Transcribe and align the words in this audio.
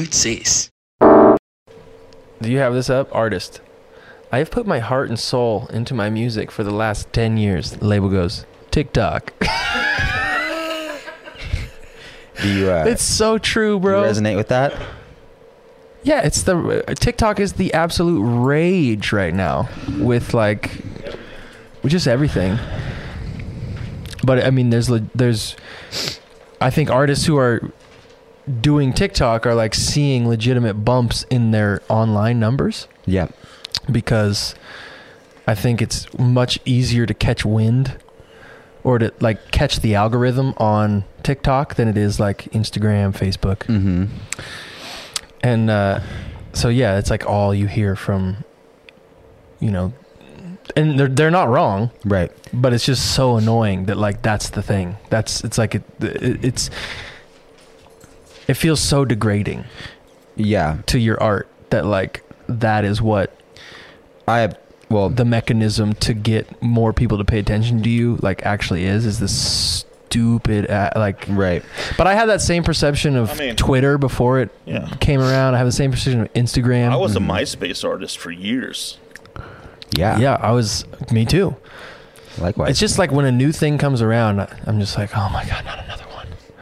good 0.00 0.14
sis. 0.14 0.70
Do 1.00 2.50
you 2.50 2.56
have 2.56 2.72
this 2.72 2.88
up? 2.88 3.14
Artist. 3.14 3.60
I 4.32 4.38
have 4.38 4.50
put 4.50 4.66
my 4.66 4.78
heart 4.78 5.10
and 5.10 5.20
soul 5.20 5.66
into 5.66 5.92
my 5.92 6.08
music 6.08 6.50
for 6.50 6.64
the 6.64 6.70
last 6.70 7.12
10 7.12 7.36
years. 7.36 7.72
The 7.72 7.84
label 7.84 8.08
goes, 8.08 8.46
TikTok. 8.70 9.34
Do 12.40 12.48
you, 12.48 12.70
uh, 12.70 12.84
it's 12.86 13.02
so 13.02 13.36
true, 13.36 13.72
do 13.72 13.74
you 13.74 13.80
bro. 13.80 14.02
resonate 14.04 14.36
with 14.36 14.48
that? 14.48 14.74
Yeah, 16.02 16.22
it's 16.22 16.44
the 16.44 16.82
TikTok 16.98 17.38
is 17.38 17.52
the 17.52 17.74
absolute 17.74 18.22
rage 18.22 19.12
right 19.12 19.34
now 19.34 19.68
with 19.98 20.32
like 20.32 20.82
with 21.82 21.92
just 21.92 22.08
everything. 22.08 22.58
But 24.24 24.42
I 24.42 24.50
mean 24.50 24.70
there's 24.70 24.88
le- 24.88 25.06
there's 25.14 25.56
I 26.58 26.70
think 26.70 26.88
artists 26.88 27.26
who 27.26 27.36
are 27.36 27.70
doing 28.60 28.92
TikTok 28.92 29.46
are 29.46 29.54
like 29.54 29.74
seeing 29.74 30.28
legitimate 30.28 30.74
bumps 30.84 31.24
in 31.30 31.50
their 31.50 31.82
online 31.88 32.40
numbers 32.40 32.88
Yeah. 33.06 33.28
because 33.90 34.54
I 35.46 35.54
think 35.54 35.80
it's 35.82 36.06
much 36.18 36.58
easier 36.64 37.06
to 37.06 37.14
catch 37.14 37.44
wind 37.44 37.96
or 38.82 38.98
to 38.98 39.12
like 39.20 39.50
catch 39.50 39.80
the 39.80 39.94
algorithm 39.94 40.54
on 40.56 41.04
TikTok 41.22 41.74
than 41.74 41.86
it 41.88 41.96
is 41.98 42.18
like 42.18 42.44
Instagram, 42.52 43.12
Facebook. 43.16 43.58
Mm-hmm. 43.66 44.04
And 45.42 45.70
uh, 45.70 46.00
so 46.52 46.68
yeah, 46.68 46.98
it's 46.98 47.10
like 47.10 47.26
all 47.26 47.54
you 47.54 47.66
hear 47.66 47.96
from, 47.96 48.44
you 49.58 49.70
know, 49.70 49.92
and 50.76 50.98
they're 51.00 51.08
they're 51.08 51.30
not 51.30 51.48
wrong, 51.48 51.90
Right. 52.04 52.30
but 52.52 52.72
it's 52.72 52.84
just 52.84 53.14
so 53.14 53.36
annoying 53.36 53.86
that 53.86 53.96
like 53.96 54.22
that's 54.22 54.50
the 54.50 54.62
thing. 54.62 54.96
That's 55.08 55.42
it's 55.42 55.58
like 55.58 55.74
it, 55.74 55.82
it 56.00 56.44
it's 56.44 56.70
it 58.50 58.54
feels 58.54 58.80
so 58.80 59.04
degrading 59.04 59.64
Yeah. 60.36 60.78
to 60.86 60.98
your 60.98 61.22
art 61.22 61.48
that 61.70 61.86
like 61.86 62.22
that 62.48 62.84
is 62.84 63.00
what 63.00 63.36
I 64.26 64.40
have. 64.40 64.58
Well, 64.88 65.08
the 65.08 65.24
mechanism 65.24 65.92
to 65.94 66.12
get 66.14 66.60
more 66.60 66.92
people 66.92 67.18
to 67.18 67.24
pay 67.24 67.38
attention 67.38 67.80
to 67.84 67.88
you 67.88 68.16
like 68.22 68.44
actually 68.44 68.84
is 68.84 69.06
is 69.06 69.20
this 69.20 69.32
stupid 69.32 70.68
uh, 70.68 70.90
like 70.96 71.24
right. 71.28 71.62
but 71.96 72.08
i 72.08 72.14
had 72.14 72.26
that 72.28 72.40
same 72.40 72.64
perception 72.64 73.14
of 73.14 73.30
I 73.30 73.34
mean- 73.36 73.54
twitter 73.56 73.96
before 73.98 74.40
it 74.40 74.50
Yeah. 74.66 74.88
came 74.98 75.20
around 75.20 75.54
i 75.54 75.58
have 75.58 75.66
the 75.68 75.70
same 75.72 75.92
perception 75.92 76.22
of 76.22 76.32
instagram 76.34 76.90
I 76.90 76.96
was 76.96 77.14
a. 77.14 77.20
MySpace 77.20 77.84
artist 77.88 78.18
for 78.18 78.32
years. 78.32 78.98
Yeah. 79.96 80.18
yeah 80.18 80.34
i 80.42 80.50
was 80.50 80.84
me 81.12 81.24
too 81.24 81.54
Likewise. 82.38 82.70
it's 82.70 82.80
just 82.80 82.98
like 82.98 83.12
when 83.12 83.24
a 83.24 83.30
new 83.30 83.52
thing 83.52 83.78
comes 83.78 84.02
around 84.02 84.40
i'm 84.66 84.80
just 84.80 84.98
like 84.98 85.16
oh 85.16 85.28
my 85.32 85.44
god 85.44 85.64
not 85.64 85.84
another 85.84 86.02
one 86.06 86.09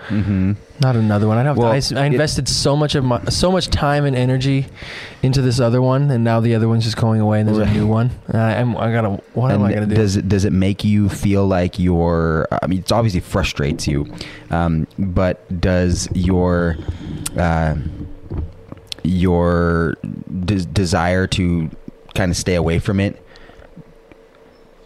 Mm-hmm. 0.09 0.53
not 0.81 0.97
another 0.97 1.27
one 1.29 1.37
i 1.39 1.43
don't 1.43 1.57
Well, 1.57 1.69
I, 1.69 1.75
I 1.75 1.77
it- 1.77 1.93
invested 1.93 2.49
so 2.49 2.75
much 2.77 2.95
of 2.95 3.05
my 3.05 3.23
so 3.27 3.53
much 3.53 3.69
time 3.69 4.05
and 4.07 4.17
energy 4.17 4.67
into 5.23 5.43
this 5.43 5.61
other 5.61 5.83
one 5.83 6.11
and 6.11 6.25
now 6.25 6.41
the 6.41 6.55
other 6.55 6.67
one's 6.69 6.85
just 6.85 6.97
going 6.97 7.21
away 7.21 7.41
and 7.41 7.49
there's 7.49 7.59
Right. 7.59 7.69
a 7.69 7.73
new 7.73 7.87
one 7.87 8.11
and 8.29 8.37
I, 8.41 8.59
I'm, 8.61 8.77
I 8.77 8.91
gotta 8.93 9.11
what 9.35 9.51
am 9.53 9.63
i 9.65 9.73
gonna 9.73 9.87
do 9.87 9.95
Does 9.97 10.17
it 10.17 10.29
does 10.29 10.45
it 10.47 10.53
make 10.53 10.83
you 10.85 11.09
feel 11.09 11.47
like 11.47 11.79
your? 11.79 12.49
I 12.63 12.67
mean, 12.67 12.79
it 12.81 12.91
obviously 12.93 13.21
frustrates 13.21 13.87
you, 13.87 14.07
um, 14.51 14.87
but 14.99 15.61
does 15.61 16.09
your 16.15 16.77
uh, 17.37 17.75
your 19.05 19.95
des- 20.45 20.65
desire 20.67 21.27
to 21.29 21.71
kind 22.15 22.31
of 22.31 22.37
stay 22.37 22.55
away 22.55 22.79
from 22.79 23.01
it 23.01 23.23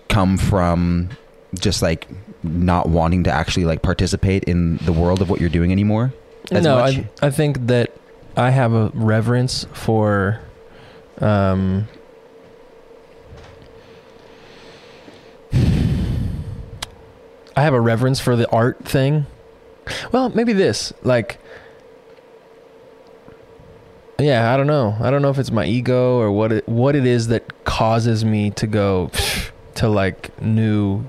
come 0.08 0.36
from 0.36 1.08
just 1.54 1.80
like 1.82 2.06
not 2.42 2.88
wanting 2.88 3.24
to 3.24 3.30
actually 3.30 3.64
like 3.64 3.82
participate 3.82 4.44
in 4.44 4.76
the 4.78 4.92
world 4.92 5.22
of 5.22 5.30
what 5.30 5.40
you're 5.40 5.50
doing 5.50 5.72
anymore? 5.72 6.12
as 6.50 6.64
no, 6.64 6.78
much? 6.78 6.98
I, 6.98 7.26
I 7.26 7.30
think 7.30 7.66
that 7.68 7.92
I 8.36 8.50
have 8.50 8.72
a 8.72 8.90
reverence 8.94 9.66
for, 9.72 10.40
um, 11.18 11.88
I 17.56 17.62
have 17.62 17.74
a 17.74 17.80
reverence 17.80 18.20
for 18.20 18.36
the 18.36 18.48
art 18.50 18.84
thing. 18.84 19.26
Well, 20.10 20.30
maybe 20.30 20.52
this, 20.52 20.92
like, 21.02 21.38
yeah, 24.18 24.52
I 24.52 24.56
don't 24.56 24.66
know. 24.68 24.96
I 25.00 25.10
don't 25.10 25.22
know 25.22 25.30
if 25.30 25.38
it's 25.38 25.50
my 25.50 25.64
ego 25.66 26.18
or 26.18 26.30
what 26.30 26.52
it 26.52 26.68
what 26.68 26.94
it 26.94 27.04
is 27.04 27.26
that 27.28 27.64
causes 27.64 28.24
me 28.24 28.50
to 28.52 28.68
go 28.68 29.10
to 29.74 29.88
like 29.88 30.40
new 30.40 31.04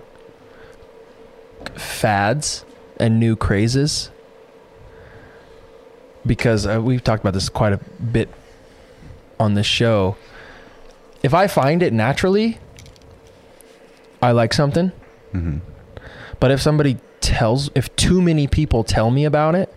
fads 1.76 2.66
and 3.00 3.20
new 3.20 3.36
crazes 3.36 4.10
because 6.26 6.66
uh, 6.66 6.82
we've 6.82 7.04
talked 7.04 7.22
about 7.24 7.34
this 7.34 7.50
quite 7.50 7.74
a 7.74 7.78
bit 7.78 8.30
on 9.40 9.54
this 9.56 9.66
show. 9.66 10.16
If 11.22 11.34
I 11.34 11.48
find 11.48 11.82
it 11.84 11.94
naturally, 11.94 12.60
I 14.22 14.32
like 14.32 14.54
something. 14.54 14.92
Mhm. 15.34 15.62
But 16.40 16.52
if 16.52 16.62
somebody 16.62 16.98
tells, 17.22 17.70
if 17.76 17.94
too 17.96 18.22
many 18.22 18.48
people 18.48 18.84
tell 18.84 19.12
me 19.12 19.26
about 19.26 19.56
it, 19.56 19.74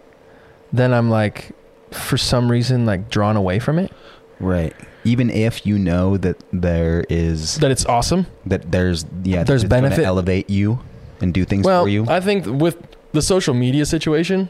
then 0.72 0.92
I'm 0.92 1.10
like, 1.10 1.52
for 1.92 2.16
some 2.18 2.50
reason, 2.50 2.84
like 2.86 3.08
drawn 3.08 3.36
away 3.36 3.58
from 3.58 3.78
it. 3.78 3.92
Right. 4.40 4.74
Even 5.04 5.30
if 5.30 5.64
you 5.64 5.78
know 5.78 6.16
that 6.18 6.36
there 6.52 7.04
is 7.08 7.56
That 7.58 7.70
it's 7.70 7.86
awesome. 7.86 8.26
that 8.44 8.70
there's 8.72 9.06
yeah 9.22 9.44
There's 9.44 9.64
benefit. 9.64 10.04
elevate 10.04 10.50
you 10.50 10.80
and 11.20 11.32
do 11.32 11.44
things 11.44 11.64
well, 11.64 11.84
for 11.84 11.88
you. 11.88 12.06
I 12.08 12.20
think 12.20 12.46
with 12.46 12.76
the 13.12 13.22
social 13.22 13.54
media 13.54 13.86
situation, 13.86 14.48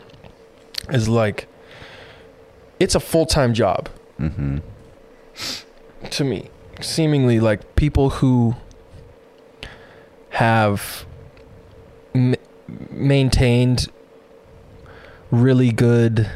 is 0.91 1.09
like, 1.09 1.49
it's 2.79 2.95
a 2.95 3.01
full 3.01 3.27
time 3.27 3.55
job. 3.55 3.89
mm-hmm. 4.21 4.59
to 6.11 6.25
me 6.25 6.49
seemingly 6.81 7.41
like 7.41 7.75
people 7.75 8.11
who 8.11 8.55
have 10.31 11.07
m- 12.15 12.35
maintained 12.91 13.89
really 15.31 15.73
good 15.73 16.31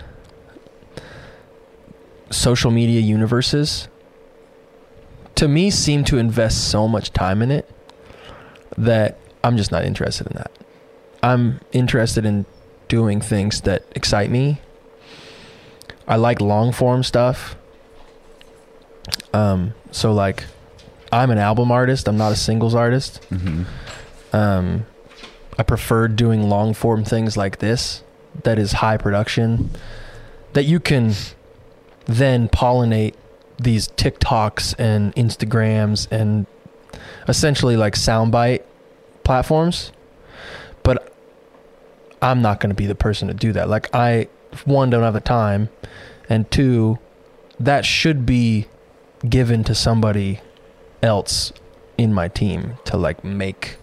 social 2.30 2.70
media 2.70 3.00
universes 3.00 3.88
to 5.34 5.48
me 5.48 5.70
seem 5.70 6.04
to 6.04 6.16
invest 6.18 6.70
so 6.70 6.88
much 6.88 7.12
time 7.12 7.42
in 7.42 7.50
it 7.50 7.68
that 8.76 9.18
I'm 9.42 9.56
just 9.56 9.72
not 9.72 9.84
interested 9.84 10.26
in 10.26 10.36
that. 10.36 10.50
I'm 11.22 11.60
interested 11.72 12.24
in 12.24 12.46
doing 12.88 13.20
things 13.20 13.62
that 13.62 13.84
excite 13.94 14.30
me. 14.30 14.60
I 16.06 16.16
like 16.16 16.40
long 16.40 16.72
form 16.72 17.02
stuff. 17.02 17.56
Um, 19.32 19.74
so 19.90 20.12
like, 20.12 20.44
I'm 21.12 21.30
an 21.30 21.38
album 21.38 21.70
artist. 21.70 22.08
I'm 22.08 22.16
not 22.16 22.32
a 22.32 22.36
singles 22.36 22.74
artist. 22.74 23.20
Mm-hmm. 23.30 23.64
Um, 24.34 24.86
I 25.58 25.62
prefer 25.62 26.08
doing 26.08 26.48
long 26.48 26.74
form 26.74 27.04
things 27.04 27.36
like 27.36 27.58
this, 27.58 28.02
that 28.44 28.58
is 28.58 28.72
high 28.72 28.96
production, 28.96 29.70
that 30.52 30.64
you 30.64 30.80
can 30.80 31.12
then 32.06 32.48
pollinate 32.48 33.14
these 33.58 33.88
TikToks 33.88 34.74
and 34.78 35.14
Instagrams 35.14 36.10
and 36.10 36.46
essentially 37.28 37.76
like 37.76 37.94
soundbite 37.94 38.62
platforms. 39.24 39.92
But 40.82 41.12
I'm 42.22 42.42
not 42.42 42.60
going 42.60 42.70
to 42.70 42.76
be 42.76 42.86
the 42.86 42.94
person 42.94 43.28
to 43.28 43.34
do 43.34 43.52
that. 43.52 43.68
Like 43.68 43.94
I, 43.94 44.28
one, 44.64 44.90
don't 44.90 45.02
have 45.02 45.14
the 45.14 45.20
time, 45.20 45.68
and 46.28 46.50
two, 46.50 46.98
that 47.58 47.84
should 47.84 48.24
be 48.24 48.66
given 49.28 49.62
to 49.64 49.74
somebody 49.74 50.40
else 51.02 51.52
in 51.98 52.12
my 52.12 52.28
team 52.28 52.76
to 52.84 52.96
like 52.96 53.22
make 53.22 53.76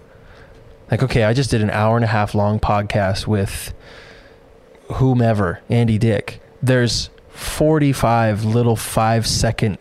like 0.89 1.03
okay 1.03 1.23
i 1.23 1.33
just 1.33 1.51
did 1.51 1.61
an 1.61 1.69
hour 1.69 1.95
and 1.95 2.03
a 2.03 2.07
half 2.07 2.33
long 2.33 2.59
podcast 2.59 3.27
with 3.27 3.73
whomever 4.93 5.61
andy 5.69 5.97
dick 5.97 6.41
there's 6.61 7.09
45 7.29 8.45
little 8.45 8.75
5 8.75 9.27
second 9.27 9.77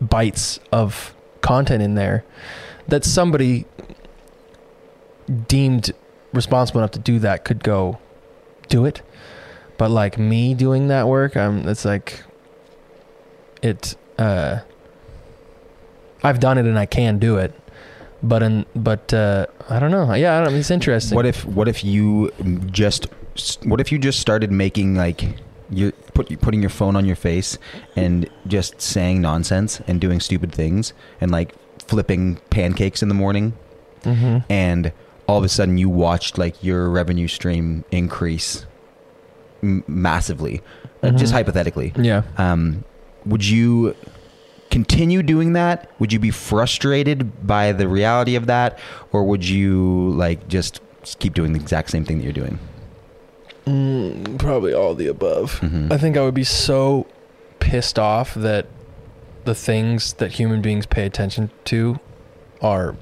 bites 0.00 0.58
of 0.72 1.14
content 1.40 1.82
in 1.82 1.94
there 1.94 2.24
that 2.88 3.04
somebody 3.04 3.64
deemed 5.48 5.92
responsible 6.32 6.80
enough 6.80 6.90
to 6.92 6.98
do 6.98 7.18
that 7.20 7.44
could 7.44 7.62
go 7.62 7.98
do 8.68 8.84
it. 8.84 9.02
But 9.76 9.90
like 9.90 10.18
me 10.18 10.54
doing 10.54 10.88
that 10.88 11.06
work 11.06 11.36
i'm 11.36 11.68
it's 11.68 11.84
like 11.84 12.24
it 13.62 13.94
uh 14.18 14.58
I've 16.22 16.40
done 16.40 16.58
it 16.58 16.66
and 16.66 16.78
I 16.78 16.86
can 16.86 17.18
do 17.18 17.36
it, 17.36 17.54
but 18.22 18.42
in 18.42 18.66
but 18.74 19.12
uh, 19.14 19.46
I 19.68 19.78
don't 19.78 19.90
know. 19.90 20.12
Yeah, 20.14 20.40
I 20.40 20.44
don't, 20.44 20.54
it's 20.54 20.70
interesting. 20.70 21.14
What 21.14 21.26
if 21.26 21.44
what 21.44 21.68
if 21.68 21.84
you 21.84 22.32
just 22.66 23.06
what 23.64 23.80
if 23.80 23.92
you 23.92 23.98
just 23.98 24.18
started 24.18 24.50
making 24.50 24.96
like 24.96 25.36
you 25.70 25.92
put 26.14 26.40
putting 26.40 26.60
your 26.60 26.70
phone 26.70 26.96
on 26.96 27.04
your 27.04 27.16
face 27.16 27.58
and 27.94 28.28
just 28.46 28.80
saying 28.80 29.20
nonsense 29.20 29.80
and 29.86 30.00
doing 30.00 30.18
stupid 30.20 30.52
things 30.52 30.92
and 31.20 31.30
like 31.30 31.54
flipping 31.86 32.36
pancakes 32.50 33.02
in 33.02 33.08
the 33.08 33.14
morning? 33.14 33.56
Hmm 34.02 34.38
and 34.48 34.92
all 35.28 35.38
of 35.38 35.44
a 35.44 35.48
sudden 35.48 35.78
you 35.78 35.88
watched 35.88 36.38
like 36.38 36.64
your 36.64 36.88
revenue 36.90 37.28
stream 37.28 37.84
increase 37.92 38.66
m- 39.62 39.84
massively, 39.86 40.60
uh, 41.02 41.10
just 41.10 41.32
hypothetically. 41.32 41.92
Yeah. 41.96 42.22
Um, 42.38 42.82
would 43.26 43.44
you 43.46 43.94
continue 44.70 45.22
doing 45.22 45.52
that? 45.52 45.90
Would 46.00 46.12
you 46.12 46.18
be 46.18 46.30
frustrated 46.30 47.46
by 47.46 47.72
the 47.72 47.86
reality 47.88 48.34
of 48.36 48.46
that, 48.46 48.78
or 49.12 49.22
would 49.24 49.46
you 49.46 50.10
like 50.16 50.48
just 50.48 50.80
keep 51.20 51.34
doing 51.34 51.52
the 51.52 51.60
exact 51.60 51.90
same 51.90 52.04
thing 52.04 52.18
that 52.18 52.24
you're 52.24 52.32
doing? 52.32 52.58
Mm, 53.66 54.38
probably 54.38 54.72
all 54.72 54.94
the 54.94 55.06
above. 55.08 55.60
Mhm. 55.60 55.92
I 55.92 55.98
think 55.98 56.16
I 56.16 56.22
would 56.22 56.34
be 56.34 56.44
so 56.44 57.06
pissed 57.60 57.98
off 57.98 58.34
that 58.34 58.66
the 59.44 59.54
things 59.54 60.14
that 60.14 60.32
human 60.32 60.62
beings 60.62 60.86
pay 60.86 61.04
attention 61.04 61.50
to 61.66 61.98
are 62.62 62.96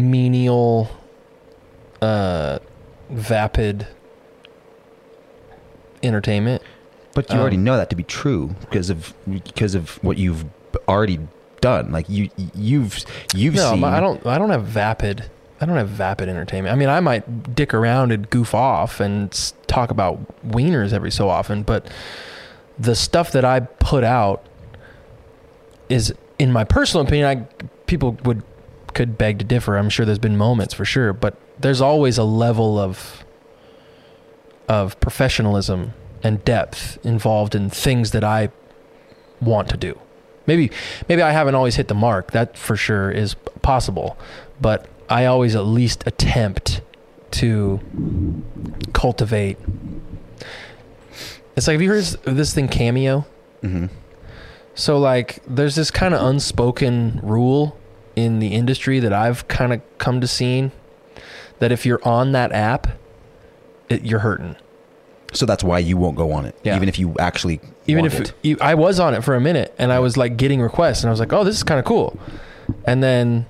menial, 0.00 0.88
uh, 2.02 2.58
vapid 3.10 3.86
entertainment. 6.02 6.62
But 7.14 7.28
you 7.28 7.34
Um, 7.36 7.40
already 7.40 7.56
know 7.56 7.76
that 7.76 7.90
to 7.90 7.96
be 7.96 8.04
true 8.04 8.54
because 8.60 8.90
of 8.90 9.14
because 9.28 9.74
of 9.74 10.02
what 10.02 10.16
you've 10.16 10.44
already 10.88 11.18
done. 11.60 11.90
Like 11.92 12.08
you 12.08 12.30
you've 12.54 13.04
you've 13.34 13.54
no, 13.54 13.72
seen. 13.72 13.84
I 13.84 14.00
don't. 14.00 14.24
I 14.26 14.38
don't 14.38 14.50
have 14.50 14.64
vapid. 14.64 15.24
I 15.60 15.66
don't 15.66 15.76
have 15.76 15.88
vapid 15.88 16.28
entertainment. 16.28 16.72
I 16.72 16.76
mean, 16.76 16.88
I 16.88 17.00
might 17.00 17.54
dick 17.54 17.74
around 17.74 18.12
and 18.12 18.30
goof 18.30 18.54
off 18.54 18.98
and 19.00 19.30
talk 19.66 19.90
about 19.90 20.18
wieners 20.48 20.92
every 20.94 21.10
so 21.10 21.28
often, 21.28 21.64
but 21.64 21.86
the 22.78 22.94
stuff 22.94 23.32
that 23.32 23.44
I 23.44 23.60
put 23.60 24.02
out 24.02 24.42
is, 25.90 26.14
in 26.38 26.50
my 26.50 26.64
personal 26.64 27.04
opinion, 27.04 27.26
I 27.26 27.66
people 27.86 28.16
would 28.24 28.42
could 28.94 29.16
beg 29.18 29.38
to 29.38 29.44
differ. 29.44 29.76
I'm 29.76 29.88
sure 29.90 30.04
there's 30.06 30.18
been 30.18 30.36
moments 30.36 30.74
for 30.74 30.84
sure, 30.84 31.12
but 31.12 31.36
there's 31.58 31.80
always 31.80 32.18
a 32.18 32.24
level 32.24 32.78
of 32.78 33.24
of 34.68 34.98
professionalism 35.00 35.92
and 36.22 36.44
depth 36.44 36.98
involved 37.04 37.54
in 37.54 37.68
things 37.70 38.12
that 38.12 38.22
I 38.22 38.50
want 39.40 39.68
to 39.70 39.76
do. 39.76 39.98
Maybe 40.46 40.70
maybe 41.08 41.22
I 41.22 41.32
haven't 41.32 41.54
always 41.54 41.76
hit 41.76 41.88
the 41.88 41.94
mark. 41.94 42.32
That 42.32 42.56
for 42.56 42.76
sure 42.76 43.10
is 43.10 43.34
possible, 43.62 44.16
but 44.60 44.86
I 45.08 45.26
always 45.26 45.54
at 45.56 45.64
least 45.64 46.04
attempt 46.06 46.80
to 47.32 47.80
cultivate. 48.92 49.58
It's 51.56 51.66
like 51.66 51.74
have 51.74 51.82
you 51.82 51.88
heard 51.90 52.04
of 52.26 52.36
this 52.36 52.54
thing 52.54 52.68
cameo? 52.68 53.26
Mhm. 53.62 53.90
So 54.74 54.98
like 54.98 55.40
there's 55.46 55.74
this 55.74 55.90
kind 55.90 56.14
of 56.14 56.22
unspoken 56.26 57.20
rule 57.22 57.76
in 58.24 58.38
the 58.38 58.48
industry 58.48 59.00
that 59.00 59.12
I've 59.12 59.46
kind 59.48 59.72
of 59.72 59.80
come 59.98 60.20
to 60.20 60.26
seeing 60.26 60.72
that 61.58 61.72
if 61.72 61.84
you're 61.84 62.00
on 62.06 62.32
that 62.32 62.52
app, 62.52 62.86
it, 63.88 64.02
you're 64.04 64.20
hurting. 64.20 64.56
So 65.32 65.46
that's 65.46 65.62
why 65.62 65.78
you 65.78 65.96
won't 65.96 66.16
go 66.16 66.32
on 66.32 66.44
it, 66.46 66.56
Yeah. 66.64 66.74
even 66.76 66.88
if 66.88 66.98
you 66.98 67.14
actually 67.18 67.60
Even 67.86 68.04
if 68.04 68.32
you, 68.42 68.56
I 68.60 68.74
was 68.74 68.98
on 68.98 69.14
it 69.14 69.22
for 69.22 69.34
a 69.36 69.40
minute 69.40 69.74
and 69.78 69.92
I 69.92 69.98
was 70.00 70.16
like 70.16 70.36
getting 70.36 70.60
requests 70.60 71.02
and 71.02 71.08
I 71.08 71.12
was 71.12 71.20
like, 71.20 71.32
"Oh, 71.32 71.44
this 71.44 71.56
is 71.56 71.62
kind 71.62 71.78
of 71.78 71.84
cool." 71.84 72.18
And 72.84 73.02
then 73.02 73.46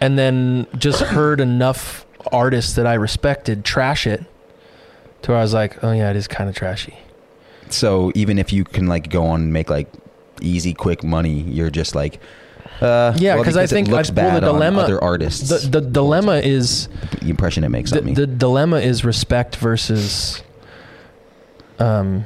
and 0.00 0.18
then 0.18 0.66
just 0.78 1.00
heard 1.00 1.40
enough 1.40 2.06
artists 2.32 2.74
that 2.74 2.86
I 2.86 2.94
respected 2.94 3.64
trash 3.64 4.06
it 4.06 4.24
to 5.22 5.30
where 5.32 5.38
I 5.38 5.42
was 5.42 5.52
like, 5.54 5.82
"Oh 5.84 5.92
yeah, 5.92 6.10
it 6.10 6.16
is 6.16 6.26
kind 6.28 6.48
of 6.48 6.56
trashy." 6.56 6.94
So 7.68 8.12
even 8.14 8.38
if 8.38 8.52
you 8.52 8.64
can 8.64 8.86
like 8.86 9.10
go 9.10 9.26
on 9.26 9.42
and 9.42 9.52
make 9.52 9.68
like 9.70 9.88
easy, 10.40 10.72
quick 10.74 11.02
money, 11.04 11.40
you're 11.42 11.70
just 11.70 11.94
like, 11.94 12.20
uh, 12.80 13.14
Yeah, 13.16 13.34
well, 13.36 13.44
'cause 13.44 13.56
I 13.56 13.62
because 13.62 13.70
think 13.70 13.88
it 13.88 13.90
looks 13.92 14.10
I- 14.10 14.12
well, 14.14 14.34
the 14.34 14.40
bad 14.40 14.46
dilemma- 14.46 14.82
other 14.82 15.02
artists. 15.02 15.48
The 15.48 15.68
the 15.68 15.80
dilemma 15.80 16.36
is 16.36 16.88
the 17.20 17.28
impression 17.28 17.64
it 17.64 17.68
makes 17.70 17.90
the, 17.90 17.98
on 18.00 18.04
me. 18.06 18.14
the 18.14 18.26
dilemma 18.26 18.78
is 18.78 19.04
respect 19.04 19.56
versus 19.56 20.42
um 21.78 22.24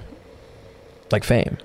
like 1.10 1.24
fame 1.24 1.56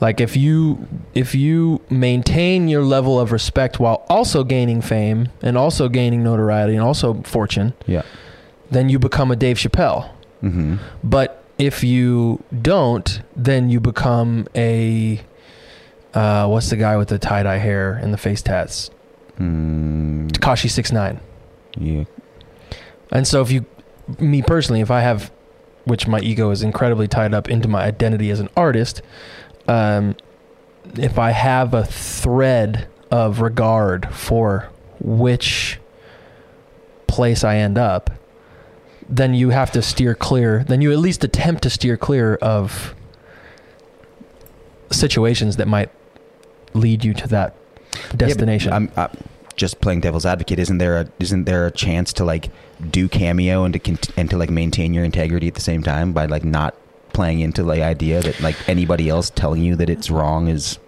like 0.00 0.20
if 0.20 0.36
you 0.36 0.86
if 1.14 1.34
you 1.34 1.80
maintain 1.90 2.68
your 2.68 2.82
level 2.82 3.18
of 3.20 3.32
respect 3.32 3.78
while 3.80 4.04
also 4.08 4.44
gaining 4.44 4.80
fame 4.82 5.28
and 5.42 5.56
also 5.56 5.88
gaining 5.88 6.22
notoriety 6.22 6.74
and 6.74 6.82
also 6.82 7.14
fortune 7.22 7.72
yeah. 7.86 8.02
then 8.70 8.88
you 8.88 8.98
become 8.98 9.30
a 9.30 9.36
Dave 9.36 9.56
Chappelle 9.56 10.10
Mm-hmm. 10.42 10.76
but 11.02 11.42
if 11.58 11.82
you 11.82 12.42
don't 12.60 13.22
then 13.34 13.70
you 13.70 13.80
become 13.80 14.46
a 14.54 15.22
uh, 16.16 16.48
what's 16.48 16.70
the 16.70 16.76
guy 16.76 16.96
with 16.96 17.08
the 17.08 17.18
tie-dye 17.18 17.58
hair 17.58 17.92
and 17.92 18.12
the 18.12 18.18
face 18.18 18.42
tats 18.42 18.90
Mm, 19.38 20.30
Tekashi 20.32 20.70
69 20.70 21.20
yeah. 21.78 22.04
And 23.12 23.28
so 23.28 23.42
if 23.42 23.50
you 23.50 23.66
me 24.18 24.40
personally, 24.40 24.80
if 24.80 24.90
I 24.90 25.00
have 25.02 25.30
which 25.84 26.06
my 26.08 26.20
ego 26.20 26.50
is 26.50 26.62
incredibly 26.62 27.06
tied 27.06 27.34
up 27.34 27.48
into 27.48 27.68
my 27.68 27.82
identity 27.84 28.30
as 28.30 28.40
an 28.40 28.48
artist, 28.56 29.02
um 29.68 30.16
if 30.96 31.18
I 31.18 31.32
have 31.32 31.74
a 31.74 31.84
thread 31.84 32.88
of 33.10 33.40
regard 33.40 34.12
for 34.14 34.70
which 35.00 35.78
place 37.06 37.44
I 37.44 37.56
end 37.56 37.76
up, 37.78 38.10
then 39.08 39.34
you 39.34 39.50
have 39.50 39.70
to 39.72 39.82
steer 39.82 40.14
clear. 40.14 40.64
Then 40.64 40.80
you 40.80 40.92
at 40.92 40.98
least 40.98 41.24
attempt 41.24 41.62
to 41.64 41.70
steer 41.70 41.96
clear 41.96 42.36
of 42.36 42.94
situations 44.90 45.56
that 45.56 45.68
might 45.68 45.90
lead 46.76 47.04
you 47.04 47.14
to 47.14 47.28
that 47.28 47.56
destination. 48.16 48.70
Yeah, 48.70 48.76
I'm, 48.76 48.90
i 48.96 49.08
just 49.56 49.80
playing 49.80 50.02
devil's 50.02 50.26
advocate. 50.26 50.58
Isn't 50.58 50.78
there 50.78 51.00
a 51.00 51.08
isn't 51.18 51.44
there 51.44 51.66
a 51.66 51.70
chance 51.70 52.12
to 52.14 52.24
like 52.24 52.50
do 52.90 53.08
cameo 53.08 53.64
and 53.64 53.72
to 53.72 53.78
cont- 53.78 54.10
and 54.16 54.28
to 54.30 54.36
like 54.36 54.50
maintain 54.50 54.92
your 54.92 55.04
integrity 55.04 55.48
at 55.48 55.54
the 55.54 55.62
same 55.62 55.82
time 55.82 56.12
by 56.12 56.26
like 56.26 56.44
not 56.44 56.74
playing 57.14 57.40
into 57.40 57.62
the 57.62 57.82
idea 57.82 58.20
that 58.20 58.38
like 58.40 58.56
anybody 58.68 59.08
else 59.08 59.30
telling 59.30 59.62
you 59.62 59.74
that 59.76 59.88
it's 59.88 60.10
wrong 60.10 60.48
is 60.48 60.78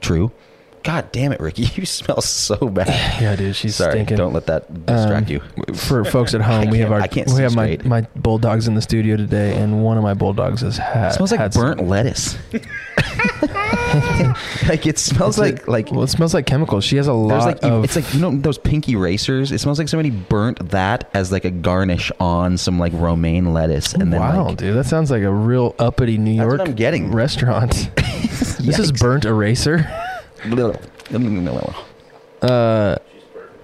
true? 0.00 0.32
God 0.84 1.10
damn 1.12 1.32
it, 1.32 1.40
Ricky! 1.40 1.64
You 1.74 1.86
smell 1.86 2.20
so 2.20 2.56
bad. 2.68 2.88
yeah, 3.20 3.34
dude, 3.36 3.56
she's 3.56 3.74
Sorry, 3.74 3.92
stinking. 3.92 4.16
don't 4.18 4.32
let 4.34 4.46
that 4.46 4.72
distract 4.86 5.26
Um, 5.30 5.32
you. 5.32 5.74
for 5.74 6.04
folks 6.04 6.34
at 6.34 6.40
home, 6.50 6.68
we 6.70 6.78
have 6.78 6.92
our 6.92 7.00
I 7.00 7.06
can't 7.08 7.26
we 7.32 7.40
have 7.42 7.54
my, 7.56 7.64
straight. 7.74 7.84
my 7.86 8.02
bulldogs 8.16 8.68
in 8.68 8.74
the 8.74 8.82
studio 8.82 9.16
today, 9.16 9.56
and 9.56 9.82
one 9.82 9.96
of 9.96 10.02
my 10.02 10.12
bulldogs 10.14 10.60
has 10.60 10.76
had 10.76 11.08
It 11.12 11.14
smells 11.14 11.30
like 11.32 11.40
had 11.40 11.54
some- 11.54 11.62
burnt 11.64 11.88
lettuce. 11.88 12.36
like 14.68 14.86
it 14.86 14.98
smells 14.98 15.38
It's 15.38 15.58
like 15.58 15.68
like 15.68 15.90
well, 15.90 16.02
it 16.02 16.08
smells 16.08 16.34
like 16.34 16.46
chemicals. 16.46 16.84
She 16.84 16.96
has 16.96 17.06
a 17.06 17.12
lot 17.12 17.44
like 17.44 17.62
of. 17.64 17.84
it's 17.84 17.96
like 17.96 18.12
you 18.14 18.20
know 18.20 18.30
those 18.30 18.58
pink 18.58 18.88
erasers. 18.88 19.52
It 19.52 19.58
smells 19.58 19.78
like 19.78 19.88
somebody 19.88 20.10
burnt 20.10 20.70
that 20.70 21.08
as 21.14 21.32
like 21.32 21.44
a 21.44 21.50
garnish 21.50 22.10
on 22.20 22.56
some 22.58 22.78
like 22.78 22.92
romaine 22.94 23.52
lettuce, 23.54 23.94
and 23.94 24.12
then 24.12 24.20
wow, 24.20 24.46
like, 24.48 24.56
dude, 24.58 24.76
that 24.76 24.84
sounds 24.86 25.10
like 25.10 25.22
a 25.22 25.32
real 25.32 25.74
uppity 25.78 26.18
New 26.18 26.36
That's 26.36 26.46
York 26.46 26.58
what 26.58 26.68
I'm 26.68 26.74
getting. 26.74 27.12
restaurant. 27.12 27.90
this 27.96 28.78
is 28.78 28.92
burnt 28.92 29.24
eraser. 29.24 29.88
Uh, 32.42 32.96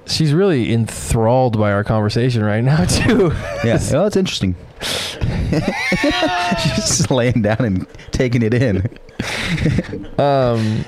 she's 0.06 0.32
really 0.32 0.72
enthralled 0.72 1.58
by 1.58 1.72
our 1.72 1.84
conversation 1.84 2.42
right 2.44 2.64
now 2.64 2.84
too. 2.86 3.32
yeah, 3.64 3.78
well, 3.92 4.06
it's 4.06 4.16
interesting. 4.16 4.54
She's 4.80 6.74
just 6.76 7.10
laying 7.10 7.42
down 7.42 7.58
and 7.60 7.86
taking 8.12 8.42
it 8.42 8.54
in. 8.54 8.88
Um, 10.18 10.84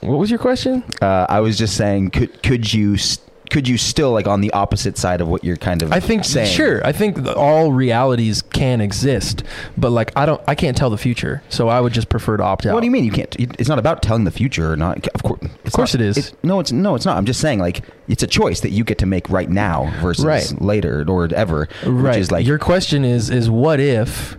what 0.00 0.16
was 0.18 0.30
your 0.30 0.38
question? 0.38 0.82
Uh, 1.02 1.26
I 1.28 1.40
was 1.40 1.58
just 1.58 1.76
saying, 1.76 2.10
could 2.10 2.42
could 2.42 2.72
you 2.72 2.94
s- 2.94 3.18
could 3.50 3.68
you 3.68 3.76
still 3.78 4.10
like 4.12 4.26
on 4.26 4.40
the 4.40 4.52
opposite 4.52 4.96
side 4.98 5.20
of 5.20 5.28
what 5.28 5.44
you're 5.44 5.56
kind 5.56 5.82
of 5.82 5.92
I 5.92 6.00
think 6.00 6.24
saying? 6.24 6.48
sure. 6.54 6.84
I 6.86 6.92
think 6.92 7.18
all 7.36 7.72
realities 7.72 8.42
can 8.42 8.80
exist, 8.80 9.42
but 9.76 9.90
like 9.90 10.12
I 10.16 10.26
don't, 10.26 10.40
I 10.48 10.54
can't 10.54 10.76
tell 10.76 10.90
the 10.90 10.98
future, 10.98 11.42
so 11.48 11.68
I 11.68 11.80
would 11.80 11.92
just 11.92 12.08
prefer 12.08 12.36
to 12.36 12.42
opt 12.42 12.66
out. 12.66 12.74
What 12.74 12.80
do 12.80 12.86
you 12.86 12.90
mean 12.90 13.04
you 13.04 13.12
can't? 13.12 13.34
It's 13.38 13.68
not 13.68 13.78
about 13.78 14.02
telling 14.02 14.24
the 14.24 14.30
future 14.30 14.72
or 14.72 14.76
not. 14.76 15.06
Of 15.08 15.22
course, 15.22 15.40
Of 15.64 15.72
course 15.72 15.94
not, 15.94 16.00
it 16.00 16.04
is. 16.06 16.16
It's, 16.16 16.32
no, 16.42 16.60
it's 16.60 16.72
no, 16.72 16.94
it's 16.94 17.04
not. 17.04 17.16
I'm 17.16 17.26
just 17.26 17.40
saying 17.40 17.58
like 17.58 17.84
it's 18.08 18.22
a 18.22 18.26
choice 18.26 18.60
that 18.60 18.70
you 18.70 18.82
get 18.84 18.98
to 18.98 19.06
make 19.06 19.28
right 19.30 19.48
now 19.50 19.92
versus 20.00 20.24
Right. 20.24 20.52
later 20.60 21.04
or 21.08 21.28
ever. 21.34 21.68
Right. 21.84 22.10
Which 22.12 22.16
is 22.18 22.30
like 22.32 22.46
your 22.46 22.58
question 22.58 23.04
is 23.04 23.30
is 23.30 23.50
what 23.50 23.78
if? 23.80 24.36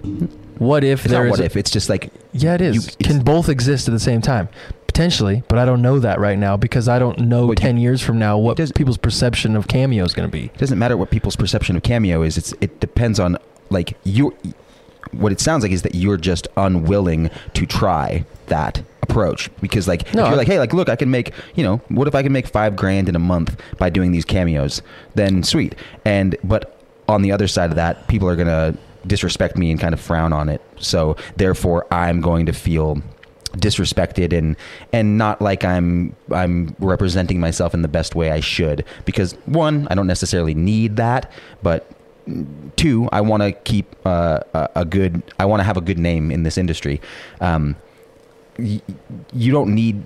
What 0.58 0.84
if 0.86 1.04
it's 1.06 1.12
there 1.12 1.24
not 1.24 1.26
is 1.26 1.32
what 1.32 1.40
a- 1.42 1.46
if. 1.46 1.58
It's 1.58 1.70
just 1.70 1.90
like 1.90 2.12
Yeah, 2.32 2.56
it 2.56 2.62
is. 2.62 2.76
You- 2.76 2.82
it's- 2.82 2.96
Can 3.08 3.20
both 3.24 3.50
exist 3.50 3.88
at 3.88 3.94
the 3.94 4.00
same 4.00 4.22
time? 4.22 4.48
Potentially, 4.96 5.44
but 5.50 5.60
I 5.60 5.66
don't 5.66 5.82
know 5.82 6.00
that 6.00 6.22
right 6.22 6.38
now 6.38 6.56
because 6.56 6.88
I 6.88 7.00
don't 7.00 7.20
know 7.20 7.54
10 7.54 7.76
years 7.76 8.02
from 8.02 8.18
now 8.18 8.38
what 8.38 8.56
people's 8.76 8.98
perception 8.98 9.58
of 9.58 9.68
Cameo 9.68 10.06
is 10.06 10.14
going 10.14 10.26
to 10.26 10.32
be. 10.32 10.46
it 10.46 10.58
doesn't 10.58 10.80
matter 10.80 10.96
what 10.96 11.12
people's 11.12 11.36
perception 11.36 11.76
of 11.76 11.84
cameo 11.84 12.22
is. 12.22 12.38
It's 12.38 12.54
it 12.62 12.80
depends 12.80 13.20
on 13.20 13.38
like 13.70 13.98
you. 14.06 14.34
What 15.12 15.34
it 15.34 15.42
sounds 15.42 15.64
like 15.64 15.74
is 15.74 15.82
that 15.82 15.96
you're 15.96 16.16
just 16.16 16.48
unwilling 16.56 17.30
to 17.56 17.66
try 17.66 18.24
that 18.46 18.84
approach 19.02 19.50
because 19.60 19.86
like 19.86 20.14
No, 20.14 20.24
if 20.24 20.30
you're 20.30 20.38
like 20.38 20.48
hey 20.48 20.60
like 20.60 20.72
look 20.72 20.88
I 20.88 20.96
can 20.96 21.12
make 21.12 21.34
you 21.56 21.64
know 21.66 21.82
what 21.90 22.08
if 22.08 22.16
I 22.16 22.24
can 22.24 22.32
make 22.32 22.48
five 22.48 22.78
grand 22.78 23.10
in 23.10 23.18
a 23.18 23.20
month 23.20 23.60
by 23.78 23.90
doing 23.90 24.14
these 24.14 24.24
cameos 24.24 24.82
then 25.14 25.44
sweet 25.44 25.76
and 26.06 26.38
but 26.44 26.82
on 27.10 27.22
the 27.22 27.34
other 27.34 27.48
side 27.48 27.70
of 27.70 27.76
that 27.76 28.08
people 28.08 28.28
are 28.30 28.36
gonna 28.36 28.76
disrespect 29.06 29.58
me 29.58 29.72
and 29.72 29.80
kind 29.80 29.94
of 29.94 30.00
frown 30.00 30.34
on 30.34 30.50
it 30.50 30.62
so 30.78 31.16
therefore 31.36 31.86
I'm 31.94 32.20
going 32.22 32.46
to 32.48 32.54
feel 32.54 33.02
disrespected 33.58 34.32
and 34.38 34.56
and 34.94 35.18
not 35.18 35.42
like 35.42 35.64
I'm 35.64 36.16
I'm 36.32 36.76
representing 36.80 37.40
myself 37.40 37.74
in 37.74 37.82
the 37.82 37.88
best 37.88 38.16
way 38.16 38.32
I 38.32 38.40
should 38.40 38.86
because 39.06 39.34
one 39.46 39.88
I 39.90 39.96
don't 39.96 40.08
necessarily 40.08 40.54
need 40.54 40.98
that 40.98 41.32
but 41.64 41.90
two, 42.76 43.08
I 43.12 43.22
want 43.22 43.44
to 43.44 43.52
keep 43.52 43.96
uh, 44.06 44.40
a, 44.54 44.70
a 44.78 44.86
good. 44.86 45.22
I 45.40 45.46
want 45.46 45.60
to 45.60 45.64
have 45.64 45.78
a 45.78 45.82
good 45.82 46.00
name 46.00 46.32
in 46.32 46.44
this 46.44 46.58
industry. 46.58 47.02
Um, 47.42 47.76
y- 48.58 48.82
you 49.34 49.52
don't 49.52 49.74
need. 49.74 50.04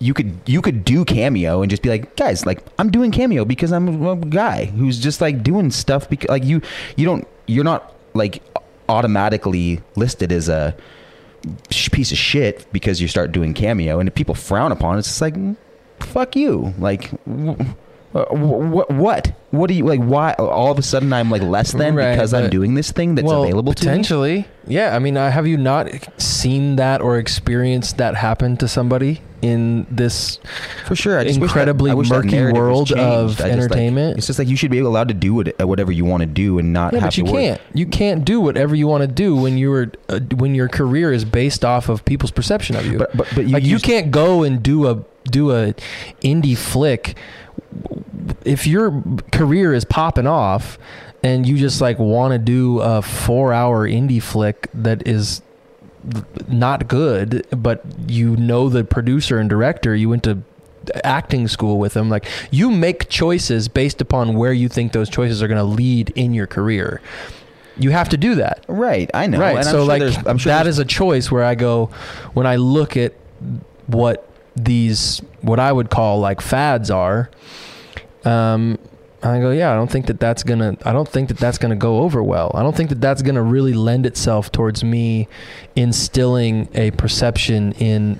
You 0.00 0.12
could 0.12 0.36
you 0.46 0.60
could 0.60 0.84
do 0.84 1.04
cameo 1.04 1.62
and 1.62 1.70
just 1.70 1.82
be 1.82 1.88
like, 1.88 2.16
guys, 2.16 2.44
like 2.44 2.64
I'm 2.78 2.90
doing 2.90 3.12
cameo 3.12 3.44
because 3.44 3.72
I'm 3.72 4.04
a 4.04 4.16
guy 4.16 4.66
who's 4.66 4.98
just 4.98 5.20
like 5.20 5.42
doing 5.42 5.70
stuff 5.70 6.08
because 6.10 6.28
like 6.28 6.44
you 6.44 6.60
you 6.96 7.06
don't 7.06 7.26
you're 7.46 7.64
not 7.64 7.94
like 8.14 8.42
automatically 8.88 9.80
listed 9.94 10.32
as 10.32 10.48
a 10.48 10.76
piece 11.68 12.12
of 12.12 12.18
shit 12.18 12.66
because 12.72 13.00
you 13.00 13.08
start 13.08 13.32
doing 13.32 13.54
cameo 13.54 13.98
and 13.98 14.08
if 14.08 14.14
people 14.14 14.34
frown 14.34 14.72
upon 14.72 14.96
it, 14.96 15.00
it's 15.00 15.08
just 15.08 15.20
like 15.20 15.34
mm, 15.34 15.56
fuck 16.00 16.36
you. 16.36 16.74
Like 16.78 17.10
what 18.12 18.90
what? 18.90 19.32
What 19.50 19.68
do 19.68 19.74
you 19.74 19.84
like 19.84 20.00
why 20.00 20.32
all 20.34 20.70
of 20.70 20.78
a 20.78 20.82
sudden 20.82 21.12
i'm 21.12 21.30
like 21.30 21.42
less 21.42 21.72
than 21.72 21.94
Right, 21.94 22.12
because 22.12 22.32
i'm 22.34 22.50
doing 22.50 22.74
this 22.74 22.92
thing 22.92 23.14
that's 23.14 23.26
well, 23.26 23.44
available 23.44 23.72
to 23.74 23.84
me? 23.84 23.90
potentially. 23.90 24.48
Yeah, 24.66 24.94
I 24.94 24.98
mean, 24.98 25.16
have 25.16 25.46
you 25.46 25.56
not 25.56 25.88
seen 26.20 26.76
that 26.76 27.00
or 27.02 27.18
experienced 27.18 27.98
that 27.98 28.14
happen 28.14 28.56
to 28.58 28.68
somebody 28.68 29.20
in 29.44 29.86
this? 29.90 30.38
for 30.86 30.94
sure 30.96 31.18
I 31.18 31.24
just 31.24 31.40
wish 31.40 31.52
that- 31.52 31.58
incredibly 31.68 31.90
that 31.90 32.08
murky 32.08 32.52
world 32.52 32.92
of 32.92 33.30
just, 33.30 33.40
like- 33.40 33.52
entertainment. 33.52 34.18
it's 34.18 34.26
just 34.26 34.38
like 34.38 34.48
you 34.48 34.56
should 34.56 34.70
be 34.70 34.78
allowed 34.78 35.08
to 35.08 35.14
do 35.14 35.40
it, 35.40 35.54
uh, 35.60 35.66
whatever 35.66 35.92
you 35.92 36.04
want 36.04 36.20
to 36.22 36.26
do 36.26 36.58
and 36.58 36.72
not 36.72 36.92
Yeah, 36.92 37.00
have 37.00 37.08
but 37.08 37.18
you 37.18 37.24
to 37.24 37.30
can't. 37.32 37.60
You 37.74 37.86
can't 37.86 38.24
do 38.24 38.40
whatever 38.40 38.74
you 38.74 38.86
want 38.86 39.02
to 39.02 39.08
do 39.08 39.34
when 39.36 39.56
you're 39.58 39.92
uh, 40.08 40.20
when 40.36 40.54
your 40.54 40.68
career 40.68 41.12
is 41.12 41.24
based 41.24 41.64
off 41.64 41.88
of 41.88 42.04
people's 42.04 42.30
perception 42.30 42.76
of 42.76 42.86
you. 42.86 42.98
but 42.98 43.16
but, 43.16 43.28
but 43.34 43.46
you, 43.46 43.52
like 43.54 43.64
you 43.64 43.78
can't 43.78 44.10
go 44.10 44.42
and 44.42 44.62
do 44.62 44.86
a 44.88 45.02
do 45.30 45.50
a 45.52 45.74
indie 46.22 46.56
flick 46.56 47.16
if 48.44 48.66
your 48.66 49.02
career 49.32 49.72
is 49.74 49.84
popping 49.84 50.26
off 50.26 50.78
and 51.22 51.46
you 51.46 51.56
just 51.56 51.80
like 51.80 51.98
want 51.98 52.32
to 52.32 52.38
do 52.38 52.80
a 52.80 53.00
4 53.00 53.52
hour 53.52 53.88
indie 53.88 54.22
flick 54.22 54.68
that 54.74 55.06
is 55.08 55.40
not 56.48 56.86
good 56.86 57.46
but 57.50 57.82
you 58.06 58.36
know 58.36 58.68
the 58.68 58.84
producer 58.84 59.38
and 59.38 59.48
director 59.48 59.94
you 59.96 60.08
went 60.08 60.22
to 60.22 60.42
acting 61.02 61.48
school 61.48 61.78
with 61.78 61.94
them 61.94 62.08
like 62.08 62.26
you 62.50 62.70
make 62.70 63.08
choices 63.08 63.68
based 63.68 64.00
upon 64.00 64.36
where 64.36 64.52
you 64.52 64.68
think 64.68 64.92
those 64.92 65.08
choices 65.08 65.42
are 65.42 65.48
going 65.48 65.58
to 65.58 65.64
lead 65.64 66.10
in 66.10 66.34
your 66.34 66.46
career. 66.46 67.00
You 67.76 67.90
have 67.90 68.08
to 68.10 68.16
do 68.16 68.36
that. 68.36 68.64
Right 68.68 69.10
i 69.14 69.26
know 69.26 69.38
right 69.38 69.56
and 69.56 69.58
I'm 69.60 69.64
so 69.64 69.86
sure 69.86 69.98
like 69.98 70.26
i'm 70.26 70.38
sure 70.38 70.50
that 70.50 70.66
is 70.66 70.78
a 70.78 70.84
choice 70.84 71.30
where 71.30 71.42
i 71.42 71.54
go 71.54 71.86
when 72.34 72.46
i 72.46 72.56
look 72.56 72.96
at 72.96 73.14
what 73.86 74.28
these 74.56 75.20
what 75.40 75.58
i 75.58 75.72
would 75.72 75.90
call 75.90 76.20
like 76.20 76.40
fads 76.40 76.90
are 76.90 77.30
um 78.24 78.78
i 79.24 79.40
go 79.40 79.50
yeah 79.50 79.72
i 79.72 79.74
don't 79.74 79.90
think 79.90 80.06
that 80.06 80.20
that's 80.20 80.42
gonna 80.42 80.76
i 80.84 80.92
don't 80.92 81.08
think 81.08 81.28
that 81.28 81.38
that's 81.38 81.58
gonna 81.58 81.74
go 81.76 81.98
over 82.00 82.22
well 82.22 82.50
i 82.54 82.62
don't 82.62 82.76
think 82.76 82.88
that 82.90 83.00
that's 83.00 83.22
gonna 83.22 83.42
really 83.42 83.72
lend 83.72 84.06
itself 84.06 84.52
towards 84.52 84.84
me 84.84 85.26
instilling 85.76 86.68
a 86.74 86.90
perception 86.92 87.72
in 87.72 88.18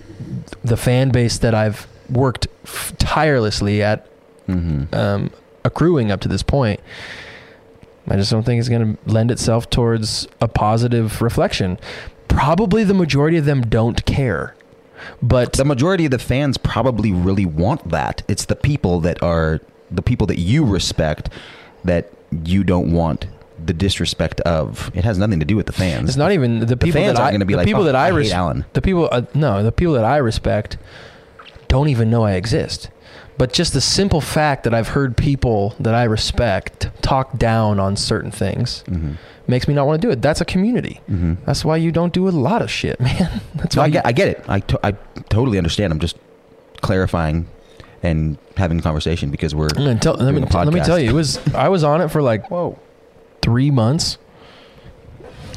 the 0.63 0.77
fan 0.77 1.11
base 1.11 1.39
that 1.39 1.55
i've 1.55 1.87
worked 2.11 2.47
f- 2.65 2.93
tirelessly 2.99 3.83
at 3.83 4.07
Mhm. 4.49 4.95
um, 4.95 5.31
accruing 5.65 6.11
up 6.13 6.21
to 6.21 6.29
this 6.29 6.43
point. 6.43 6.79
I 8.07 8.17
just 8.17 8.31
don't 8.31 8.43
think 8.43 8.61
it's 8.61 8.69
going 8.69 8.97
to 8.97 9.11
lend 9.11 9.31
itself 9.31 9.71
towards 9.71 10.29
a 10.43 10.47
positive 10.49 11.23
reflection. 11.23 11.79
Probably 12.29 12.85
the 12.85 12.93
majority 12.93 13.39
of 13.39 13.47
them 13.47 13.63
don't 13.63 14.05
care, 14.05 14.55
but 15.23 15.55
the 15.55 15.65
majority 15.65 16.05
of 16.05 16.11
the 16.11 16.19
fans 16.19 16.59
probably 16.59 17.11
really 17.11 17.47
want 17.47 17.89
that. 17.89 18.23
It's 18.29 18.45
the 18.45 18.55
people 18.57 19.01
that 19.01 19.23
are 19.23 19.63
the 19.95 20.03
people 20.03 20.27
that 20.29 20.39
you 20.39 20.65
respect 20.65 21.31
that 21.85 22.11
you 22.45 22.65
don't 22.65 22.93
want 22.93 23.27
the 23.65 23.73
disrespect 23.73 24.41
of. 24.41 24.91
It 24.95 25.05
has 25.05 25.17
nothing 25.19 25.39
to 25.41 25.47
do 25.47 25.57
with 25.57 25.67
the 25.67 25.73
fans. 25.73 26.09
it's 26.11 26.17
not 26.19 26.33
even 26.33 26.61
the 26.61 26.77
people 26.77 27.01
fans 27.01 27.17
that 27.19 27.23
I, 27.35 27.37
the 27.37 27.45
like, 27.57 27.67
people 27.67 27.83
"Fuck, 27.83 27.87
that 27.93 27.97
I, 27.97 28.07
I 28.07 28.11
hate 28.11 28.17
res- 28.17 28.33
Alan." 28.33 28.65
The 28.73 28.83
people, 28.83 29.09
uh, 29.11 29.23
no, 29.35 29.63
the 29.63 29.73
people 29.73 29.95
that 29.95 30.05
I 30.05 30.17
respect 30.19 30.77
don't 31.69 31.89
even 31.89 32.11
know 32.11 32.25
I 32.25 32.33
exist. 32.33 32.91
But 33.37 33.53
just 33.53 33.73
the 33.73 33.81
simple 33.81 34.21
fact 34.21 34.63
that 34.65 34.73
I've 34.75 34.89
heard 34.89 35.17
people 35.17 35.75
that 35.81 35.95
I 35.95 36.05
respect 36.05 36.89
talk 37.03 37.37
down 37.39 37.81
on 37.81 37.97
certain 37.97 38.31
things 38.31 38.85
Mhm. 38.89 39.17
makes 39.49 39.67
me 39.67 39.75
not 39.75 39.87
want 39.89 40.01
to 40.01 40.07
do 40.07 40.13
it. 40.13 40.23
That's 40.23 40.41
a 40.41 40.45
community. 40.45 41.01
Mhm. 41.11 41.39
That's 41.45 41.65
why 41.65 41.77
you 41.79 41.91
don't 41.91 42.13
do 42.13 42.29
a 42.29 42.31
lot 42.31 42.63
of 42.63 42.71
shit, 42.71 43.01
man. 43.09 43.41
That's 43.57 43.75
No, 43.75 43.81
why 43.81 43.85
I 43.85 43.87
you- 43.89 43.93
get, 43.95 44.07
I 44.07 44.13
get 44.13 44.29
it. 44.29 44.45
I, 44.47 44.61
to, 44.61 44.81
I 44.87 44.93
totally 45.31 45.59
understand. 45.59 45.93
I'm 45.93 45.99
just 45.99 46.17
clarifying 46.81 47.47
and 48.05 48.39
having 48.57 48.79
a 48.79 48.83
conversation 48.83 49.31
because 49.31 49.55
we're. 49.55 49.69
I'm 49.77 49.85
gonna 49.85 49.99
tell, 49.99 50.15
let 50.15 50.33
me 50.35 50.41
doing 50.41 50.53
a 50.55 50.65
let 50.65 50.73
me 50.75 50.81
tell 50.81 50.99
you, 50.99 51.11
it 51.11 51.15
was 51.15 51.39
I 51.55 51.69
was 51.69 51.83
on 51.83 52.01
it 52.01 52.09
for 52.09 52.23
like 52.23 52.51
Whoa, 52.51 52.79
three 53.43 53.71
months. 53.71 54.19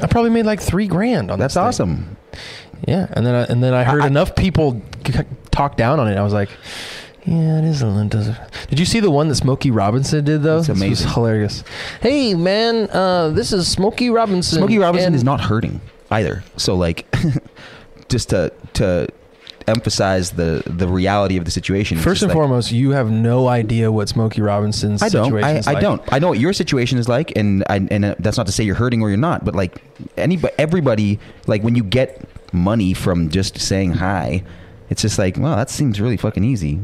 I 0.02 0.06
probably 0.06 0.30
made 0.30 0.46
like 0.46 0.60
three 0.60 0.86
grand 0.86 1.30
on 1.30 1.38
that's 1.38 1.54
this 1.54 1.60
thing. 1.60 1.66
awesome. 1.68 2.16
Yeah, 2.86 3.08
and 3.12 3.26
then 3.26 3.34
I, 3.34 3.42
and 3.44 3.62
then 3.62 3.74
I 3.74 3.84
heard 3.84 4.02
I- 4.02 4.06
enough 4.06 4.34
people 4.34 4.80
talk 5.50 5.76
down 5.76 5.98
on 6.00 6.08
it. 6.08 6.16
I 6.16 6.22
was 6.22 6.32
like, 6.32 6.50
yeah, 7.26 7.58
it 7.58 7.64
is 7.64 7.82
a 7.82 7.86
little. 7.88 8.08
does- 8.08 8.36
Did 8.68 8.78
you 8.78 8.84
see 8.86 9.00
the 9.00 9.10
one 9.10 9.28
that 9.28 9.34
Smokey 9.34 9.70
Robinson 9.72 10.24
did 10.24 10.42
though? 10.42 10.58
It's 10.58 10.68
This 10.68 10.74
was 10.74 10.82
amazing. 10.82 11.08
hilarious. 11.10 11.64
Hey 12.00 12.34
man, 12.34 12.88
uh, 12.90 13.30
this 13.30 13.52
is 13.52 13.66
Smokey 13.68 14.10
Robinson. 14.10 14.58
Smokey 14.58 14.78
Robinson 14.78 15.14
is 15.14 15.24
not 15.24 15.40
hurting 15.40 15.80
either. 16.10 16.44
So 16.56 16.76
like, 16.76 17.06
just 18.08 18.30
to 18.30 18.52
to 18.74 19.08
emphasize 19.68 20.32
the 20.32 20.62
the 20.66 20.88
reality 20.88 21.36
of 21.36 21.44
the 21.44 21.50
situation. 21.50 21.98
First 21.98 22.22
and 22.22 22.28
like- 22.30 22.36
foremost, 22.36 22.72
you 22.72 22.90
have 22.90 23.10
no 23.10 23.48
idea 23.48 23.92
what 23.92 24.08
Smokey 24.08 24.40
Robinson's 24.40 25.02
I 25.02 25.08
don't. 25.08 25.26
situation 25.26 25.62
I, 25.66 25.70
I 25.70 25.74
like. 25.74 25.82
don't. 25.82 26.02
I 26.12 26.18
know 26.18 26.28
what 26.28 26.38
your 26.40 26.52
situation 26.52 26.98
is 26.98 27.08
like, 27.08 27.36
and 27.36 27.64
I, 27.68 27.86
and 27.90 28.04
uh, 28.04 28.14
that's 28.18 28.36
not 28.36 28.46
to 28.46 28.52
say 28.52 28.64
you're 28.64 28.74
hurting 28.76 29.02
or 29.02 29.08
you're 29.08 29.18
not, 29.18 29.44
but 29.44 29.54
like 29.54 29.82
anybody, 30.16 30.54
everybody, 30.58 31.18
like 31.46 31.62
when 31.62 31.74
you 31.74 31.84
get 31.84 32.24
money 32.52 32.94
from 32.94 33.28
just 33.30 33.58
saying 33.60 33.92
hi, 33.92 34.42
it's 34.90 35.02
just 35.02 35.18
like, 35.18 35.36
well, 35.36 35.56
that 35.56 35.70
seems 35.70 36.00
really 36.00 36.16
fucking 36.16 36.44
easy. 36.44 36.80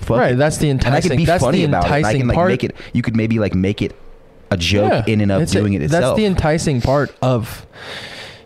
Fuck 0.00 0.18
Right, 0.18 0.32
it. 0.32 0.36
that's 0.38 0.58
the 0.58 0.68
and 0.68 0.82
I 0.84 0.88
enticing. 0.88 1.10
could 1.10 1.16
be 1.18 1.24
that's 1.24 1.42
funny 1.44 1.58
the 1.58 1.64
about 1.66 1.84
it. 1.86 1.90
I 1.92 1.96
enticing 1.98 2.20
can 2.20 2.28
like 2.28 2.34
part. 2.34 2.48
make 2.50 2.64
it. 2.64 2.76
You 2.92 3.02
could 3.02 3.16
maybe 3.16 3.38
like 3.38 3.54
make 3.54 3.80
it 3.82 3.94
a 4.50 4.56
joke 4.56 4.90
Yeah, 5.06 5.12
in 5.12 5.20
and 5.20 5.30
of 5.32 5.42
it's 5.42 5.52
a- 5.54 5.58
doing 5.60 5.74
it 5.74 5.82
itself. 5.82 6.02
That's 6.02 6.16
the 6.16 6.24
enticing 6.26 6.80
part 6.80 7.14
of 7.22 7.64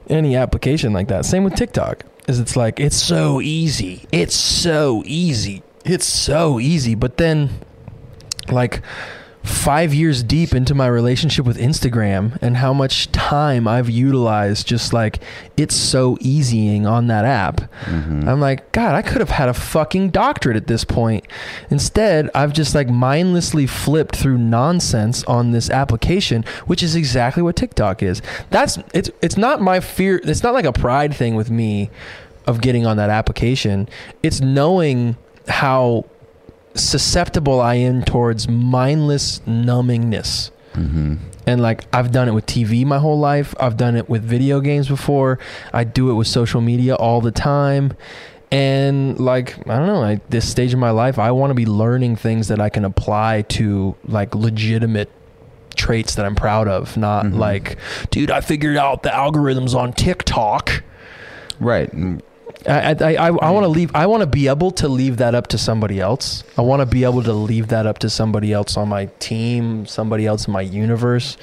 any 0.08 0.36
application 0.36 0.92
like 0.92 1.08
that. 1.08 1.24
Same 1.24 1.44
with 1.44 1.54
TikTok. 1.54 2.04
Is 2.30 2.38
it's 2.38 2.56
like 2.56 2.78
it's 2.78 2.96
so 2.96 3.40
easy. 3.40 4.04
It's 4.12 4.36
so 4.36 5.02
easy. 5.04 5.64
It's 5.84 6.06
so 6.06 6.60
easy. 6.60 6.94
But 6.94 7.16
then 7.16 7.50
like 8.48 8.82
5 9.42 9.94
years 9.94 10.22
deep 10.22 10.54
into 10.54 10.74
my 10.74 10.86
relationship 10.86 11.46
with 11.46 11.58
Instagram 11.58 12.36
and 12.42 12.58
how 12.58 12.74
much 12.74 13.10
time 13.10 13.66
I've 13.66 13.88
utilized 13.88 14.66
just 14.66 14.92
like 14.92 15.18
it's 15.56 15.74
so 15.74 16.18
easying 16.20 16.86
on 16.86 17.06
that 17.06 17.24
app. 17.24 17.62
Mhm. 17.86 18.28
I'm 18.28 18.40
like, 18.40 18.70
God, 18.72 18.94
I 18.94 19.02
could 19.02 19.20
have 19.20 19.30
had 19.30 19.48
a 19.48 19.54
fucking 19.54 20.10
doctorate 20.10 20.56
at 20.56 20.66
this 20.66 20.84
point. 20.84 21.24
Instead, 21.70 22.28
I've 22.34 22.52
just 22.52 22.74
like 22.74 22.88
mindlessly 22.90 23.66
flipped 23.66 24.14
through 24.16 24.36
nonsense 24.38 25.24
on 25.24 25.52
this 25.52 25.70
application, 25.70 26.44
which 26.66 26.82
is 26.82 26.94
exactly 26.94 27.42
what 27.42 27.56
TikTok 27.56 28.02
is. 28.02 28.20
That's 28.50 28.78
it's 28.92 29.10
it's 29.22 29.38
not 29.38 29.62
my 29.62 29.80
fear. 29.80 30.20
It's 30.22 30.42
not 30.42 30.52
like 30.52 30.66
a 30.66 30.72
pride 30.72 31.14
thing 31.14 31.34
with 31.34 31.50
me 31.50 31.88
of 32.46 32.60
getting 32.60 32.86
on 32.86 32.98
that 32.98 33.10
application. 33.10 33.88
It's 34.22 34.40
knowing 34.40 35.16
how 35.48 36.04
susceptible 36.74 37.60
I 37.60 37.74
am 37.76 38.02
towards 38.02 38.48
mindless 38.48 39.40
numbingness. 39.46 40.50
Mhm. 40.74 41.18
And 41.46 41.60
like 41.60 41.84
I've 41.92 42.12
done 42.12 42.28
it 42.28 42.32
with 42.34 42.46
TV 42.46 42.84
my 42.84 42.98
whole 42.98 43.18
life. 43.18 43.54
I've 43.58 43.76
done 43.76 43.96
it 43.96 44.08
with 44.08 44.22
video 44.22 44.60
games 44.60 44.88
before. 44.88 45.38
I 45.72 45.84
do 45.84 46.10
it 46.10 46.14
with 46.14 46.26
social 46.28 46.60
media 46.60 46.94
all 46.94 47.20
the 47.20 47.32
time. 47.32 47.92
And 48.52 49.18
like 49.18 49.56
I 49.68 49.76
don't 49.78 49.86
know, 49.86 50.04
at 50.04 50.30
this 50.30 50.48
stage 50.48 50.72
of 50.72 50.78
my 50.78 50.90
life, 50.90 51.18
I 51.18 51.30
want 51.32 51.50
to 51.50 51.54
be 51.54 51.66
learning 51.66 52.16
things 52.16 52.48
that 52.48 52.60
I 52.60 52.68
can 52.68 52.84
apply 52.84 53.42
to 53.50 53.96
like 54.06 54.34
legitimate 54.34 55.10
traits 55.76 56.14
that 56.16 56.26
I'm 56.26 56.34
proud 56.34 56.68
of, 56.68 56.96
not 56.96 57.24
Mhm. 57.26 57.38
like, 57.38 57.76
dude, 58.10 58.30
I 58.30 58.40
figured 58.40 58.76
out 58.76 59.02
the 59.02 59.08
algorithms 59.08 59.74
on 59.74 59.92
TikTok. 59.92 60.82
Right. 61.58 61.90
I 62.68 62.92
I 62.92 63.14
I, 63.14 63.26
I 63.28 63.50
want 63.50 63.64
to 63.64 63.68
leave. 63.68 63.90
I 63.94 64.06
want 64.06 64.22
to 64.22 64.26
be 64.26 64.48
able 64.48 64.70
to 64.72 64.88
leave 64.88 65.18
that 65.18 65.34
up 65.34 65.48
to 65.48 65.58
somebody 65.58 66.00
else. 66.00 66.44
I 66.58 66.62
want 66.62 66.80
to 66.80 66.86
be 66.86 67.04
able 67.04 67.22
to 67.22 67.32
leave 67.32 67.68
that 67.68 67.86
up 67.86 67.98
to 68.00 68.10
somebody 68.10 68.52
else 68.52 68.76
on 68.76 68.88
my 68.88 69.06
team, 69.18 69.86
somebody 69.86 70.26
else 70.26 70.46
in 70.46 70.52
my 70.52 70.60
universe. 70.60 71.36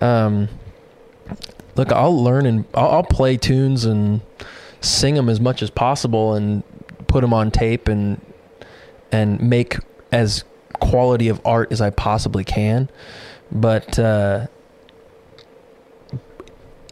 Um, 0.00 0.48
look, 1.76 1.92
I'll 1.92 2.22
learn 2.22 2.46
and 2.46 2.64
I'll, 2.74 2.88
I'll 2.88 3.02
play 3.02 3.36
tunes 3.36 3.84
and 3.84 4.20
sing 4.80 5.14
them 5.14 5.28
as 5.28 5.40
much 5.40 5.62
as 5.62 5.70
possible 5.70 6.34
and 6.34 6.62
put 7.06 7.20
them 7.20 7.32
on 7.32 7.50
tape 7.50 7.88
and 7.88 8.20
and 9.10 9.40
make 9.40 9.76
as 10.10 10.44
quality 10.80 11.28
of 11.28 11.40
art 11.44 11.70
as 11.72 11.80
I 11.80 11.90
possibly 11.90 12.44
can. 12.44 12.88
But 13.50 13.98
uh, 13.98 14.46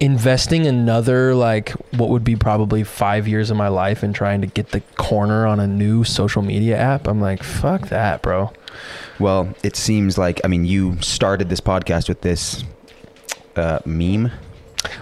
investing 0.00 0.66
another 0.66 1.35
like 1.35 1.71
what 1.92 2.09
would 2.09 2.25
be 2.25 2.35
probably 2.35 2.83
five 2.83 3.28
years 3.28 3.50
of 3.50 3.57
my 3.57 3.69
life 3.69 4.02
in 4.02 4.14
trying 4.14 4.40
to 4.40 4.47
get 4.47 4.71
the 4.71 4.80
corner 4.97 5.47
on 5.47 5.61
a 5.61 5.66
new 5.66 6.04
social 6.04 6.40
media 6.40 6.76
app, 6.76 7.07
I'm 7.07 7.21
like, 7.21 7.42
fuck 7.42 7.88
that, 7.88 8.23
bro. 8.23 8.50
Well, 9.19 9.54
it 9.62 9.76
seems 9.76 10.16
like 10.16 10.40
I 10.42 10.49
mean 10.49 10.64
you 10.64 11.00
started 11.02 11.50
this 11.50 11.61
podcast 11.61 12.09
with 12.09 12.23
this 12.23 12.64
uh, 13.57 13.80
meme. 13.85 14.33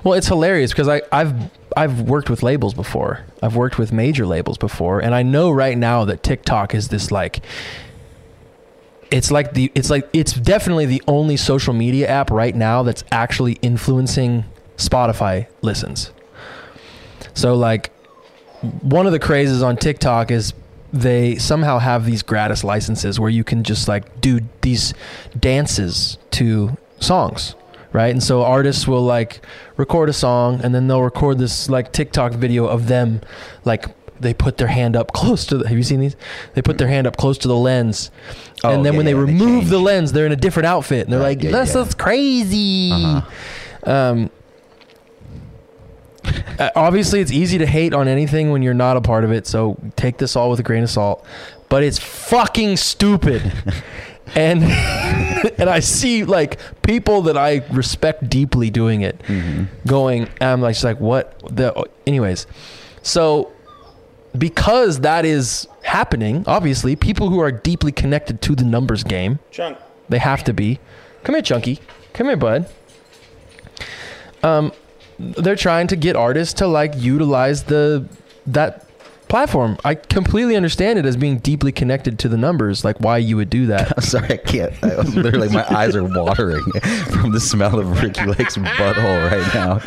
Well, 0.03 0.15
it's 0.15 0.27
hilarious 0.27 0.73
because 0.73 0.89
I, 0.89 1.03
I've 1.13 1.35
I've 1.77 2.01
worked 2.03 2.29
with 2.29 2.43
labels 2.43 2.75
before. 2.75 3.25
I've 3.41 3.55
worked 3.55 3.79
with 3.79 3.93
major 3.93 4.27
labels 4.27 4.59
before, 4.59 5.01
and 5.01 5.15
I 5.15 5.23
know 5.23 5.51
right 5.51 5.79
now 5.79 6.05
that 6.07 6.23
TikTok 6.23 6.75
is 6.75 6.89
this 6.89 7.11
like. 7.11 7.41
It's 9.11 9.31
like 9.31 9.55
the 9.55 9.73
it's 9.75 9.89
like 9.89 10.07
it's 10.13 10.35
definitely 10.35 10.85
the 10.85 11.03
only 11.07 11.39
social 11.39 11.73
media 11.73 12.09
app 12.09 12.31
right 12.31 12.55
now 12.55 12.83
that's 12.83 13.05
actually 13.11 13.53
influencing 13.63 14.45
Spotify 14.79 15.47
listens. 15.61 16.11
So 17.35 17.55
like 17.55 17.93
one 18.81 19.07
of 19.07 19.13
the 19.13 19.19
crazes 19.19 19.63
on 19.63 19.77
TikTok 19.77 20.31
is 20.31 20.55
they 20.93 21.37
somehow 21.37 21.79
have 21.79 22.07
these 22.07 22.23
gratis 22.23 22.65
licenses 22.65 23.21
where 23.21 23.31
you 23.31 23.45
can 23.45 23.63
just 23.63 23.89
like 23.89 24.21
do 24.21 24.41
these 24.63 24.95
dances 25.39 26.19
to 26.33 26.77
songs 27.01 27.55
right? 27.91 28.11
And 28.11 28.23
so 28.23 28.43
artists 28.43 28.87
will 28.87 29.03
like 29.03 29.41
record 29.79 30.11
a 30.11 30.13
song 30.13 30.61
and 30.63 30.75
then 30.75 30.89
they'll 30.89 31.03
record 31.03 31.39
this 31.39 31.71
like 31.71 31.91
tiktok 31.91 32.33
video 32.33 32.67
of 32.67 32.87
them 32.87 33.23
like 33.65 33.87
they 34.21 34.35
put 34.35 34.59
their 34.59 34.69
hand 34.69 34.97
up 34.97 35.13
close 35.13 35.47
to 35.47 35.59
the 35.59 35.69
have 35.69 35.77
you 35.77 35.83
seen 35.83 36.01
these? 36.01 36.17
They 36.55 36.63
put 36.63 36.79
their 36.79 36.89
hand 36.89 37.07
up 37.07 37.17
close 37.17 37.39
to 37.39 37.49
the 37.49 37.57
lens. 37.57 38.11
Oh, 38.65 38.71
and 38.71 38.85
then 38.85 38.93
yeah, 38.93 38.97
when 38.99 39.07
they 39.07 39.13
yeah, 39.13 39.19
they 39.19 39.33
remove 39.33 39.69
the 39.69 39.79
lens 39.79 40.13
they're 40.13 40.27
in 40.27 40.33
a 40.33 40.37
different 40.37 40.67
outfit. 40.67 41.05
And 41.05 41.13
they're 41.13 41.21
Right, 41.21 41.39
like 41.39 41.51
yeah, 41.51 41.63
is 41.63 41.95
crazy. 41.95 42.91
Uh-huh. 42.93 43.91
um, 43.91 44.31
uh, 46.59 46.71
obviously, 46.75 47.21
it's 47.21 47.33
easy 47.33 47.59
to 47.59 47.67
hate 47.67 47.95
on 47.95 48.09
anything 48.09 48.51
when 48.51 48.63
you're 48.63 48.75
not 48.75 48.97
a 48.97 49.01
part 49.01 49.25
of 49.25 49.33
it. 49.33 49.47
So 49.47 49.79
take 49.97 50.19
this 50.19 50.37
all 50.37 50.51
with 50.51 50.61
a 50.61 50.63
grain 50.63 50.83
of 50.83 50.91
salt. 50.91 51.25
But 51.69 51.83
it's 51.83 51.99
fucking 51.99 52.77
stupid. 52.79 53.53
and 54.35 54.63
and 55.59 55.71
I 55.71 55.81
see 55.81 56.25
like 56.25 56.59
people 56.83 57.23
that 57.23 57.37
I 57.37 57.65
respect 57.71 58.29
deeply 58.29 58.71
doing 58.71 59.03
it, 59.03 59.21
hmm 59.27 59.65
going. 59.87 60.23
And 60.41 60.51
I'm 60.51 60.61
like, 60.61 60.75
just 60.75 60.85
like 60.85 61.01
what 61.01 61.41
the. 61.55 61.89
Anyways, 62.07 62.47
so 63.03 63.53
because 64.37 65.01
that 65.01 65.25
is 65.25 65.67
happening, 65.83 66.45
obviously, 66.47 66.97
people 66.97 67.31
who 67.31 67.41
are 67.41 67.51
deeply 67.53 67.93
connected 67.93 68.41
to 68.43 68.55
the 68.55 68.65
numbers 68.65 69.03
game 69.05 69.39
Chunk. 69.51 69.79
they 70.09 70.19
have 70.19 70.45
to 70.45 70.53
be. 70.53 70.79
Come 71.25 71.35
here, 71.35 71.43
Chunky. 71.43 71.81
Come 72.13 72.27
here, 72.29 72.37
bud. 72.37 72.69
Um, 74.43 74.73
they're 75.19 75.57
trying 75.57 75.87
to 75.89 75.97
get 75.97 76.17
artists 76.17 76.55
to 76.55 76.67
like 76.67 76.93
utilize 76.97 77.65
the 77.65 78.07
that 78.47 78.85
platform. 79.29 79.77
I 79.85 79.95
completely 79.95 80.57
understand 80.57 80.99
it 80.99 81.05
as 81.05 81.15
being 81.17 81.37
deeply 81.39 81.71
connected 81.71 82.19
to 82.21 82.29
the 82.31 82.39
numbers, 82.39 82.83
like 82.85 82.97
why 82.99 83.19
you 83.19 83.37
would 83.37 83.51
do 83.51 83.67
that. 83.67 83.93
I'm 83.97 84.03
sorry, 84.03 84.31
I 84.31 84.37
can't. 84.39 84.73
I, 84.83 84.95
literally, 85.03 85.49
my 85.51 85.67
eyes 85.69 85.95
are 85.95 86.03
watering 86.05 86.63
from 87.11 87.33
the 87.33 87.41
smell 87.41 87.79
of 87.79 88.03
Ricky 88.03 88.25
Lake's 88.25 88.57
butthole 88.57 89.31
right 89.31 89.55
now. 89.55 89.81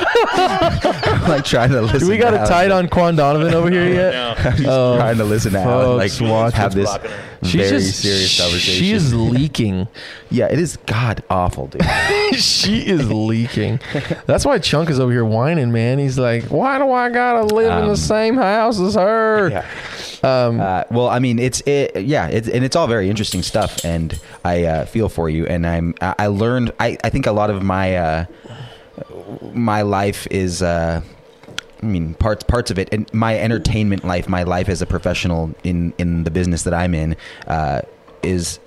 I'm 1.14 1.22
like 1.30 1.44
trying 1.46 1.72
to 1.72 1.82
listen. 1.82 2.00
Do 2.02 2.08
we 2.10 2.18
got 2.18 2.32
to 2.32 2.44
a 2.44 2.48
tight 2.48 2.70
on 2.72 2.88
Quan 2.88 3.16
Donovan 3.16 3.54
over 3.54 3.72
here 3.72 3.90
yet? 3.90 4.14
No. 4.14 4.36
I'm 4.38 4.58
just 4.58 4.68
Oh, 4.70 4.98
trying 4.98 5.18
to 5.18 5.24
listen 5.26 5.54
to 5.54 5.60
Alan 5.60 5.98
like 5.98 6.12
folks, 6.12 6.22
watch 6.22 6.54
have 6.54 6.74
this 6.76 6.86
Blocking 6.86 7.12
her. 7.42 7.58
very 7.70 7.82
serious 7.82 8.40
conversation. 8.40 8.84
She 8.84 8.92
is 8.92 9.14
leaking. 9.36 9.88
yeah, 10.30 10.48
it 10.48 10.60
is 10.60 10.78
god 10.86 11.24
awful, 11.30 11.68
dude. 11.68 11.84
she 12.36 12.80
is 12.80 13.12
leaking. 13.12 13.80
That's 14.26 14.46
why 14.46 14.60
Chunk 14.60 14.90
is 14.90 15.00
over 15.00 15.12
here 15.12 15.26
whining, 15.26 15.72
man. 15.72 15.98
He's 16.00 16.20
like, 16.20 16.46
"Why 16.46 16.78
do 16.78 16.92
I 16.92 17.10
gotta 17.10 17.44
live 17.54 17.72
in 17.72 17.84
Um, 17.84 17.88
the 17.90 17.98
same 17.98 18.36
house 18.38 18.80
as 18.80 18.96
her?" 18.96 19.50
yeah. 19.50 19.66
Um, 20.24 20.60
Uh, 20.62 20.84
well, 20.92 21.08
I 21.10 21.18
mean, 21.20 21.40
it's 21.40 21.62
it, 21.66 22.04
yeah, 22.06 22.28
it's, 22.28 22.48
and 22.48 22.64
it's 22.64 22.76
all 22.76 22.88
very 22.88 23.10
interesting 23.10 23.42
stuff, 23.42 23.84
and 23.84 24.20
I 24.46 24.66
uh, 24.66 24.86
feel 24.86 25.10
for 25.10 25.30
you. 25.30 25.48
And 25.48 25.66
I'm 25.66 25.96
I 26.00 26.14
I 26.20 26.28
learned 26.28 26.72
I, 26.80 26.98
I 27.04 27.10
think 27.10 27.26
a 27.26 27.32
lot 27.32 27.50
of 27.50 27.64
my 27.64 27.96
uh, 27.98 28.26
my 29.54 29.82
life 29.82 30.28
is 30.30 30.62
uh, 30.62 31.02
I 31.82 31.86
mean 31.86 32.14
parts 32.16 32.44
parts 32.44 32.72
of 32.72 32.78
it, 32.78 32.90
and 32.92 33.12
my 33.14 33.38
entertainment 33.38 34.04
life, 34.04 34.30
my 34.30 34.44
life 34.44 34.70
as 34.70 34.82
a 34.82 34.86
professional 34.86 35.52
in 35.64 35.94
in 35.98 36.24
the 36.24 36.32
business 36.32 36.64
that 36.64 36.74
I'm 36.74 36.94
in, 36.94 37.16
uh, 37.48 37.82
is 38.24 38.60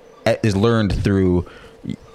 is 0.43 0.55
learned 0.55 1.03
through 1.03 1.45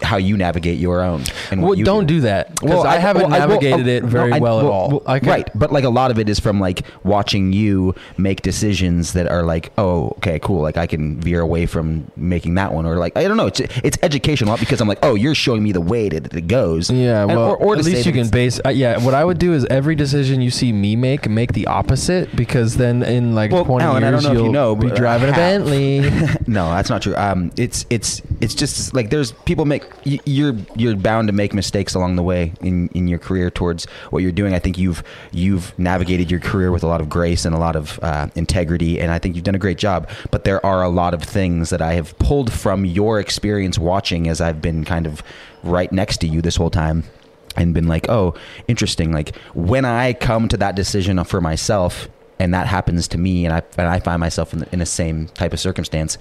how 0.03 0.17
you 0.17 0.37
navigate 0.37 0.79
your 0.79 1.03
own. 1.03 1.25
And 1.51 1.63
well, 1.63 1.75
don't 1.75 2.07
do 2.07 2.21
that 2.23 2.51
because 2.55 2.69
Well, 2.71 2.87
I, 2.87 2.99
haven't 2.99 3.23
well, 3.31 3.35
I- 3.35 3.39
well, 3.47 3.49
navigated 3.61 3.87
uh, 3.87 3.91
it 3.91 4.03
very 4.05 4.31
no, 4.31 4.37
I- 4.37 4.41
well 4.41 4.61
at 4.61 4.67
all. 4.67 5.03
I 5.07 5.19
can- 5.19 5.29
right, 5.29 5.51
but 5.55 5.73
like 5.73 5.85
a 5.85 5.91
lot 5.91 6.11
of 6.11 6.19
it 6.19 6.29
is 6.29 6.39
from 6.41 6.61
like 6.61 6.83
watching 7.05 7.53
you 7.53 7.95
make 8.17 8.43
decisions 8.43 9.13
that 9.15 9.27
are 9.29 9.43
like, 9.43 9.73
oh, 9.79 10.09
okay, 10.19 10.39
cool. 10.41 10.63
Like 10.63 10.77
I 10.77 10.87
can 10.87 11.21
veer 11.21 11.41
away 11.41 11.67
from 11.67 12.11
making 12.17 12.55
that 12.55 12.73
one, 12.73 12.87
or 12.87 12.97
like 12.97 13.17
I 13.17 13.25
don't 13.25 13.37
know. 13.37 13.47
It's 13.47 13.61
it's 13.61 13.99
educational 14.03 14.57
because 14.57 14.81
I'm 14.81 14.89
like, 14.89 14.99
oh, 15.03 15.15
you're 15.15 15.35
showing 15.35 15.63
me 15.63 15.73
the 15.73 15.81
way 15.81 16.09
that 16.09 16.35
it 16.35 16.49
goes. 16.49 16.91
Yeah, 16.91 17.23
And- 17.23 17.31
well, 17.37 17.51
or, 17.51 17.57
or 17.57 17.77
at 17.77 17.85
least 17.85 18.07
you 18.07 18.13
can 18.13 18.29
base. 18.29 18.61
Uh, 18.65 18.71
yeah, 18.71 18.99
what 19.05 19.15
I 19.15 19.25
would 19.25 19.39
do 19.39 19.53
is 19.55 19.65
every 19.67 19.95
decision 19.95 20.41
you 20.41 20.51
see 20.51 20.73
me 20.73 20.97
make, 20.97 21.29
make 21.29 21.53
the 21.53 21.67
opposite 21.67 22.35
because 22.37 22.77
then 22.77 23.03
in 23.03 23.35
like 23.35 23.51
Well, 23.51 23.65
20 23.65 23.85
Alan, 23.85 24.05
I 24.05 24.11
years 24.11 24.23
don't 24.25 24.33
know 24.35 24.39
if 24.39 24.43
you'll 24.43 24.47
you 24.47 24.53
know, 24.53 24.77
be 24.77 24.91
I 24.91 24.95
driving 24.95 25.29
a. 25.31 25.33
Bentley. 25.33 26.01
no, 26.47 26.71
that's 26.71 26.91
not 26.91 27.03
true. 27.03 27.15
Um, 27.17 27.51
it's 27.57 27.87
it's 27.91 28.23
it's 28.41 28.55
just 28.55 28.95
like 28.95 29.11
there's 29.11 29.33
people 29.33 29.65
make 29.65 29.85
you're 30.05 30.55
you're 30.77 30.97
bound 30.97 31.29
to 31.29 31.33
make 31.33 31.53
mistakes 31.55 31.95
along 31.95 32.17
the 32.17 32.23
way 32.23 32.53
in 32.61 32.89
in 32.89 33.09
your 33.09 33.19
career 33.19 33.51
towards 33.51 33.85
what 34.11 34.23
you're 34.23 34.33
doing. 34.33 34.55
I 34.55 34.59
think 34.59 34.79
you've 34.79 35.03
you've 35.33 35.79
navigated 35.79 36.31
your 36.31 36.41
career 36.41 36.73
with 36.73 36.83
a 36.83 36.87
lot 36.87 37.01
of 37.01 37.09
grace 37.09 37.45
and 37.45 37.55
a 37.55 37.59
lot 37.59 37.77
of 37.77 37.99
uh, 38.03 38.29
integrity, 38.35 39.01
and 39.01 39.11
I 39.11 39.19
think 39.19 39.35
you've 39.35 39.45
done 39.45 39.55
a 39.55 39.59
great 39.59 39.79
job. 39.79 40.09
But 40.31 40.45
there 40.45 40.65
are 40.65 40.83
a 40.83 40.89
lot 40.89 41.15
of 41.15 41.23
things 41.23 41.71
that 41.71 41.83
I 41.83 41.95
have 41.95 42.19
pulled 42.19 42.53
from 42.53 42.85
your 42.85 43.21
experience 43.21 43.79
watching 43.79 44.29
as 44.29 44.41
I've 44.41 44.63
been 44.63 44.85
kind 44.85 45.07
of 45.07 45.23
right 45.63 45.91
next 45.93 46.19
to 46.19 46.27
you 46.27 46.43
this 46.43 46.57
whole 46.57 46.71
time. 46.71 47.05
And 47.57 47.75
been 47.75 47.89
like, 47.89 48.09
oh, 48.09 48.35
interesting. 48.69 49.11
Like 49.13 49.35
when 49.55 49.85
I 49.85 50.13
come 50.13 50.47
to 50.49 50.57
that 50.59 50.77
decision 50.77 51.23
for 51.25 51.41
myself, 51.41 52.09
and 52.39 52.55
that 52.55 52.69
happens 52.69 53.09
to 53.09 53.19
me, 53.19 53.45
and 53.45 53.53
I 53.53 53.63
and 53.77 53.89
I 53.89 53.99
find 53.99 54.21
myself 54.21 54.53
in 54.53 54.61
the, 54.61 54.69
in 54.73 54.79
the 54.79 54.87
same 54.87 55.27
type 55.29 55.53
of 55.53 55.59
circumstance, 55.59 56.17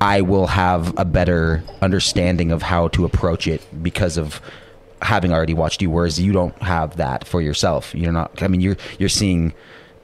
I 0.00 0.22
will 0.22 0.46
have 0.46 0.98
a 0.98 1.04
better 1.04 1.62
understanding 1.82 2.52
of 2.52 2.62
how 2.62 2.88
to 2.88 3.04
approach 3.04 3.46
it 3.46 3.62
because 3.82 4.16
of 4.16 4.40
having 5.02 5.32
already 5.32 5.54
watched 5.54 5.82
you. 5.82 5.90
Whereas 5.90 6.20
you 6.20 6.32
don't 6.32 6.56
have 6.62 6.96
that 6.96 7.26
for 7.26 7.42
yourself. 7.42 7.94
You're 7.94 8.12
not. 8.12 8.42
I 8.42 8.48
mean, 8.48 8.60
you're 8.60 8.76
you're 8.98 9.08
seeing 9.08 9.52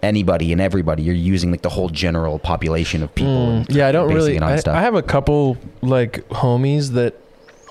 anybody 0.03 0.53
and 0.53 0.61
everybody. 0.61 1.03
You're 1.03 1.15
using 1.15 1.51
like 1.51 1.63
the 1.63 1.71
whole 1.71 1.89
general 1.89 2.39
population 2.39 3.03
of 3.03 3.15
people. 3.15 3.47
Mm, 3.47 3.67
and 3.67 3.77
yeah, 3.77 3.89
I 3.89 3.93
don't 3.93 4.13
really. 4.13 4.39
I, 4.39 4.57
stuff. 4.57 4.77
I 4.77 4.83
have 4.83 4.95
a 4.95 5.03
couple 5.03 5.57
like 5.81 6.27
homies 6.29 6.91
that 6.93 7.15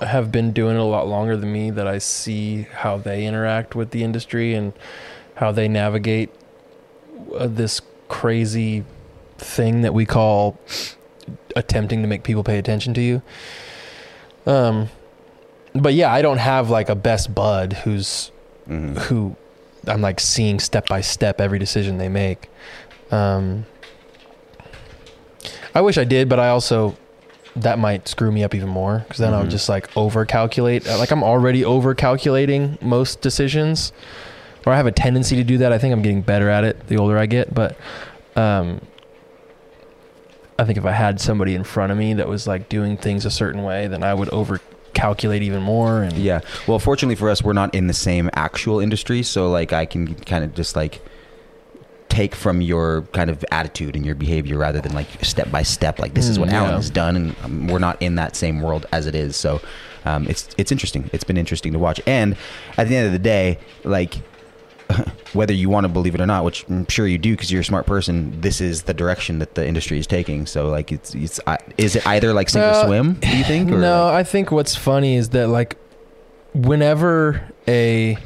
have 0.02 0.32
been 0.32 0.52
doing 0.52 0.76
it 0.76 0.80
a 0.80 0.84
lot 0.84 1.08
longer 1.08 1.38
than 1.38 1.52
me 1.52 1.72
that 1.72 1.88
I 1.88 2.00
see 2.00 2.64
how 2.64 2.98
they 2.98 3.26
interact 3.26 3.76
with 3.76 3.92
the 3.92 4.04
industry 4.04 4.54
and 4.54 4.74
how 5.36 5.52
they 5.52 5.68
navigate 5.68 6.32
uh, 7.38 7.48
this 7.48 7.82
crazy 8.08 8.84
thing 9.38 9.82
that 9.82 9.94
we 9.94 10.06
call 10.06 10.60
attempting 11.56 12.02
to 12.02 12.08
make 12.08 12.24
people 12.24 12.44
pay 12.44 12.58
attention 12.58 12.94
to 12.96 13.02
you. 13.02 13.22
Um, 14.46 14.90
but 15.74 15.94
yeah, 15.94 16.12
I 16.14 16.22
don't 16.22 16.38
have 16.38 16.70
like 16.70 16.90
a 16.90 16.96
best 16.96 17.34
bud 17.34 17.74
who's 17.84 18.32
Mhm. 18.70 18.98
who 19.04 19.36
I'm 19.88 20.02
like 20.02 20.20
seeing 20.20 20.60
step 20.60 20.88
by 20.88 21.02
step 21.02 21.40
every 21.40 21.60
decision 21.60 21.98
they 21.98 22.10
make. 22.10 22.50
Um, 23.12 23.66
I 25.74 25.82
wish 25.82 25.98
I 25.98 26.04
did, 26.04 26.30
but 26.30 26.40
I 26.40 26.50
also 26.50 26.96
that 27.58 27.80
might 27.80 28.06
screw 28.08 28.32
me 28.34 28.44
up 28.44 28.54
even 28.54 28.68
more 28.68 29.00
because 29.08 29.20
then 29.20 29.34
I'll 29.34 29.46
Mhm. 29.46 29.50
just 29.50 29.70
like 29.70 29.88
over 29.96 30.26
calculate. 30.26 30.86
Like 30.88 31.12
I'm 31.12 31.24
already 31.24 31.64
over 31.64 31.94
calculating 31.96 32.78
most 32.82 33.22
decisions, 33.22 33.94
or 34.66 34.74
I 34.74 34.78
have 34.78 34.88
a 34.88 34.92
tendency 34.92 35.36
to 35.38 35.44
do 35.44 35.58
that. 35.60 35.72
I 35.72 35.78
think 35.78 35.94
I'm 35.94 36.02
getting 36.02 36.22
better 36.22 36.50
at 36.50 36.64
it 36.66 36.88
the 36.88 36.98
older 36.98 37.18
I 37.18 37.28
get, 37.28 37.54
but 37.54 37.78
um, 38.36 38.82
I 40.58 40.64
think 40.66 40.78
if 40.78 40.86
I 40.86 40.92
had 40.92 41.20
somebody 41.20 41.54
in 41.56 41.64
front 41.64 41.92
of 41.92 41.98
me 41.98 42.14
that 42.14 42.28
was 42.28 42.48
like 42.48 42.70
doing 42.70 42.96
things 42.98 43.26
a 43.26 43.32
certain 43.32 43.64
way, 43.64 43.88
then 43.88 44.04
I 44.04 44.14
would 44.14 44.30
over 44.30 44.62
calculate 44.94 45.42
even 45.44 45.62
more. 45.62 46.02
And 46.04 46.14
Yeah. 46.18 46.40
Well, 46.68 46.80
fortunately 46.80 47.16
for 47.16 47.30
us, 47.30 47.44
we're 47.44 47.54
not 47.54 47.76
in 47.76 47.88
the 47.88 47.94
same 47.94 48.30
actual 48.34 48.80
industry, 48.80 49.22
so 49.24 49.50
like 49.52 49.74
I 49.74 49.86
can 49.86 50.16
kind 50.16 50.44
of 50.46 50.54
just 50.56 50.76
like 50.76 51.02
take 52.08 52.34
from 52.34 52.62
your 52.62 53.02
kind 53.12 53.30
of 53.30 53.44
attitude 53.52 53.96
and 53.96 54.06
your 54.06 54.16
behavior 54.16 54.58
rather 54.58 54.80
than 54.80 54.94
like 54.94 55.08
step 55.26 55.52
by 55.52 55.64
step 55.64 56.00
like 56.00 56.14
this 56.14 56.30
is 56.30 56.38
Mm, 56.38 56.42
what 56.42 56.50
Alan 56.50 56.70
yeah. 56.70 56.76
has 56.78 56.90
done 56.90 57.16
and 57.18 57.36
um, 57.44 57.68
we're 57.68 57.80
not 57.80 58.02
in 58.02 58.16
that 58.16 58.38
same 58.38 58.62
world 58.62 58.86
as 58.94 59.06
it 59.06 59.16
is 59.16 59.36
so 59.36 59.60
um, 60.06 60.26
it's 60.30 60.48
it's 60.58 60.72
interesting 60.72 61.10
it's 61.12 61.26
been 61.26 61.36
interesting 61.36 61.74
to 61.74 61.80
watch 61.80 62.00
and 62.08 62.38
at 62.78 62.88
the 62.88 62.96
end 62.96 63.08
of 63.08 63.12
the 63.12 63.20
day 63.20 63.58
like 63.84 64.16
whether 65.34 65.54
you 65.54 65.68
want 65.70 65.84
to 65.84 65.90
believe 65.90 66.14
it 66.16 66.22
or 66.22 66.26
not 66.26 66.44
which 66.44 66.66
I'm 66.70 66.88
sure 66.88 67.08
you 67.08 67.18
do 67.18 67.32
because 67.34 67.52
you're 67.52 67.62
a 67.62 67.66
smart 67.66 67.86
person 67.86 68.40
this 68.42 68.62
is 68.62 68.84
the 68.84 68.94
direction 68.94 69.40
that 69.40 69.56
the 69.56 69.68
industry 69.68 69.98
is 70.00 70.08
taking. 70.08 70.46
So 70.46 70.70
like 70.70 70.92
it's 70.92 71.14
it's 71.16 71.40
is 71.78 71.96
it 71.96 72.06
either 72.08 72.34
like 72.34 72.50
sink 72.50 72.64
or 72.66 72.70
Uh, 72.70 72.86
swim 72.86 73.14
do 73.16 73.38
you 73.38 73.44
think 73.44 73.72
or? 73.72 73.78
No, 73.80 74.06
like- 74.06 74.14
I 74.16 74.24
think 74.24 74.52
what's 74.52 74.76
funny 74.76 75.16
is 75.16 75.30
that 75.30 75.48
like 75.50 75.78
whenever 76.54 77.42
a 77.68 78.18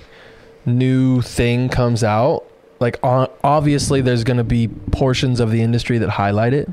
new 0.65 1.21
thing 1.21 1.69
comes 1.69 2.03
out, 2.03 2.43
like 2.79 2.99
obviously 3.03 4.01
there's 4.01 4.23
going 4.23 4.37
to 4.37 4.43
be 4.43 4.67
portions 4.91 5.39
of 5.39 5.51
the 5.51 5.61
industry 5.61 5.97
that 5.97 6.09
highlight 6.09 6.53
it, 6.53 6.69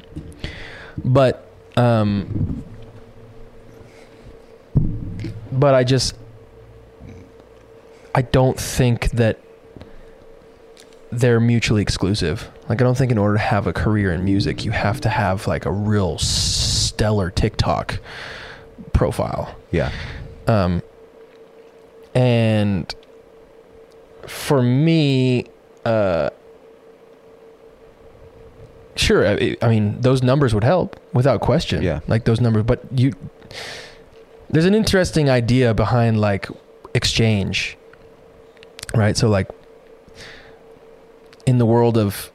but 1.04 1.48
um, 1.76 2.62
but 5.52 5.74
I 5.74 5.84
just 5.84 6.14
I 8.14 8.22
don't 8.22 8.58
think 8.58 9.10
that 9.12 9.38
they're 11.12 11.40
mutually 11.40 11.82
exclusive. 11.82 12.50
Like 12.68 12.80
I 12.80 12.84
don't 12.84 12.96
think 12.96 13.12
in 13.12 13.18
order 13.18 13.34
to 13.34 13.42
have 13.42 13.66
a 13.66 13.72
career 13.72 14.12
in 14.12 14.24
music, 14.24 14.64
you 14.64 14.72
have 14.72 15.00
to 15.02 15.08
have 15.08 15.46
like 15.46 15.66
a 15.66 15.70
real 15.72 16.18
stellar 16.18 17.30
TikTok 17.30 17.98
profile. 18.92 19.54
Yeah. 19.70 19.92
Um, 20.46 20.82
and 22.14 22.92
for 24.26 24.62
me, 24.62 25.46
uh, 25.84 26.30
sure. 28.96 29.26
I, 29.26 29.56
I 29.62 29.68
mean, 29.68 30.00
those 30.00 30.22
numbers 30.22 30.54
would 30.54 30.64
help 30.64 30.98
without 31.12 31.40
question. 31.40 31.82
Yeah. 31.82 32.00
like 32.08 32.24
those 32.24 32.40
numbers. 32.40 32.64
But 32.64 32.84
you, 32.92 33.12
there's 34.50 34.64
an 34.64 34.74
interesting 34.74 35.28
idea 35.30 35.74
behind 35.74 36.20
like 36.20 36.48
exchange, 36.94 37.76
right? 38.94 39.16
So 39.16 39.28
like 39.28 39.48
in 41.46 41.58
the 41.58 41.66
world 41.66 41.96
of 41.96 42.30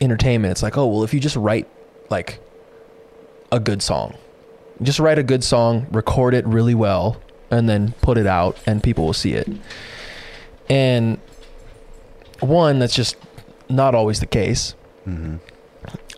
entertainment, 0.00 0.52
it's 0.52 0.62
like, 0.62 0.76
oh 0.76 0.86
well, 0.86 1.04
if 1.04 1.14
you 1.14 1.20
just 1.20 1.36
write 1.36 1.68
like 2.10 2.40
a 3.52 3.60
good 3.60 3.82
song, 3.82 4.16
just 4.82 4.98
write 4.98 5.18
a 5.18 5.22
good 5.22 5.44
song, 5.44 5.86
record 5.90 6.34
it 6.34 6.46
really 6.46 6.74
well, 6.74 7.20
and 7.50 7.68
then 7.68 7.92
put 8.02 8.18
it 8.18 8.26
out, 8.26 8.58
and 8.66 8.82
people 8.82 9.04
will 9.06 9.12
see 9.12 9.32
it. 9.34 9.48
And 10.68 11.18
one, 12.40 12.78
that's 12.78 12.94
just 12.94 13.16
not 13.68 13.94
always 13.94 14.20
the 14.20 14.26
case, 14.26 14.74
Mm-hmm. 15.06 15.36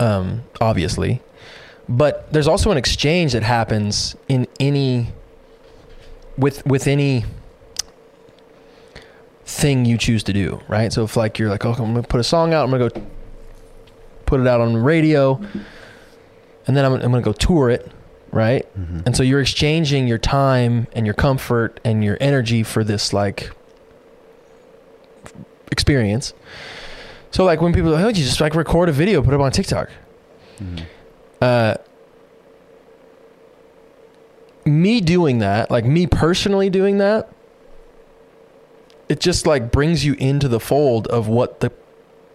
um, 0.01 0.43
obviously. 0.61 1.21
But 1.89 2.33
there's 2.33 2.49
also 2.49 2.71
an 2.71 2.77
exchange 2.79 3.33
that 3.33 3.43
happens 3.43 4.17
in 4.29 4.47
any 4.59 5.09
with 6.39 6.65
with 6.67 6.87
any 6.87 7.25
thing 9.47 9.85
you 9.85 9.97
choose 9.97 10.25
to 10.25 10.33
do, 10.33 10.61
right? 10.69 10.93
So 10.93 11.05
if 11.05 11.17
like 11.17 11.39
you're 11.39 11.49
like, 11.49 11.65
oh, 11.65 11.73
I'm 11.73 11.95
gonna 11.95 12.03
put 12.03 12.21
a 12.21 12.25
song 12.25 12.53
out, 12.53 12.65
I'm 12.65 12.71
gonna 12.71 12.91
go 12.91 13.07
put 14.27 14.41
it 14.41 14.47
out 14.47 14.61
on 14.61 14.73
the 14.73 14.81
radio, 14.81 15.41
and 16.67 16.77
then 16.77 16.85
I'm, 16.85 16.95
I'm 16.95 17.13
gonna 17.13 17.23
go 17.23 17.33
tour 17.33 17.71
it, 17.71 17.91
right? 18.33 18.67
Mm-hmm. 18.77 19.01
And 19.07 19.17
so 19.17 19.23
you're 19.23 19.41
exchanging 19.41 20.09
your 20.09 20.19
time 20.19 20.89
and 20.93 21.07
your 21.07 21.15
comfort 21.15 21.79
and 21.85 22.03
your 22.03 22.19
energy 22.21 22.65
for 22.65 22.83
this 22.83 23.13
like 23.13 23.51
experience. 25.71 26.35
So 27.31 27.45
like 27.45 27.61
when 27.61 27.73
people 27.73 27.91
like, 27.91 28.05
oh, 28.05 28.09
you 28.09 28.15
just 28.15 28.41
like 28.41 28.55
record 28.55 28.89
a 28.89 28.93
video, 28.93 29.23
put 29.23 29.33
it 29.33 29.37
up 29.37 29.43
on 29.43 29.53
TikTok. 29.53 29.91
Mm-hmm. 30.59 30.85
Uh, 31.41 31.75
me 34.65 35.01
doing 35.01 35.39
that, 35.39 35.71
like 35.71 35.85
me 35.85 36.09
personally 36.09 36.69
doing 36.69 36.99
that, 36.99 37.31
it 39.09 39.21
just 39.21 39.47
like 39.47 39.71
brings 39.71 40.05
you 40.05 40.15
into 40.15 40.49
the 40.49 40.61
fold 40.61 41.07
of 41.09 41.29
what 41.29 41.61
the 41.61 41.71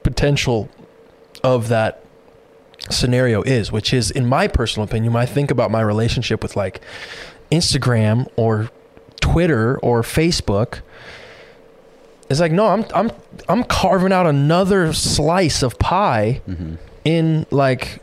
potential 0.04 0.70
of 1.44 1.68
that 1.70 2.04
scenario 2.90 3.42
is, 3.44 3.72
which 3.72 3.94
is, 3.94 4.10
in 4.12 4.26
my 4.26 4.48
personal 4.48 4.86
opinion, 4.88 5.14
when 5.14 5.22
I 5.22 5.26
think 5.26 5.52
about 5.52 5.70
my 5.72 5.82
relationship 5.82 6.42
with 6.42 6.56
like 6.56 6.82
Instagram 7.52 8.28
or 8.36 8.70
Twitter 9.20 9.78
or 9.80 10.02
Facebook, 10.02 10.82
it's 12.30 12.40
like 12.40 12.52
no, 12.52 12.68
I'm 12.68 12.86
I'm 12.96 13.12
I'm 13.50 13.64
carving 13.66 14.14
out 14.14 14.26
another 14.26 14.94
slice 14.94 15.62
of 15.64 15.78
pie 15.80 16.42
Mm-hmm. 16.48 16.76
in 17.04 17.46
like 17.52 18.02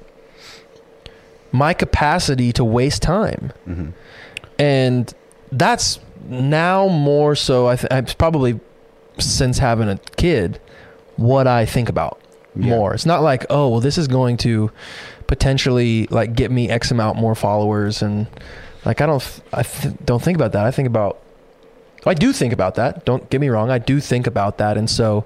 my 1.50 1.72
capacity 1.72 2.52
to 2.52 2.64
waste 2.64 3.00
time 3.02 3.52
Mm-hmm. 3.66 3.88
and 4.58 5.14
that's 5.50 5.98
now 6.28 6.86
more 6.88 7.34
so 7.34 7.66
i 7.68 7.74
th- 7.76 7.88
it's 7.90 8.14
probably 8.14 8.60
since 9.18 9.58
having 9.58 9.88
a 9.88 9.98
kid 10.16 10.60
what 11.16 11.46
i 11.46 11.64
think 11.66 11.88
about 11.88 12.20
Yeah. 12.54 12.70
more. 12.76 12.94
It's 12.94 13.06
not 13.06 13.22
like 13.22 13.46
oh 13.50 13.68
well 13.68 13.80
this 13.80 13.98
is 13.98 14.06
going 14.08 14.36
to 14.38 14.70
potentially 15.26 16.06
like 16.10 16.34
get 16.34 16.50
me 16.50 16.68
x 16.68 16.90
amount 16.90 17.18
more 17.18 17.34
followers 17.34 18.02
and 18.02 18.26
like 18.84 19.00
i 19.00 19.06
don't 19.06 19.40
I 19.52 19.62
th- 19.62 19.94
don't 20.04 20.22
think 20.22 20.36
about 20.36 20.52
that. 20.52 20.64
I 20.66 20.70
think 20.70 20.86
about 20.86 21.18
i 22.06 22.14
do 22.14 22.32
think 22.32 22.52
about 22.52 22.74
that. 22.76 23.04
Don't 23.04 23.28
get 23.30 23.40
me 23.40 23.48
wrong. 23.48 23.70
I 23.70 23.78
do 23.78 24.00
think 24.00 24.26
about 24.26 24.58
that. 24.58 24.76
And 24.78 24.88
so 24.88 25.24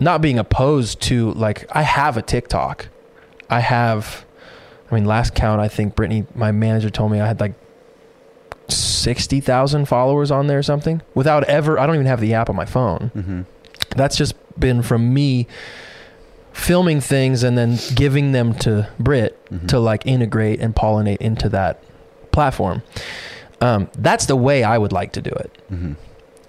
not 0.00 0.20
being 0.20 0.38
opposed 0.38 1.00
to 1.02 1.32
like 1.32 1.64
i 1.72 1.82
have 1.82 2.16
a 2.16 2.22
tiktok. 2.22 2.88
I 3.50 3.60
have 3.60 4.24
i 4.90 4.94
mean 4.94 5.04
last 5.04 5.34
count 5.34 5.60
i 5.60 5.68
think 5.68 5.94
brittany 5.94 6.26
my 6.34 6.50
manager 6.52 6.90
told 6.90 7.10
me 7.12 7.20
i 7.20 7.26
had 7.26 7.40
like 7.40 7.54
60,000 8.68 9.86
followers 9.86 10.30
on 10.30 10.46
there 10.46 10.58
or 10.58 10.62
something 10.62 11.02
without 11.14 11.44
ever 11.44 11.78
I 11.78 11.86
don't 11.86 11.94
even 11.96 12.06
have 12.06 12.20
the 12.20 12.34
app 12.34 12.48
on 12.48 12.56
my 12.56 12.64
phone. 12.64 13.10
Mm-hmm. 13.14 13.40
That's 13.96 14.16
just 14.16 14.34
been 14.58 14.82
from 14.82 15.12
me 15.12 15.46
filming 16.52 17.00
things 17.00 17.42
and 17.42 17.58
then 17.58 17.78
giving 17.94 18.32
them 18.32 18.54
to 18.54 18.88
Brit 18.98 19.38
Mhm. 19.50 19.68
to 19.68 19.78
like 19.80 20.06
integrate 20.06 20.60
and 20.60 20.74
pollinate 20.74 21.18
into 21.18 21.48
that 21.50 21.82
platform. 22.30 22.82
Um, 23.60 23.88
that's 23.98 24.26
the 24.26 24.36
way 24.36 24.62
I 24.64 24.78
would 24.78 24.92
like 24.92 25.12
to 25.12 25.22
do 25.22 25.30
it. 25.30 25.58
Mm-hmm. 25.72 25.92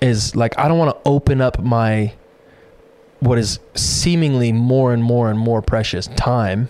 Is 0.01 0.36
like 0.36 0.58
I 0.60 0.67
don't 0.67 0.78
want 0.78 0.95
to 0.95 1.10
open 1.10 1.41
up 1.41 1.60
my 1.60 2.13
what 3.19 3.38
is 3.39 3.60
seemingly 3.73 4.51
more 4.51 4.93
and 4.93 5.04
more 5.04 5.30
and 5.30 5.39
more 5.39 5.62
precious 5.62 6.08
time 6.08 6.69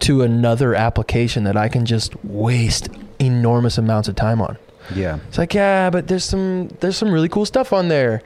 to 0.00 0.22
another 0.22 0.74
application 0.74 1.44
that 1.44 1.56
I 1.56 1.68
can 1.68 1.84
just 1.84 2.14
waste 2.24 2.88
enormous 3.18 3.76
amounts 3.76 4.08
of 4.08 4.16
time 4.16 4.40
on. 4.40 4.56
Yeah. 4.94 5.18
It's 5.28 5.38
like, 5.38 5.54
yeah, 5.54 5.90
but 5.90 6.08
there's 6.08 6.24
some 6.24 6.68
there's 6.80 6.96
some 6.96 7.10
really 7.12 7.28
cool 7.28 7.46
stuff 7.46 7.72
on 7.72 7.88
there. 7.88 8.22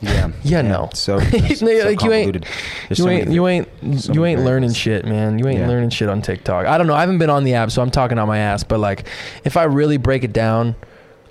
Yeah. 0.00 0.30
Yeah, 0.42 0.62
no. 0.62 0.88
So, 0.94 1.18
so 1.20 1.66
like, 1.66 2.02
you 2.02 2.12
ain't- 2.12 2.46
There's 2.88 2.98
you 2.98 3.04
so 3.04 3.08
ain't 3.10 3.30
you 3.30 3.46
ain't 3.46 3.68
so 4.00 4.12
you 4.14 4.24
ain't 4.24 4.40
learning 4.42 4.72
shit, 4.72 5.04
man. 5.04 5.38
You 5.38 5.46
ain't 5.48 5.60
Yeah. 5.60 5.68
learning 5.68 5.90
shit 5.90 6.08
on 6.08 6.22
TikTok. 6.22 6.66
I 6.66 6.78
don't 6.78 6.86
know. 6.86 6.94
I 6.94 7.00
haven't 7.00 7.18
been 7.18 7.28
on 7.30 7.44
the 7.44 7.54
app, 7.54 7.70
so 7.70 7.82
I'm 7.82 7.90
talking 7.90 8.18
on 8.18 8.26
my 8.26 8.38
ass. 8.38 8.64
But 8.64 8.80
like, 8.80 9.06
if 9.44 9.56
I 9.58 9.64
really 9.64 9.98
break 9.98 10.24
it 10.24 10.32
down, 10.32 10.74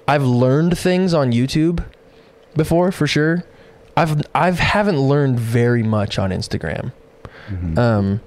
I've 0.07 0.23
learned 0.23 0.77
things 0.77 1.13
on 1.13 1.31
YouTube 1.31 1.83
before 2.55 2.91
for 2.91 3.07
sure. 3.07 3.43
I've 3.97 4.21
I've 4.35 4.59
haven't 4.59 4.99
learned 4.99 5.39
very 5.39 5.83
much 5.83 6.19
on 6.19 6.29
Instagram. 6.29 6.91
Mhm. 7.49 7.77
um, 7.79 8.21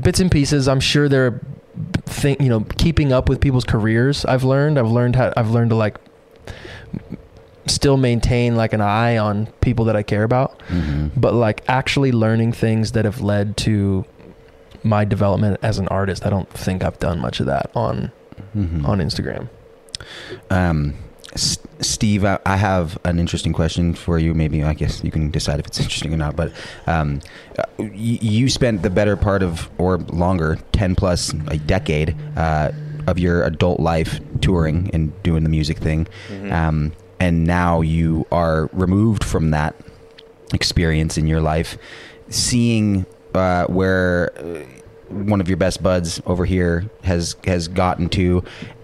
bits 0.00 0.20
and 0.20 0.30
pieces. 0.30 0.68
I'm 0.68 0.78
sure 0.80 1.08
they're 1.08 1.40
thing, 2.06 2.36
you 2.40 2.48
know, 2.48 2.60
keeping 2.78 3.12
up 3.12 3.28
with 3.28 3.40
people's 3.40 3.64
careers. 3.64 4.24
I've 4.24 4.44
learned. 4.44 4.78
I've 4.78 4.90
learned 4.90 5.16
how. 5.16 5.32
I've 5.36 5.50
learned 5.50 5.70
to 5.70 5.76
like 5.76 5.96
still 7.66 7.96
maintain 7.96 8.56
like 8.56 8.72
an 8.72 8.80
eye 8.80 9.16
on 9.16 9.46
people 9.60 9.84
that 9.86 9.94
I 9.96 10.02
care 10.02 10.24
about, 10.24 10.58
Mhm. 10.68 11.10
but 11.16 11.32
like 11.32 11.62
actually 11.68 12.10
learning 12.12 12.52
things 12.52 12.92
that 12.92 13.04
have 13.04 13.20
led 13.20 13.56
to 13.58 14.04
my 14.82 15.04
development 15.04 15.58
as 15.62 15.78
an 15.78 15.86
artist. 15.88 16.26
I 16.26 16.30
don't 16.30 16.50
think 16.50 16.82
I've 16.84 16.98
done 16.98 17.20
much 17.20 17.38
of 17.38 17.46
that 17.46 17.70
on 17.74 18.10
Mhm. 18.56 18.86
on 18.86 18.98
Instagram. 18.98 19.48
Um, 20.50 20.94
S- 21.34 21.58
Steve, 21.80 22.24
I, 22.24 22.38
I 22.46 22.56
have 22.56 22.98
an 23.04 23.18
interesting 23.18 23.52
question 23.52 23.94
for 23.94 24.18
you. 24.18 24.34
Maybe 24.34 24.62
I 24.62 24.74
guess 24.74 25.02
you 25.02 25.10
can 25.10 25.30
decide 25.30 25.58
if 25.60 25.66
it's 25.66 25.80
interesting 25.86 26.12
or 26.12 26.16
not. 26.16 26.36
But 26.36 26.52
um, 26.86 27.20
uh, 27.58 27.62
y- 27.78 27.88
you 28.20 28.48
spent 28.48 28.82
the 28.82 28.90
better 28.90 29.16
part 29.16 29.42
of, 29.42 29.68
or 29.78 29.98
longer, 29.98 30.58
ten 30.72 30.94
plus 30.94 31.32
a 31.48 31.56
decade 31.58 32.14
uh, 32.36 32.70
of 33.06 33.18
your 33.18 33.42
adult 33.44 33.80
life 33.80 34.20
touring 34.40 34.90
and 34.92 35.10
doing 35.22 35.42
the 35.42 35.48
music 35.50 35.78
thing, 35.78 36.06
Mhm. 36.30 36.52
um, 36.52 36.92
and 37.18 37.44
now 37.44 37.80
you 37.80 38.26
are 38.30 38.68
removed 38.72 39.24
from 39.24 39.50
that 39.52 39.74
experience 40.52 41.16
in 41.18 41.26
your 41.26 41.40
life, 41.40 41.78
seeing 42.28 43.06
uh, 43.34 43.64
where 43.66 44.32
uh, 44.38 44.64
one 45.14 45.40
of 45.40 45.48
your 45.48 45.56
best 45.56 45.82
buds 45.82 46.20
over 46.26 46.44
here 46.44 46.88
has 47.02 47.36
has 47.46 47.66
gotten 47.68 48.08
to, 48.10 48.42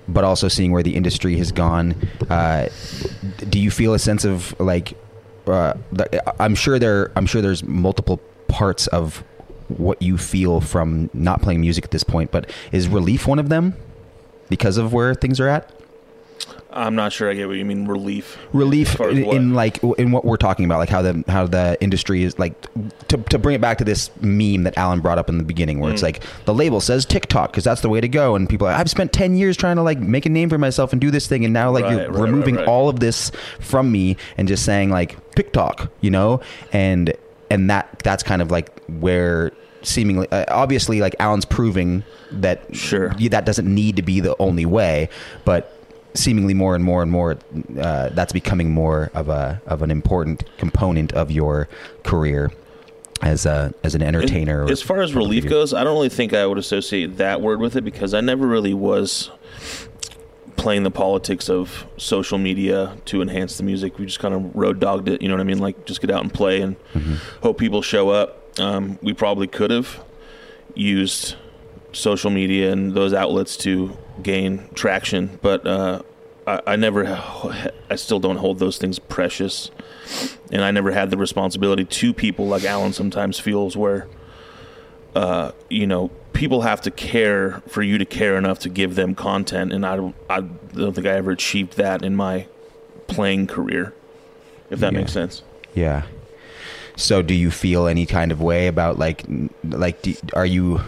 but 0.08 0.24
also 0.24 0.48
seeing 0.48 0.72
where 0.72 0.82
the 0.82 0.96
industry 0.96 1.36
has 1.36 1.52
gone. 1.52 1.94
Uh, 2.28 2.68
do 3.50 3.58
you 3.58 3.70
feel 3.70 3.94
a 3.94 3.98
sense 3.98 4.24
of 4.24 4.58
like? 4.60 4.96
Uh, 5.46 5.74
I'm 6.38 6.54
sure 6.54 6.78
there. 6.78 7.12
I'm 7.16 7.26
sure 7.26 7.40
there's 7.40 7.62
multiple 7.62 8.20
parts 8.48 8.86
of 8.88 9.24
what 9.68 10.00
you 10.00 10.16
feel 10.18 10.60
from 10.60 11.10
not 11.12 11.42
playing 11.42 11.60
music 11.60 11.84
at 11.84 11.90
this 11.90 12.02
point, 12.02 12.30
but 12.30 12.50
is 12.72 12.88
relief 12.88 13.26
one 13.26 13.38
of 13.38 13.48
them 13.48 13.74
because 14.48 14.78
of 14.78 14.92
where 14.92 15.14
things 15.14 15.40
are 15.40 15.48
at? 15.48 15.70
I'm 16.70 16.94
not 16.94 17.12
sure 17.12 17.30
I 17.30 17.34
get 17.34 17.48
what 17.48 17.56
you 17.56 17.64
mean. 17.64 17.86
Relief. 17.86 18.36
relief 18.52 18.90
As 18.90 18.96
far 18.96 19.08
as 19.08 19.18
in, 19.18 19.24
what? 19.26 19.40
like 19.40 19.82
in 19.98 20.10
what 20.12 20.24
we're 20.24 20.36
talking 20.36 20.64
about 20.66 20.78
like 20.78 20.90
how 20.90 21.00
the 21.00 21.24
how 21.26 21.46
the 21.46 21.78
industry 21.80 22.22
is 22.22 22.38
like 22.38 22.54
to, 23.08 23.16
to 23.16 23.38
bring 23.38 23.54
it 23.54 23.60
back 23.60 23.78
to 23.78 23.84
this 23.84 24.10
meme 24.20 24.64
that 24.64 24.76
alan 24.76 25.00
brought 25.00 25.16
up 25.18 25.28
in 25.30 25.38
the 25.38 25.44
beginning 25.44 25.80
where 25.80 25.90
it's 25.90 26.02
Mm. 26.02 26.04
like 26.04 26.22
the 26.44 26.52
label 26.52 26.80
says 26.80 27.06
tiktok 27.06 27.50
because 27.52 27.64
that's 27.64 27.80
the 27.80 27.88
way 27.88 28.00
to 28.02 28.08
go 28.08 28.34
and 28.34 28.48
people 28.50 28.66
are 28.66 28.72
like 28.72 28.80
i've 28.80 28.90
spent 28.90 29.12
10 29.14 29.34
years 29.36 29.56
trying 29.56 29.76
to 29.76 29.82
like 29.82 29.98
make 29.98 30.26
a 30.26 30.28
name 30.28 30.50
for 30.50 30.58
myself 30.58 30.92
and 30.92 31.00
do 31.00 31.10
this 31.10 31.26
thing 31.26 31.44
and 31.44 31.54
now 31.54 31.70
like 31.70 31.84
Right, 31.84 31.92
you're 31.92 32.10
right, 32.10 32.20
removing 32.20 32.56
right, 32.56 32.68
all 32.68 32.88
of 32.90 33.00
this 33.00 33.32
from 33.60 33.90
me 33.90 34.16
and 34.36 34.46
just 34.46 34.64
saying 34.64 34.90
like 34.90 35.16
tiktok 35.34 35.90
you 36.02 36.10
know 36.10 36.40
and 36.72 37.14
and 37.50 37.70
that 37.70 37.98
that's 38.04 38.22
kind 38.22 38.42
of 38.42 38.50
like 38.50 38.78
where 39.00 39.52
seemingly 39.82 40.28
uh, 40.32 40.44
obviously 40.48 41.00
like 41.00 41.14
Alan's 41.20 41.44
proving 41.46 42.02
that 42.32 42.60
Sure. 42.76 43.10
that 43.30 43.46
doesn't 43.46 43.72
need 43.72 43.96
to 43.96 44.02
be 44.02 44.18
the 44.20 44.36
only 44.38 44.66
way, 44.66 45.08
but 45.46 45.72
seemingly 46.18 46.54
more 46.54 46.74
and 46.74 46.84
more 46.84 47.02
and 47.02 47.10
more 47.10 47.38
uh, 47.80 48.08
that's 48.10 48.32
becoming 48.32 48.70
more 48.70 49.10
of 49.14 49.28
a 49.28 49.60
of 49.66 49.82
an 49.82 49.90
important 49.90 50.44
component 50.58 51.12
of 51.12 51.30
your 51.30 51.68
career 52.04 52.50
as 53.22 53.46
a 53.46 53.72
as 53.84 53.94
an 53.94 54.02
entertainer. 54.02 54.64
or 54.64 54.70
As 54.70 54.82
far 54.82 55.00
as 55.00 55.14
relief 55.14 55.48
goes, 55.48 55.72
I 55.74 55.84
don't 55.84 55.94
really 55.94 56.08
think 56.08 56.32
I 56.34 56.46
would 56.46 56.58
associate 56.58 57.16
that 57.18 57.40
word 57.40 57.60
with 57.60 57.76
it 57.76 57.82
because 57.82 58.14
I 58.14 58.20
never 58.20 58.46
really 58.46 58.74
was 58.74 59.30
playing 60.56 60.82
the 60.82 60.90
politics 60.90 61.48
of 61.48 61.86
social 61.96 62.36
media 62.36 62.96
to 63.04 63.22
enhance 63.22 63.56
the 63.56 63.62
music. 63.62 63.96
We 63.98 64.06
just 64.06 64.18
kind 64.18 64.34
of 64.34 64.54
road 64.56 64.80
dogged 64.80 65.08
it. 65.08 65.22
You 65.22 65.28
know 65.28 65.34
what 65.34 65.40
I 65.40 65.44
mean? 65.44 65.58
Like 65.60 65.84
just 65.86 66.00
get 66.00 66.10
out 66.10 66.22
and 66.22 66.34
play 66.34 66.60
and 66.60 66.74
Mhm. 66.94 67.16
hope 67.42 67.58
people 67.58 67.80
show 67.80 68.10
up. 68.10 68.58
Um, 68.58 68.98
we 69.02 69.12
probably 69.12 69.46
could 69.46 69.70
have 69.70 70.00
used 70.74 71.36
social 71.92 72.30
media 72.30 72.72
and 72.72 72.92
those 72.92 73.14
outlets 73.14 73.56
to 73.58 73.96
gain 74.22 74.68
traction, 74.74 75.38
but 75.42 75.66
uh, 75.66 76.02
I, 76.46 76.60
I 76.68 76.76
never, 76.76 77.06
I 77.90 77.96
still 77.96 78.20
don't 78.20 78.36
hold 78.38 78.58
those 78.58 78.78
things 78.78 78.98
precious, 78.98 79.70
and 80.50 80.62
I 80.62 80.70
never 80.70 80.92
had 80.92 81.10
the 81.10 81.16
responsibility 81.16 81.84
to 81.84 82.12
people 82.14 82.46
like 82.46 82.64
Alan 82.64 82.92
sometimes 82.92 83.38
feels, 83.38 83.76
where, 83.76 84.06
uh, 85.14 85.52
you 85.68 85.86
know, 85.86 86.10
people 86.32 86.62
have 86.62 86.80
to 86.82 86.90
care 86.90 87.62
for 87.68 87.82
you 87.82 87.98
to 87.98 88.04
care 88.04 88.36
enough 88.36 88.58
to 88.60 88.68
give 88.68 88.94
them 88.94 89.14
content, 89.14 89.72
and 89.72 89.84
I 89.84 89.96
don't, 89.96 90.14
I 90.30 90.40
don't 90.40 90.94
think 90.94 91.06
I 91.06 91.12
ever 91.12 91.30
achieved 91.32 91.76
that 91.76 92.02
in 92.02 92.14
my 92.16 92.46
playing 93.06 93.46
career, 93.46 93.94
if 94.70 94.80
that 94.80 94.92
Yeah. 94.92 94.98
makes 95.00 95.12
sense. 95.12 95.42
Yeah. 95.74 96.02
So, 96.96 97.22
do 97.22 97.32
you 97.34 97.50
feel 97.52 97.86
any 97.86 98.06
kind 98.06 98.32
of 98.32 98.40
way 98.42 98.66
about 98.66 98.98
like, 98.98 99.24
like, 99.64 100.02
do, 100.02 100.14
are 100.32 100.46
you? 100.46 100.80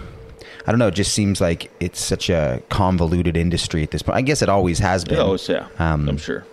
I 0.66 0.72
don't 0.72 0.78
know. 0.78 0.88
It 0.88 0.94
just 0.94 1.12
seems 1.14 1.40
like 1.40 1.70
it's 1.80 2.00
such 2.00 2.28
a 2.30 2.62
convoluted 2.68 3.36
industry 3.36 3.82
at 3.82 3.90
this 3.90 4.02
point. 4.02 4.16
I 4.18 4.22
guess 4.22 4.42
it 4.42 4.48
always 4.48 4.78
has 4.80 5.04
been. 5.04 5.18
Oh, 5.18 5.36
yeah, 5.48 5.68
Um, 5.78 6.08
I'm 6.08 6.18
sure. 6.18 6.44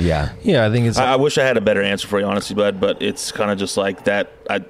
Yeah. 0.00 0.32
Yeah, 0.42 0.66
I 0.66 0.70
think 0.70 0.86
it's. 0.86 0.98
I, 0.98 1.12
I 1.12 1.16
wish 1.16 1.36
I 1.38 1.44
had 1.44 1.56
a 1.56 1.60
better 1.60 1.82
answer 1.82 2.06
for 2.08 2.18
you, 2.20 2.26
honestly, 2.26 2.54
bud. 2.56 2.80
But 2.80 3.02
it's 3.02 3.32
kind 3.32 3.50
of 3.50 3.58
just 3.58 3.76
like 3.76 4.04
that. 4.04 4.32
I, 4.48 4.64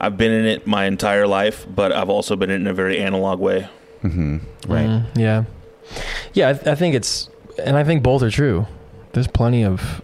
I've 0.00 0.16
been 0.16 0.32
in 0.32 0.44
it 0.46 0.66
my 0.66 0.86
entire 0.86 1.26
life, 1.26 1.66
but 1.68 1.92
I've 1.92 2.08
also 2.10 2.36
been 2.36 2.50
in 2.50 2.56
it 2.56 2.60
in 2.62 2.66
a 2.66 2.74
very 2.74 2.98
analog 2.98 3.38
way. 3.40 3.68
hmm 4.02 4.38
Right. 4.66 4.86
Mm, 4.86 5.06
yeah, 5.16 5.44
yeah. 6.34 6.48
I, 6.50 6.52
th- 6.54 6.66
I 6.66 6.74
think 6.74 6.94
it's, 6.94 7.28
and 7.58 7.76
I 7.76 7.84
think 7.84 8.02
both 8.02 8.22
are 8.22 8.30
true. 8.30 8.66
There's 9.12 9.26
plenty 9.28 9.64
of 9.64 10.02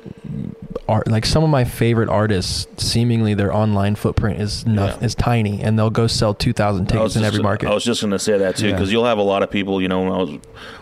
art. 0.88 1.08
Like 1.08 1.24
some 1.26 1.42
of 1.44 1.50
my 1.50 1.64
favorite 1.64 2.08
artists, 2.08 2.66
seemingly 2.82 3.34
their 3.34 3.52
online 3.54 3.94
footprint 3.94 4.40
is 4.40 4.66
not, 4.66 5.00
Yeah. 5.00 5.06
is 5.06 5.14
tiny, 5.14 5.60
and 5.62 5.78
they'll 5.78 5.90
go 5.90 6.06
sell 6.06 6.34
two 6.34 6.52
thousand 6.52 6.86
tickets 6.86 7.16
in 7.16 7.22
just 7.22 7.26
every 7.26 7.38
gonna- 7.38 7.48
market. 7.48 7.68
I 7.70 7.74
was 7.74 7.84
just 7.84 8.00
going 8.00 8.10
to 8.12 8.18
say 8.18 8.38
that 8.38 8.56
too, 8.56 8.66
Yeah. 8.68 8.72
because 8.74 8.90
you'll 8.92 9.04
have 9.06 9.18
a 9.18 9.22
lot 9.22 9.42
of 9.42 9.50
people. 9.50 9.80
You 9.80 9.88
know, 9.88 10.00
when 10.02 10.12
I 10.12 10.16
was 10.18 10.30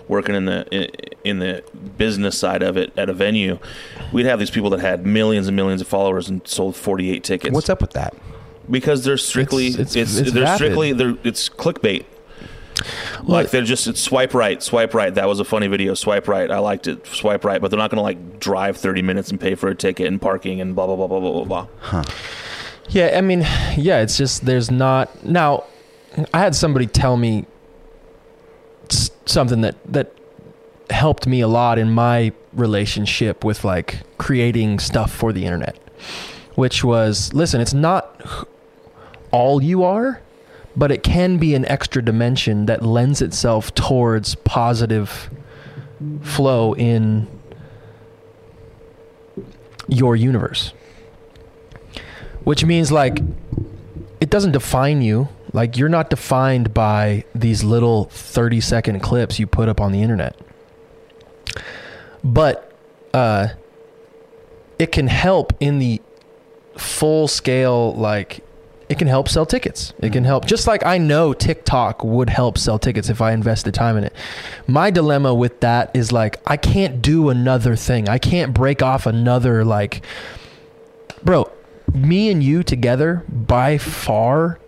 working 0.08 0.34
in 0.34 0.44
the 0.46 0.66
in, 0.70 0.88
in 1.24 1.38
the 1.38 1.62
business 1.98 2.38
side 2.38 2.62
of 2.62 2.76
it 2.76 2.92
at 2.96 3.08
a 3.08 3.12
venue, 3.12 3.58
we'd 4.12 4.26
have 4.26 4.38
these 4.38 4.50
people 4.50 4.70
that 4.70 4.80
had 4.80 5.06
millions 5.06 5.46
and 5.48 5.56
millions 5.56 5.80
of 5.80 5.86
followers 5.88 6.28
and 6.28 6.40
sold 6.46 6.76
48 6.76 7.22
tickets. 7.22 7.54
What's 7.54 7.68
up 7.70 7.80
with 7.80 7.92
that? 7.92 8.14
Because 8.70 9.04
they're 9.04 9.16
strictly 9.16 9.68
It's- 9.68 9.80
it's, 9.80 9.96
it's- 9.96 10.16
it's 10.18 10.32
they're 10.32 10.44
vapid. 10.44 10.56
strictly 10.56 10.92
they're 10.92 11.16
it's 11.24 11.48
clickbait. 11.48 12.04
Well, 13.22 13.42
like 13.42 13.50
they're 13.50 13.62
just 13.62 13.96
swipe 13.96 14.32
right, 14.34 14.62
swipe 14.62 14.94
right. 14.94 15.14
That 15.14 15.28
was 15.28 15.40
a 15.40 15.44
funny 15.44 15.66
video. 15.66 15.94
Swipe 15.94 16.28
right, 16.28 16.50
I 16.50 16.58
liked 16.58 16.86
it. 16.86 17.06
Swipe 17.06 17.44
right, 17.44 17.60
but 17.60 17.70
they're 17.70 17.78
not 17.78 17.90
going 17.90 17.98
to 17.98 18.02
like 18.02 18.40
drive 18.40 18.76
30 18.76 19.02
minutes 19.02 19.30
and 19.30 19.38
pay 19.40 19.54
for 19.54 19.68
a 19.68 19.74
ticket 19.74 20.06
and 20.06 20.20
parking 20.20 20.60
and 20.60 20.74
blah 20.74 20.86
blah 20.86 20.96
blah 20.96 21.06
blah 21.06 21.20
blah 21.20 21.32
blah 21.32 21.44
blah. 21.44 21.66
Huh. 21.80 22.04
Yeah, 22.88 23.16
I 23.16 23.20
mean, 23.20 23.40
yeah, 23.76 24.00
it's 24.00 24.16
just 24.16 24.46
there's 24.46 24.70
not 24.70 25.24
now. 25.24 25.64
I 26.34 26.40
had 26.40 26.54
somebody 26.54 26.86
tell 26.86 27.16
me 27.16 27.46
something 29.26 29.60
that 29.60 29.76
that 29.86 30.12
helped 30.90 31.26
me 31.26 31.40
a 31.40 31.48
lot 31.48 31.78
in 31.78 31.90
my 31.90 32.32
relationship 32.52 33.44
with 33.44 33.64
like 33.64 34.00
creating 34.18 34.78
stuff 34.80 35.12
for 35.12 35.32
the 35.32 35.44
internet, 35.44 35.76
which 36.54 36.82
was 36.82 37.32
listen, 37.32 37.60
it's 37.60 37.74
not 37.74 38.20
all 39.30 39.62
you 39.62 39.84
are, 39.84 40.20
but 40.80 40.90
it 40.90 41.02
can 41.02 41.36
be 41.36 41.54
an 41.54 41.66
extra 41.66 42.02
dimension 42.02 42.64
that 42.64 42.82
lends 42.82 43.20
itself 43.20 43.74
towards 43.74 44.34
positive 44.36 45.28
flow 46.22 46.74
in 46.74 47.28
your 49.88 50.16
universe. 50.16 50.72
Which 52.44 52.64
means 52.64 52.90
like 52.90 53.20
it 54.22 54.30
doesn't 54.30 54.52
define 54.52 55.02
you. 55.02 55.28
Like 55.52 55.76
you're 55.76 55.90
not 55.90 56.08
defined 56.08 56.72
by 56.72 57.26
these 57.34 57.62
little 57.62 58.04
30 58.04 58.62
second 58.62 59.00
clips 59.00 59.38
you 59.38 59.46
put 59.46 59.68
up 59.68 59.82
on 59.82 59.92
the 59.92 60.00
internet. 60.00 60.34
But 62.24 62.72
uh 63.12 63.48
it 64.78 64.92
can 64.92 65.08
help 65.08 65.52
in 65.60 65.78
the 65.78 66.00
full 66.78 67.28
scale 67.28 67.92
like 67.96 68.42
it 68.90 68.98
can 68.98 69.06
help 69.06 69.28
sell 69.28 69.46
tickets. 69.46 69.94
It 70.00 70.12
can 70.12 70.24
help 70.24 70.46
just 70.46 70.66
like 70.66 70.84
i 70.84 70.98
know 70.98 71.32
tiktok 71.32 72.02
would 72.02 72.28
help 72.28 72.58
sell 72.58 72.78
tickets 72.78 73.08
if 73.08 73.22
i 73.22 73.32
invested 73.32 73.72
time 73.72 73.96
in 73.96 74.04
it. 74.04 74.12
My 74.66 74.90
dilemma 74.90 75.32
with 75.32 75.60
that 75.60 75.92
is 75.94 76.10
like 76.10 76.36
i 76.44 76.56
can't 76.56 77.00
do 77.00 77.30
another 77.30 77.76
thing. 77.76 78.08
I 78.08 78.18
can't 78.18 78.52
break 78.52 78.82
off 78.82 79.06
another 79.06 79.64
like 79.64 80.02
bro 81.22 81.50
me 81.94 82.30
and 82.30 82.42
you 82.42 82.64
together 82.64 83.24
by 83.28 83.78
far 83.78 84.58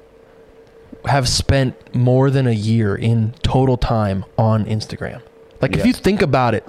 have 1.07 1.29
spent 1.29 1.95
more 1.95 2.31
than 2.31 2.47
a 2.47 2.53
year 2.53 2.95
in 2.95 3.35
total 3.43 3.77
time 3.77 4.25
on 4.39 4.65
Instagram. 4.67 5.21
Like 5.63 5.77
if 5.77 5.87
you 5.87 5.93
think 5.93 6.21
about 6.23 6.55
it, 6.55 6.67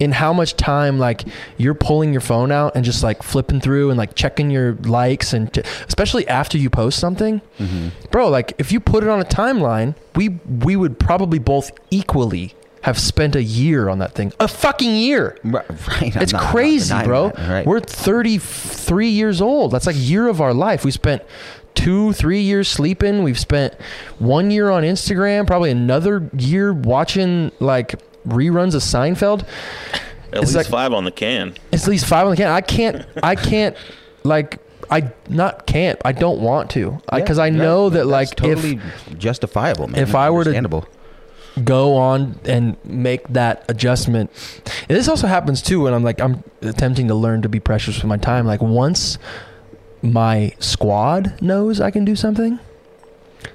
in 0.00 0.12
how 0.12 0.32
much 0.32 0.54
time 0.56 0.98
like 0.98 1.22
you're 1.56 1.74
pulling 1.74 2.12
your 2.12 2.20
phone 2.20 2.50
out 2.52 2.74
and 2.74 2.84
just 2.84 3.02
like 3.02 3.22
flipping 3.22 3.60
through 3.60 3.90
and 3.90 3.96
like 3.96 4.14
checking 4.16 4.50
your 4.50 4.74
likes 4.74 5.32
and 5.32 5.52
t- 5.54 5.62
especially 5.86 6.26
after 6.28 6.58
you 6.58 6.68
post 6.68 6.98
something, 6.98 7.40
hmm 7.58 7.88
bro, 8.10 8.28
like 8.28 8.52
if 8.58 8.72
you 8.72 8.80
put 8.80 9.02
it 9.04 9.08
on 9.08 9.20
a 9.20 9.24
timeline, 9.24 9.94
we 10.16 10.28
we 10.64 10.74
would 10.76 10.98
probably 10.98 11.38
both 11.38 11.70
equally 11.90 12.54
have 12.82 12.98
spent 12.98 13.34
a 13.34 13.42
year 13.42 13.88
on 13.88 13.98
that 14.00 14.12
thing. 14.14 14.30
A 14.40 14.46
fucking 14.48 14.94
year. 14.94 15.38
Right. 15.42 15.64
right. 15.88 16.16
It's 16.16 16.32
not- 16.34 16.42
crazy, 16.42 16.94
bro. 17.04 17.30
that. 17.30 17.48
Right. 17.48 17.66
We're 17.66 17.80
33 17.80 19.08
years 19.08 19.40
old. 19.40 19.70
That's 19.70 19.86
like 19.86 19.96
year 19.98 20.28
of 20.28 20.40
our 20.42 20.52
life. 20.52 20.84
We 20.84 20.90
spent 20.90 21.22
two, 21.74 22.12
three 22.12 22.40
years 22.40 22.68
sleeping. 22.68 23.22
We've 23.22 23.38
spent 23.38 23.74
one 24.18 24.50
year 24.50 24.68
on 24.70 24.82
Instagram, 24.82 25.46
probably 25.46 25.70
another 25.70 26.28
year 26.36 26.72
watching 26.74 27.52
like 27.58 27.94
reruns 28.26 28.74
of 28.74 28.82
Seinfeld. 28.82 29.42
At 30.32 30.42
It's 30.42 30.42
least 30.42 30.54
like- 30.56 30.66
five 30.66 30.92
on 30.92 31.04
the 31.04 31.10
can. 31.10 31.54
It's 31.72 31.84
at 31.84 31.90
least 31.90 32.06
five 32.06 32.24
on 32.26 32.30
the 32.30 32.36
can. 32.36 32.48
I 32.48 32.60
can't, 32.60 33.04
I 33.22 33.34
can't, 33.50 33.76
like, 34.24 34.58
I 34.90 35.10
not 35.28 35.66
can't. 35.66 35.98
I 36.04 36.12
don't 36.12 36.40
want 36.40 36.70
to 36.72 37.00
Yeah, 37.12 37.18
because 37.20 37.38
I 37.38 37.48
know 37.50 37.88
that 37.88 37.98
That's 38.00 38.06
like 38.08 38.34
totally 38.34 38.80
justifiable. 39.16 39.88
Man. 39.88 40.00
if 40.02 40.14
I 40.14 40.28
were 40.30 40.44
to- 40.44 40.82
go 41.64 41.94
on 41.96 42.38
and 42.44 42.76
make 42.84 43.26
that 43.28 43.64
adjustment. 43.68 44.28
And 44.88 44.98
this 44.98 45.06
also 45.08 45.28
happens 45.28 45.62
too 45.62 45.82
when 45.82 45.94
I'm 45.94 46.02
like 46.02 46.20
I'm 46.20 46.42
attempting 46.62 47.06
to 47.08 47.14
learn 47.14 47.42
to 47.42 47.48
be 47.48 47.60
precious 47.60 47.94
with 47.96 48.06
my 48.06 48.16
time. 48.16 48.44
Like 48.44 48.60
once 48.60 49.18
my 50.02 50.52
squad 50.58 51.40
knows 51.40 51.80
I 51.80 51.92
can 51.92 52.04
do 52.04 52.16
something. 52.16 52.58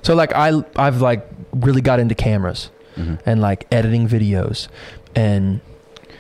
So 0.02 0.16
like 0.16 0.34
I 0.34 0.64
I've 0.78 1.02
like 1.02 1.28
really 1.52 1.82
got 1.82 2.00
into 2.00 2.16
cameras 2.16 2.70
Mhm. 3.00 3.20
and 3.26 3.42
like 3.42 3.66
editing 3.72 4.08
videos 4.08 4.68
and 5.16 5.62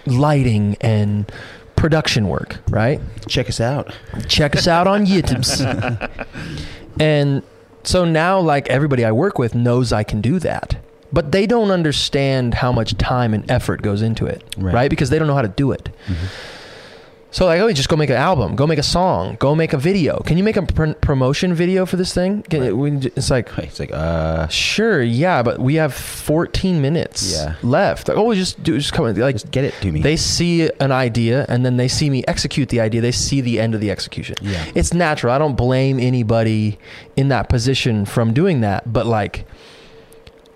lighting 0.05 0.77
and 0.81 1.31
production 1.75 2.27
work, 2.27 2.57
right? 2.69 2.99
check 3.27 3.47
us 3.49 3.59
out. 3.61 3.93
check 4.27 4.55
us 4.55 4.67
out 4.67 4.87
on 4.87 5.05
YouTube. 5.05 5.45
and 6.99 7.43
so 7.83 8.05
now, 8.05 8.39
like 8.39 8.67
everybody 8.69 9.05
I 9.05 9.11
work 9.11 9.37
with 9.39 9.55
knows 9.55 9.93
I 9.93 10.03
can 10.03 10.19
do 10.21 10.39
that, 10.39 10.75
but 11.13 11.31
they 11.31 11.45
don't 11.47 11.71
understand 11.71 12.55
how 12.55 12.71
much 12.71 12.97
time 12.97 13.33
and 13.33 13.49
effort 13.49 13.81
goes 13.81 14.01
into 14.01 14.25
it, 14.25 14.43
Right. 14.57 14.73
right? 14.73 14.89
Because 14.89 15.09
they 15.09 15.17
don't 15.19 15.27
know 15.27 15.35
how 15.35 15.41
to 15.41 15.47
do 15.47 15.71
it. 15.71 15.89
Mhm. 16.07 16.15
So 17.31 17.45
like, 17.45 17.61
oh, 17.61 17.71
just 17.71 17.89
go 17.89 17.95
make 17.95 18.09
an 18.09 18.15
album, 18.15 18.55
go 18.55 18.65
make 18.65 18.79
a 18.79 18.83
song, 18.83 19.37
go 19.39 19.53
make 19.53 19.71
a 19.73 19.77
video. 19.77 20.19
Can 20.21 20.37
you 20.39 20.43
make 20.43 20.57
a 20.57 20.63
pr- 20.63 20.93
promotion 20.93 21.53
video 21.53 21.85
for 21.85 21.95
this 21.95 22.11
thing? 22.11 22.41
Can 22.43 22.63
it, 22.63 22.75
we, 22.75 22.91
it's 23.15 23.29
like, 23.29 23.49
It's 23.59 23.79
like 23.79 23.91
uh, 23.93 24.47
sure, 24.47 25.03
yeah, 25.03 25.43
but 25.43 25.59
we 25.59 25.75
have 25.75 25.93
14 25.93 26.81
minutes 26.81 27.31
Yeah. 27.33 27.53
left. 27.61 28.07
Like, 28.07 28.17
oh, 28.17 28.33
just 28.33 28.61
do, 28.63 28.75
just 28.79 28.93
come 28.93 29.05
in, 29.05 29.15
like 29.19 29.35
just 29.35 29.51
get 29.51 29.63
it 29.63 29.75
to 29.81 29.91
me. 29.91 30.01
they 30.01 30.15
see 30.17 30.71
an 30.79 30.91
idea 30.91 31.45
and 31.49 31.63
then 31.63 31.77
they 31.77 31.87
see 31.87 32.09
me 32.09 32.23
execute 32.27 32.69
the 32.69 32.79
idea. 32.79 32.99
They 32.99 33.11
see 33.11 33.41
the 33.41 33.59
end 33.59 33.75
of 33.75 33.81
the 33.81 33.91
execution. 33.91 34.35
yeah. 34.41 34.65
It's 34.73 34.91
natural. 34.93 35.31
I 35.31 35.37
don't 35.37 35.55
blame 35.55 35.99
anybody 35.99 36.79
in 37.15 37.27
that 37.27 37.47
position 37.47 38.05
from 38.05 38.33
doing 38.33 38.61
that, 38.61 38.91
but 38.91 39.05
like 39.05 39.45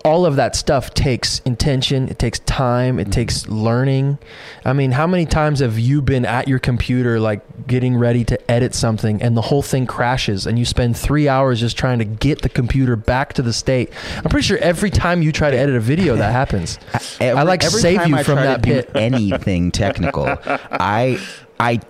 all 0.04 0.26
of 0.26 0.36
that 0.36 0.54
stuff 0.54 0.92
takes 0.92 1.38
intention 1.40 2.08
it 2.08 2.18
takes 2.18 2.38
time 2.40 2.98
it 2.98 3.04
mm-hmm. 3.04 3.10
takes 3.12 3.48
learning. 3.48 4.18
I 4.64 4.74
mean 4.74 4.92
how 4.92 5.06
many 5.06 5.24
times 5.24 5.60
have 5.60 5.78
you 5.78 6.02
been 6.02 6.26
at 6.26 6.46
your 6.46 6.58
computer 6.58 7.18
like 7.18 7.66
getting 7.66 7.96
ready 7.96 8.22
to 8.26 8.50
edit 8.50 8.74
something 8.74 9.22
and 9.22 9.36
the 9.36 9.40
whole 9.40 9.62
thing 9.62 9.86
crashes 9.86 10.46
and 10.46 10.58
you 10.58 10.66
spend 10.66 10.96
three 10.96 11.26
hours 11.26 11.58
just 11.58 11.78
trying 11.78 11.98
to 12.00 12.04
get 12.04 12.42
the 12.42 12.50
computer 12.50 12.96
back 12.96 13.32
to 13.34 13.42
the 13.42 13.52
state? 13.52 13.90
I'm 14.18 14.30
pretty 14.30 14.46
sure 14.46 14.58
every 14.58 14.90
time 14.90 15.22
you 15.22 15.32
try 15.32 15.50
to 15.50 15.56
edit 15.56 15.74
a 15.74 15.80
video 15.80 16.16
that 16.16 16.32
happens. 16.44 16.78
Every- 17.20 17.40
I, 17.40 17.42
like, 17.42 17.62
save 17.62 18.06
you 18.06 18.16
I 18.16 18.22
from 18.22 18.36
that 18.36 18.62
pit. 18.62 18.90
anything 18.94 19.70
technical, 19.70 20.26
I 20.46 21.18
I 21.58 21.80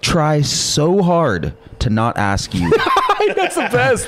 try 0.00 0.42
so 0.42 1.02
hard 1.02 1.54
to 1.80 1.90
not 1.90 2.16
ask 2.16 2.54
you 2.54 2.70
that's 3.36 3.54
the 3.54 3.68
best 3.72 4.06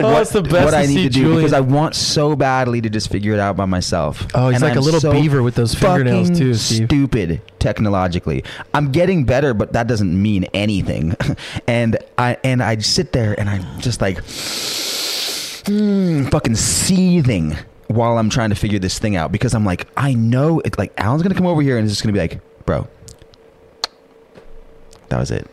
oh 0.00 0.12
what, 0.12 0.22
it's 0.22 0.30
the 0.32 0.42
best 0.42 0.64
what 0.64 0.74
I 0.74 0.86
need 0.86 1.02
to 1.02 1.08
do 1.08 1.20
Julian. 1.20 1.36
because 1.38 1.52
I 1.52 1.60
want 1.60 1.94
so 1.94 2.34
badly 2.36 2.80
to 2.80 2.88
just 2.88 3.10
figure 3.10 3.32
it 3.34 3.40
out 3.40 3.56
by 3.56 3.66
myself. 3.66 4.26
oh 4.34 4.48
he's 4.48 4.56
And 4.56 4.62
like 4.62 4.74
a 4.76 4.78
I'm 4.78 4.84
little 4.84 5.00
so 5.00 5.12
beaver 5.12 5.42
with 5.42 5.54
those 5.54 5.74
fingernails 5.74 6.30
too 6.30 6.54
steve 6.54 6.86
Stupid 6.86 7.42
technologically. 7.58 8.44
I'm 8.72 8.92
getting 8.92 9.24
better, 9.24 9.52
but 9.52 9.72
that 9.72 9.88
doesn't 9.88 10.20
mean 10.22 10.44
anything. 10.54 11.16
and 11.66 11.98
I 12.16 12.38
and 12.44 12.62
I 12.62 12.78
sit 12.78 13.12
there 13.12 13.38
and 13.38 13.48
I'm 13.50 13.80
just 13.80 14.00
like 14.00 14.18
mm, 15.68 16.30
fucking 16.30 16.54
seething 16.56 17.56
while 17.88 18.16
I'm 18.18 18.30
trying 18.30 18.50
to 18.50 18.56
figure 18.56 18.78
this 18.78 18.98
thing 18.98 19.16
out 19.16 19.32
because 19.32 19.54
I'm 19.54 19.64
like 19.64 19.86
I 19.96 20.14
know 20.14 20.60
it. 20.60 20.78
Like 20.78 20.92
Alan's 20.98 21.22
gonna 21.22 21.34
come 21.34 21.46
over 21.46 21.60
here 21.62 21.76
and 21.76 21.84
it's 21.84 21.92
just 21.92 22.02
gonna 22.02 22.12
be 22.12 22.20
like, 22.20 22.40
bro, 22.64 22.86
that 25.08 25.18
was 25.18 25.30
it. 25.30 25.46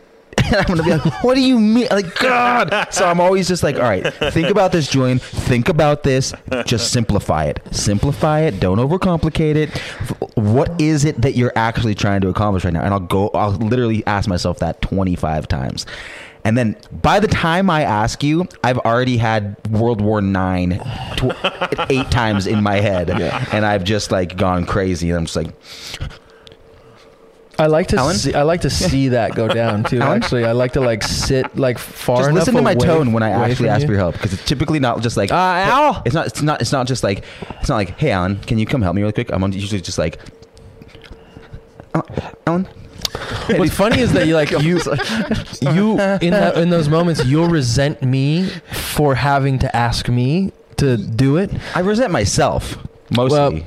And 0.46 0.56
I'm 0.56 0.64
gonna 0.64 0.82
be 0.82 0.90
like, 0.90 1.24
what 1.24 1.34
do 1.34 1.40
you 1.40 1.58
mean? 1.58 1.88
Like, 1.90 2.14
God. 2.16 2.88
So 2.90 3.06
I'm 3.06 3.20
always 3.20 3.48
just 3.48 3.62
like, 3.62 3.76
all 3.76 3.82
right, 3.82 4.12
think 4.32 4.48
about 4.48 4.72
this, 4.72 4.88
Julian. 4.88 5.18
Think 5.18 5.68
about 5.68 6.02
this. 6.02 6.32
Just 6.64 6.92
simplify 6.92 7.44
it. 7.44 7.60
Simplify 7.72 8.40
it. 8.40 8.60
Don't 8.60 8.78
overcomplicate 8.78 9.56
it. 9.56 9.78
What 10.36 10.80
is 10.80 11.04
it 11.04 11.20
that 11.22 11.34
you're 11.36 11.52
actually 11.56 11.94
trying 11.94 12.20
to 12.22 12.28
accomplish 12.28 12.64
right 12.64 12.72
now? 12.72 12.82
And 12.82 12.92
I'll 12.94 13.00
go, 13.00 13.28
I'll 13.30 13.52
literally 13.52 14.06
ask 14.06 14.28
myself 14.28 14.58
that 14.60 14.80
25 14.82 15.48
times. 15.48 15.86
And 16.44 16.56
then 16.56 16.76
by 16.92 17.18
the 17.18 17.26
time 17.26 17.68
I 17.68 17.82
ask 17.82 18.22
you, 18.22 18.46
I've 18.62 18.78
already 18.78 19.16
had 19.16 19.56
World 19.68 20.00
War 20.00 20.20
Nine 20.20 20.78
tw- 21.16 21.34
eight 21.90 22.08
times 22.12 22.46
in 22.46 22.62
my 22.62 22.76
head, 22.76 23.10
and 23.10 23.66
I've 23.66 23.82
just 23.82 24.12
like 24.12 24.36
gone 24.36 24.64
crazy. 24.64 25.10
And 25.10 25.18
I'm 25.18 25.24
just 25.24 25.34
like, 25.34 25.52
I 27.58 27.66
like 27.68 27.86
to 27.88 27.96
Alan? 27.96 28.16
see. 28.16 28.34
I 28.34 28.42
like 28.42 28.60
to 28.62 28.70
see 28.70 29.08
that 29.08 29.34
go 29.34 29.48
down 29.48 29.84
too. 29.84 30.00
Alan? 30.00 30.22
Actually, 30.22 30.44
I 30.44 30.52
like 30.52 30.72
to 30.74 30.80
like 30.80 31.02
sit 31.02 31.56
like 31.56 31.78
far 31.78 32.18
just 32.18 32.28
enough. 32.30 32.40
listen 32.40 32.54
to 32.56 32.62
my 32.62 32.72
away- 32.72 32.86
tone 32.86 33.12
when 33.12 33.22
I 33.22 33.30
away 33.30 33.50
actually 33.50 33.66
from 33.68 33.74
ask 33.74 33.80
you. 33.82 33.86
for 33.86 33.92
your 33.92 34.00
help 34.00 34.14
because 34.14 34.32
it's 34.34 34.44
typically 34.44 34.78
not 34.78 35.00
just 35.00 35.16
like 35.16 35.32
Uh, 35.32 35.34
Al. 35.34 36.02
It's 36.04 36.14
not. 36.14 36.26
It's 36.26 36.42
not. 36.42 36.60
It's 36.60 36.72
not 36.72 36.86
just 36.86 37.02
like. 37.02 37.24
It's 37.60 37.68
not 37.68 37.76
like, 37.76 37.98
hey, 37.98 38.10
Alan, 38.10 38.36
can 38.40 38.58
you 38.58 38.66
come 38.66 38.82
help 38.82 38.94
me 38.94 39.02
really 39.02 39.12
quick? 39.12 39.30
I'm 39.32 39.42
usually 39.52 39.80
just 39.80 39.98
like, 39.98 40.18
"Uh, 41.94 42.02
Alan. 42.46 42.68
What's 43.56 43.74
funny 43.74 44.00
is 44.00 44.12
that 44.12 44.26
you 44.26 44.34
like 44.34 44.50
you 44.62 44.78
you 45.62 45.92
in 46.20 46.30
that 46.32 46.58
in 46.58 46.68
those 46.70 46.88
moments 46.88 47.24
you'll 47.24 47.48
resent 47.48 48.02
me 48.02 48.48
for 48.72 49.14
having 49.14 49.58
to 49.60 49.74
ask 49.76 50.08
me 50.08 50.52
to 50.76 50.96
do 50.98 51.36
it. 51.38 51.50
I 51.74 51.80
resent 51.80 52.12
myself 52.12 52.76
mostly, 53.16 53.38
Well, 53.38 53.60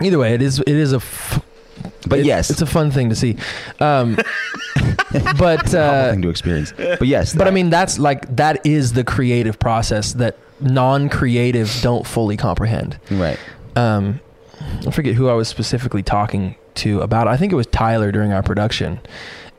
Either 0.00 0.18
way, 0.18 0.34
it 0.34 0.42
is 0.42 0.60
it 0.60 0.68
is 0.68 0.92
a 0.92 0.96
f- 0.96 1.40
but 2.08 2.20
it- 2.20 2.26
yes, 2.26 2.50
it's 2.50 2.62
a 2.62 2.66
fun 2.66 2.90
thing 2.90 3.08
to 3.10 3.14
see. 3.16 3.36
Um, 3.80 4.16
but 5.38 5.72
a 5.74 5.80
uh, 5.80 6.10
thing 6.12 6.22
to 6.22 6.28
experience. 6.28 6.72
But 6.76 7.06
yes, 7.06 7.34
but 7.34 7.46
I 7.48 7.50
mean 7.50 7.70
that's 7.70 7.98
like 7.98 8.36
that 8.36 8.64
is 8.66 8.92
the 8.92 9.04
creative 9.04 9.58
process 9.58 10.12
that 10.14 10.36
non-creatives 10.60 11.82
don't 11.82 12.06
fully 12.06 12.36
comprehend. 12.36 12.98
right. 13.10 13.38
um, 13.76 14.20
I 14.86 14.90
forget 14.90 15.14
who 15.14 15.28
I 15.28 15.34
was 15.34 15.46
specifically 15.48 16.02
talking 16.02 16.56
to 16.76 17.00
about. 17.00 17.26
it. 17.26 17.30
I 17.30 17.36
think 17.36 17.52
it 17.52 17.56
was 17.56 17.66
Tyler 17.68 18.10
during 18.10 18.32
our 18.32 18.42
production. 18.42 19.00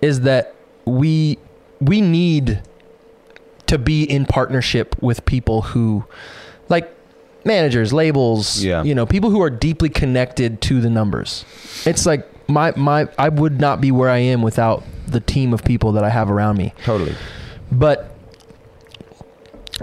Is 0.02 0.22
that 0.22 0.56
we 0.86 1.38
we 1.80 2.02
need 2.02 2.62
to 3.68 3.78
be 3.78 4.04
in 4.04 4.26
partnership 4.26 4.96
with 5.02 5.24
people 5.26 5.62
who, 5.62 6.04
like 6.70 6.94
managers, 7.46 7.94
labels, 7.94 8.64
Yeah. 8.64 8.84
you 8.84 8.94
know, 8.96 9.06
people 9.06 9.30
who 9.30 9.42
are 9.42 9.50
deeply 9.50 9.90
connected 9.90 10.60
to 10.64 10.82
the 10.82 10.90
numbers. 10.90 11.46
It's 11.86 12.06
like 12.06 12.28
my 12.50 12.74
my 12.76 13.08
I 13.18 13.30
would 13.30 13.60
not 13.60 13.80
be 13.80 13.92
where 13.92 14.10
I 14.10 14.18
am 14.18 14.42
without 14.42 14.84
the 15.08 15.20
team 15.20 15.54
of 15.54 15.64
people 15.64 15.92
that 15.94 16.04
I 16.04 16.10
have 16.10 16.30
around 16.30 16.58
me 16.58 16.74
Totally. 16.84 17.16
but 17.72 18.14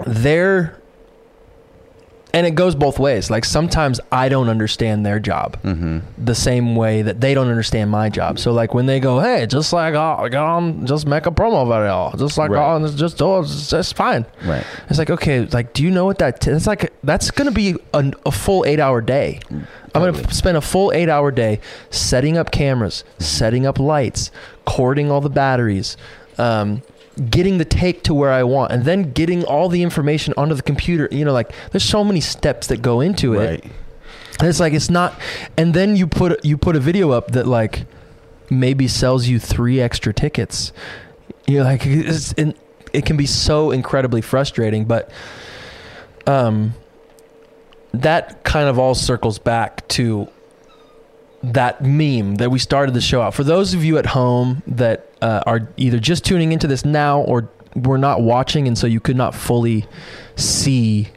they're 0.05 0.79
and 2.33 2.45
it 2.45 2.51
goes 2.55 2.75
both 2.75 2.99
ways. 2.99 3.29
Like 3.29 3.45
sometimes 3.45 3.99
i 4.11 4.29
don't 4.29 4.49
understand 4.49 5.05
their 5.05 5.19
job 5.19 5.57
Mm-hmm. 5.63 5.99
the 6.23 6.35
same 6.35 6.75
way 6.75 7.01
that 7.01 7.21
they 7.21 7.33
don't 7.33 7.47
understand 7.49 7.89
my 7.89 8.09
job. 8.09 8.37
So 8.39 8.51
like 8.51 8.73
when 8.73 8.85
they 8.85 8.99
go 8.99 9.19
hey 9.19 9.45
just 9.47 9.71
like 9.73 9.93
oh, 9.95 10.27
go 10.29 10.45
on 10.45 10.85
just 10.85 11.07
make 11.07 11.25
a 11.25 11.31
promo 11.31 11.65
video 11.67 12.11
just 12.17 12.37
like 12.37 12.51
Right. 12.51 12.75
oh 12.75 12.83
it's 12.83 12.95
just 12.95 13.21
oh 13.21 13.41
it's 13.41 13.69
just 13.69 13.95
fine. 13.95 14.25
Right. 14.45 14.65
it's 14.89 14.99
like 14.99 15.09
okay 15.09 15.45
like 15.45 15.73
do 15.73 15.83
you 15.83 15.91
know 15.91 16.05
what 16.05 16.17
that 16.19 16.41
t- 16.41 16.51
it's 16.51 16.67
like 16.67 16.93
that's 17.03 17.31
gonna 17.31 17.51
be 17.51 17.75
a, 17.93 18.11
a 18.25 18.31
full 18.31 18.65
eight 18.65 18.79
hour 18.79 19.01
day. 19.01 19.39
I'm 19.95 20.03
gonna 20.13 20.31
spend 20.33 20.57
a 20.57 20.61
full 20.61 20.91
eight 20.93 21.09
hour 21.09 21.31
day 21.31 21.59
setting 21.89 22.37
up 22.37 22.51
cameras 22.51 23.03
setting 23.19 23.65
up 23.65 23.79
lights 23.79 24.31
cording 24.65 25.09
all 25.09 25.21
the 25.21 25.29
batteries 25.29 25.97
um, 26.37 26.83
getting 27.29 27.57
the 27.57 27.65
take 27.65 28.03
to 28.03 28.13
where 28.13 28.31
i 28.31 28.43
want 28.43 28.71
and 28.71 28.85
then 28.85 29.11
getting 29.11 29.43
all 29.45 29.69
the 29.69 29.81
information 29.81 30.33
onto 30.37 30.53
the 30.53 30.61
computer 30.61 31.07
you 31.11 31.25
know 31.25 31.33
like 31.33 31.51
there's 31.71 31.83
so 31.83 32.03
many 32.03 32.21
steps 32.21 32.67
that 32.67 32.81
go 32.81 33.01
into 33.01 33.33
it 33.33 33.37
Right. 33.49 33.63
and 34.39 34.47
it's 34.47 34.59
like 34.59 34.73
it's 34.73 34.89
not 34.89 35.19
and 35.57 35.73
then 35.73 35.95
you 35.95 36.05
put 36.07 36.45
you 36.45 36.57
put 36.57 36.75
a 36.75 36.79
video 36.79 37.11
up 37.11 37.31
that 37.31 37.47
like 37.47 37.85
maybe 38.49 38.87
sells 38.87 39.27
you 39.27 39.39
three 39.39 39.81
extra 39.81 40.13
tickets 40.13 40.71
you're 41.47 41.63
like 41.63 41.85
it's, 41.85 42.33
and 42.33 42.53
it 42.93 43.05
can 43.05 43.17
be 43.17 43.25
so 43.25 43.71
incredibly 43.71 44.21
frustrating 44.21 44.85
but 44.85 45.09
um 46.27 46.73
that 47.93 48.43
kind 48.43 48.67
of 48.69 48.77
all 48.77 48.93
circles 48.93 49.39
back 49.39 49.87
to 49.87 50.27
that 51.43 51.83
meme 51.83 52.35
that 52.35 52.49
we 52.49 52.59
started 52.59 52.93
the 52.93 53.01
show 53.01 53.21
out 53.21 53.33
for 53.33 53.43
those 53.43 53.73
of 53.73 53.83
you 53.83 53.97
at 53.97 54.07
home 54.07 54.63
that 54.65 55.07
uh, 55.21 55.41
are 55.45 55.67
either 55.77 55.99
just 55.99 56.25
tuning 56.25 56.51
into 56.51 56.67
this 56.67 56.83
now 56.83 57.21
or 57.21 57.47
were 57.75 57.97
not 57.97 58.21
watching 58.21 58.67
and 58.67 58.77
so 58.77 58.87
you 58.87 58.99
could 58.99 59.15
not 59.15 59.35
fully 59.35 59.85
see 60.35 61.09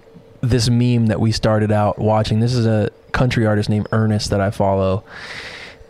this 0.43 0.69
meme 0.69 1.07
that 1.07 1.21
we 1.21 1.33
started 1.33 1.73
out 1.73 1.99
watching 1.99 2.41
this 2.41 2.55
is 2.55 2.67
a 2.67 2.91
country 3.13 3.47
artist 3.47 3.69
named 3.69 3.87
ernest 3.93 4.31
that 4.31 4.41
i 4.41 4.51
follow 4.51 5.03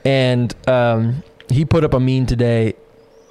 and 0.05 0.55
um, 0.69 1.23
he 1.49 1.65
put 1.65 1.83
up 1.85 1.93
a 1.93 2.01
meme 2.01 2.25
today 2.25 2.75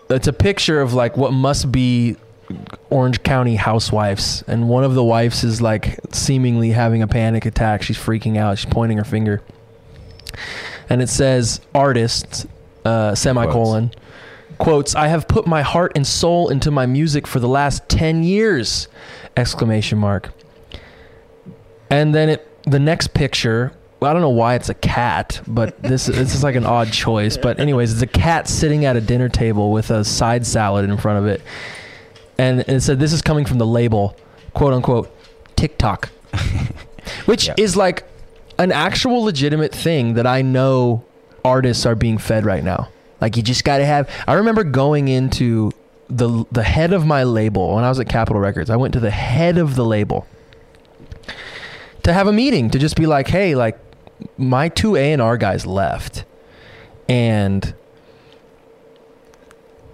it's 0.10 0.28
a 0.28 0.34
picture 0.34 0.82
of 0.82 0.94
like 0.94 1.16
what 1.16 1.32
must 1.32 1.72
be 1.72 2.18
Orange 2.90 3.22
County 3.24 3.56
housewives, 3.56 4.44
and 4.48 4.68
one 4.68 4.84
of 4.84 4.96
the 4.96 5.04
wives 5.04 5.44
is 5.44 5.62
like 5.62 6.00
seemingly 6.12 6.72
having 6.72 7.02
a 7.02 7.08
panic 7.08 7.46
attack. 7.46 7.84
She's 7.84 7.98
freaking 7.98 8.38
out. 8.38 8.58
She's 8.58 8.72
pointing 8.72 8.98
her 8.98 9.04
finger, 9.04 9.42
and 10.90 11.02
it 11.02 11.10
says 11.10 11.62
"artist," 11.76 12.46
uh, 12.86 13.16
semicolon 13.16 13.92
quotes. 14.58 14.94
I 14.96 15.08
have 15.08 15.28
put 15.28 15.48
my 15.48 15.62
heart 15.62 15.94
and 15.96 16.06
soul 16.06 16.50
into 16.50 16.70
my 16.72 16.86
music 16.86 17.26
for 17.28 17.40
the 17.40 17.48
last 17.48 17.88
ten 17.88 18.24
years! 18.24 18.88
Exclamation 19.38 19.98
mark. 19.98 20.32
And 21.90 22.14
then 22.14 22.30
it 22.30 22.46
the 22.64 22.80
next 22.80 23.14
picture. 23.14 23.72
well, 24.00 24.10
I 24.12 24.14
don't 24.14 24.22
know 24.22 24.30
why 24.30 24.56
it's 24.56 24.70
a 24.70 24.74
cat, 24.74 25.42
but 25.48 25.82
this 25.82 26.06
this 26.08 26.36
is 26.36 26.44
like 26.44 26.56
an 26.56 26.66
odd 26.66 26.92
choice. 26.92 27.38
But 27.38 27.60
anyways, 27.60 27.94
it's 27.94 28.02
a 28.02 28.08
cat 28.08 28.48
sitting 28.48 28.86
at 28.86 28.96
a 28.96 29.02
dinner 29.02 29.30
table 29.30 29.72
with 29.72 29.90
a 29.92 30.04
side 30.04 30.46
salad 30.46 30.90
in 30.90 30.98
front 30.98 31.20
of 31.20 31.28
it, 31.28 31.42
and 32.38 32.62
it 32.62 32.82
said 32.82 33.00
this 33.00 33.14
is 33.14 33.22
coming 33.22 33.46
from 33.46 33.58
the 33.58 33.66
label, 33.66 34.16
quote 34.54 34.74
unquote, 34.74 35.10
TikTok, 35.56 36.10
which 37.26 37.48
Yeah. 37.48 37.56
is 37.58 37.76
like 37.76 38.04
an 38.60 38.72
actual 38.72 39.24
legitimate 39.24 39.74
thing 39.74 40.14
that 40.16 40.28
I 40.28 40.42
know 40.44 41.04
artists 41.44 41.86
are 41.86 41.96
being 41.96 42.18
fed 42.18 42.46
right 42.46 42.64
now. 42.64 42.90
Like 43.22 43.38
you 43.38 43.44
just 43.44 43.64
got 43.64 43.80
to 43.80 43.86
have. 43.86 44.10
I 44.28 44.34
remember 44.34 44.64
going 44.64 45.08
into 45.08 45.72
the 46.10 46.46
the 46.52 46.64
head 46.64 46.94
of 46.94 47.06
my 47.06 47.24
label 47.24 47.76
when 47.76 47.84
I 47.84 47.90
was 47.90 48.00
at 48.00 48.10
Capitol 48.10 48.42
Records. 48.42 48.70
I 48.70 48.76
went 48.76 48.94
to 48.94 49.00
the 49.00 49.12
head 49.12 49.58
of 49.58 49.76
the 49.76 49.86
label 49.86 50.28
to 52.04 52.14
have 52.14 52.28
a 52.28 52.34
meeting 52.34 52.70
to 52.72 52.80
just 52.80 52.96
be 52.96 53.06
like, 53.06 53.28
hey, 53.28 53.56
like 53.56 53.80
my 54.38 54.70
two 54.70 54.96
A 54.96 55.14
and 55.14 55.22
R 55.22 55.38
guys 55.38 55.66
left, 55.66 56.26
and 57.08 57.74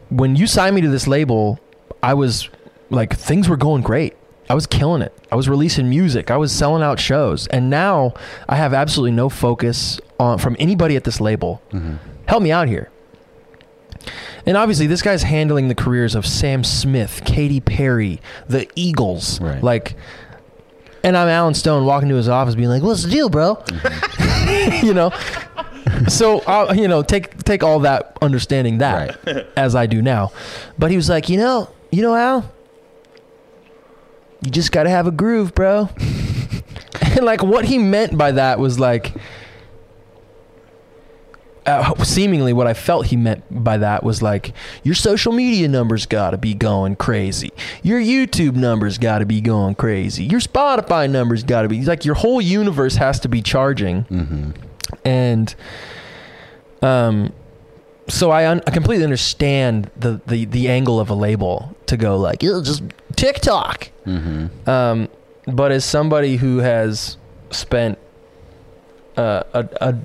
when 0.09 0.35
you 0.35 0.47
signed 0.47 0.75
me 0.75 0.81
to 0.81 0.89
this 0.89 1.07
label, 1.07 1.59
I 2.01 2.13
was 2.13 2.49
like 2.89 3.15
things 3.15 3.47
were 3.47 3.57
going 3.57 3.81
great. 3.81 4.15
I 4.49 4.53
was 4.53 4.67
killing 4.67 5.01
it. 5.01 5.13
I 5.31 5.35
was 5.35 5.49
releasing 5.49 5.89
music. 5.89 6.29
I 6.29 6.37
was 6.37 6.51
selling 6.51 6.83
out 6.83 6.99
shows, 6.99 7.47
and 7.47 7.69
now 7.69 8.13
I 8.47 8.55
have 8.55 8.73
absolutely 8.73 9.11
no 9.11 9.29
focus 9.29 9.99
on 10.19 10.37
from 10.37 10.55
anybody 10.59 10.95
at 10.95 11.03
this 11.03 11.19
label. 11.19 11.61
Mm-hmm. 11.71 11.95
Help 12.27 12.43
me 12.43 12.51
out 12.51 12.67
here. 12.67 12.89
And 14.45 14.55
obviously, 14.55 14.85
this 14.85 15.01
guy's 15.01 15.23
handling 15.23 15.67
the 15.67 15.75
careers 15.75 16.13
of 16.13 16.25
Sam 16.25 16.63
Smith, 16.63 17.23
Katy 17.25 17.59
Perry, 17.59 18.21
the 18.47 18.69
Eagles. 18.75 19.41
Right. 19.41 19.63
Like, 19.63 19.95
and 21.03 21.17
I'm 21.17 21.27
Alan 21.27 21.55
Stone 21.55 21.85
walking 21.85 22.09
to 22.09 22.15
his 22.15 22.29
office, 22.29 22.53
being 22.53 22.69
like, 22.69 22.83
"What's 22.83 23.03
the 23.03 23.09
deal, 23.09 23.29
bro?" 23.29 23.63
you 24.83 24.93
know. 24.93 25.11
So 26.07 26.39
uh, 26.39 26.73
you 26.75 26.87
know, 26.87 27.01
take 27.01 27.43
take 27.43 27.63
all 27.63 27.79
that 27.79 28.17
understanding 28.21 28.79
that 28.79 29.17
as 29.57 29.75
I 29.75 29.87
do 29.87 30.01
now, 30.01 30.31
but 30.77 30.91
he 30.91 30.97
was 30.97 31.09
like, 31.09 31.29
you 31.29 31.37
know, 31.37 31.69
you 31.91 32.01
know, 32.01 32.15
Al, 32.15 32.51
you 34.41 34.51
just 34.51 34.71
got 34.71 34.83
to 34.83 34.89
have 34.89 35.07
a 35.07 35.11
groove, 35.11 35.53
bro. 35.53 35.89
and 37.01 37.21
like 37.23 37.43
what 37.43 37.65
he 37.65 37.77
meant 37.77 38.17
by 38.17 38.31
that 38.31 38.59
was 38.59 38.79
like 38.79 39.13
uh, 41.65 42.03
seemingly 42.03 42.53
what 42.53 42.67
I 42.67 42.73
felt 42.73 43.07
he 43.07 43.15
meant 43.15 43.43
by 43.49 43.77
that 43.77 44.03
was 44.03 44.21
like 44.21 44.53
your 44.83 44.95
social 44.95 45.33
media 45.33 45.67
numbers 45.67 46.05
got 46.05 46.31
to 46.31 46.37
be 46.37 46.53
going 46.53 46.95
crazy. 46.95 47.51
Your 47.81 47.99
YouTube 47.99 48.55
numbers 48.55 48.97
got 48.97 49.19
to 49.19 49.25
be 49.25 49.41
going 49.41 49.75
crazy. 49.75 50.25
Your 50.25 50.39
Spotify 50.39 51.09
numbers 51.09 51.43
got 51.43 51.63
to 51.63 51.67
be 51.67 51.83
like 51.83 52.05
your 52.05 52.15
whole 52.15 52.39
universe 52.41 52.95
has 52.97 53.19
to 53.21 53.27
be 53.29 53.41
charging. 53.41 54.03
Mm-hmm. 54.05 54.51
And 55.03 55.55
um 56.81 57.33
so 58.07 58.29
I, 58.29 58.47
un- 58.47 58.61
I 58.67 58.69
completely 58.69 59.03
understand 59.03 59.89
the, 59.97 60.21
the 60.27 60.45
the 60.45 60.69
angle 60.69 60.99
of 60.99 61.09
a 61.09 61.15
label 61.15 61.74
to 61.87 61.97
go 61.97 62.17
like 62.17 62.41
"Ew, 62.43 62.61
just 62.61 62.83
TikTok. 63.15 63.89
Mm-hmm. 64.05 64.69
Um, 64.69 65.09
but 65.47 65.71
as 65.71 65.85
somebody 65.85 66.37
who 66.37 66.57
has 66.59 67.17
spent 67.51 67.97
uh, 69.17 69.43
a, 69.53 69.67
a 69.81 69.95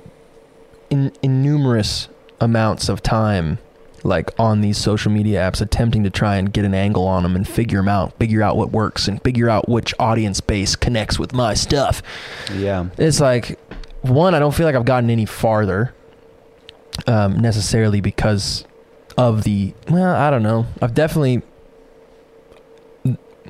in, 0.89 1.11
innumerous 1.21 2.07
amounts 2.39 2.89
of 2.89 3.01
time 3.03 3.59
like 4.03 4.31
on 4.39 4.61
these 4.61 4.79
social 4.79 5.11
media 5.11 5.39
apps 5.39 5.61
attempting 5.61 6.03
to 6.03 6.09
try 6.09 6.35
and 6.37 6.51
get 6.51 6.65
an 6.65 6.73
angle 6.73 7.05
on 7.07 7.21
them 7.21 7.35
and 7.35 7.47
figure 7.47 7.77
them 7.77 7.87
out 7.87 8.17
figure 8.17 8.41
out 8.41 8.57
what 8.57 8.71
works 8.71 9.07
and 9.07 9.21
figure 9.21 9.47
out 9.47 9.69
which 9.69 9.93
audience 9.99 10.41
base 10.41 10.75
connects 10.75 11.19
with 11.19 11.33
my 11.33 11.53
stuff 11.53 12.01
Yeah. 12.55 12.87
it's 12.97 13.19
like 13.19 13.59
one 14.01 14.33
i 14.33 14.39
don't 14.39 14.55
feel 14.55 14.65
like 14.65 14.73
i've 14.75 14.85
gotten 14.85 15.11
any 15.11 15.25
farther 15.27 15.93
um, 17.05 17.39
necessarily 17.39 18.01
because 18.01 18.65
of 19.19 19.43
the 19.43 19.73
well 19.87 20.15
i 20.15 20.31
don't 20.31 20.41
know 20.43 20.65
i've 20.81 20.95
definitely 20.95 21.43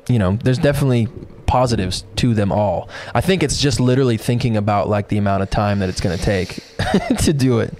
you 0.08 0.18
know 0.18 0.36
there's 0.42 0.58
definitely 0.58 1.06
positives 1.46 2.04
to 2.16 2.34
them 2.34 2.50
all 2.50 2.88
i 3.14 3.20
think 3.20 3.42
it's 3.42 3.60
just 3.60 3.78
literally 3.80 4.16
thinking 4.16 4.56
about 4.56 4.88
like 4.88 5.08
the 5.08 5.18
amount 5.18 5.42
of 5.42 5.50
time 5.50 5.78
that 5.78 5.88
it's 5.88 6.00
going 6.00 6.16
to 6.16 6.24
take 6.24 6.60
to 7.18 7.32
do 7.32 7.60
it 7.60 7.74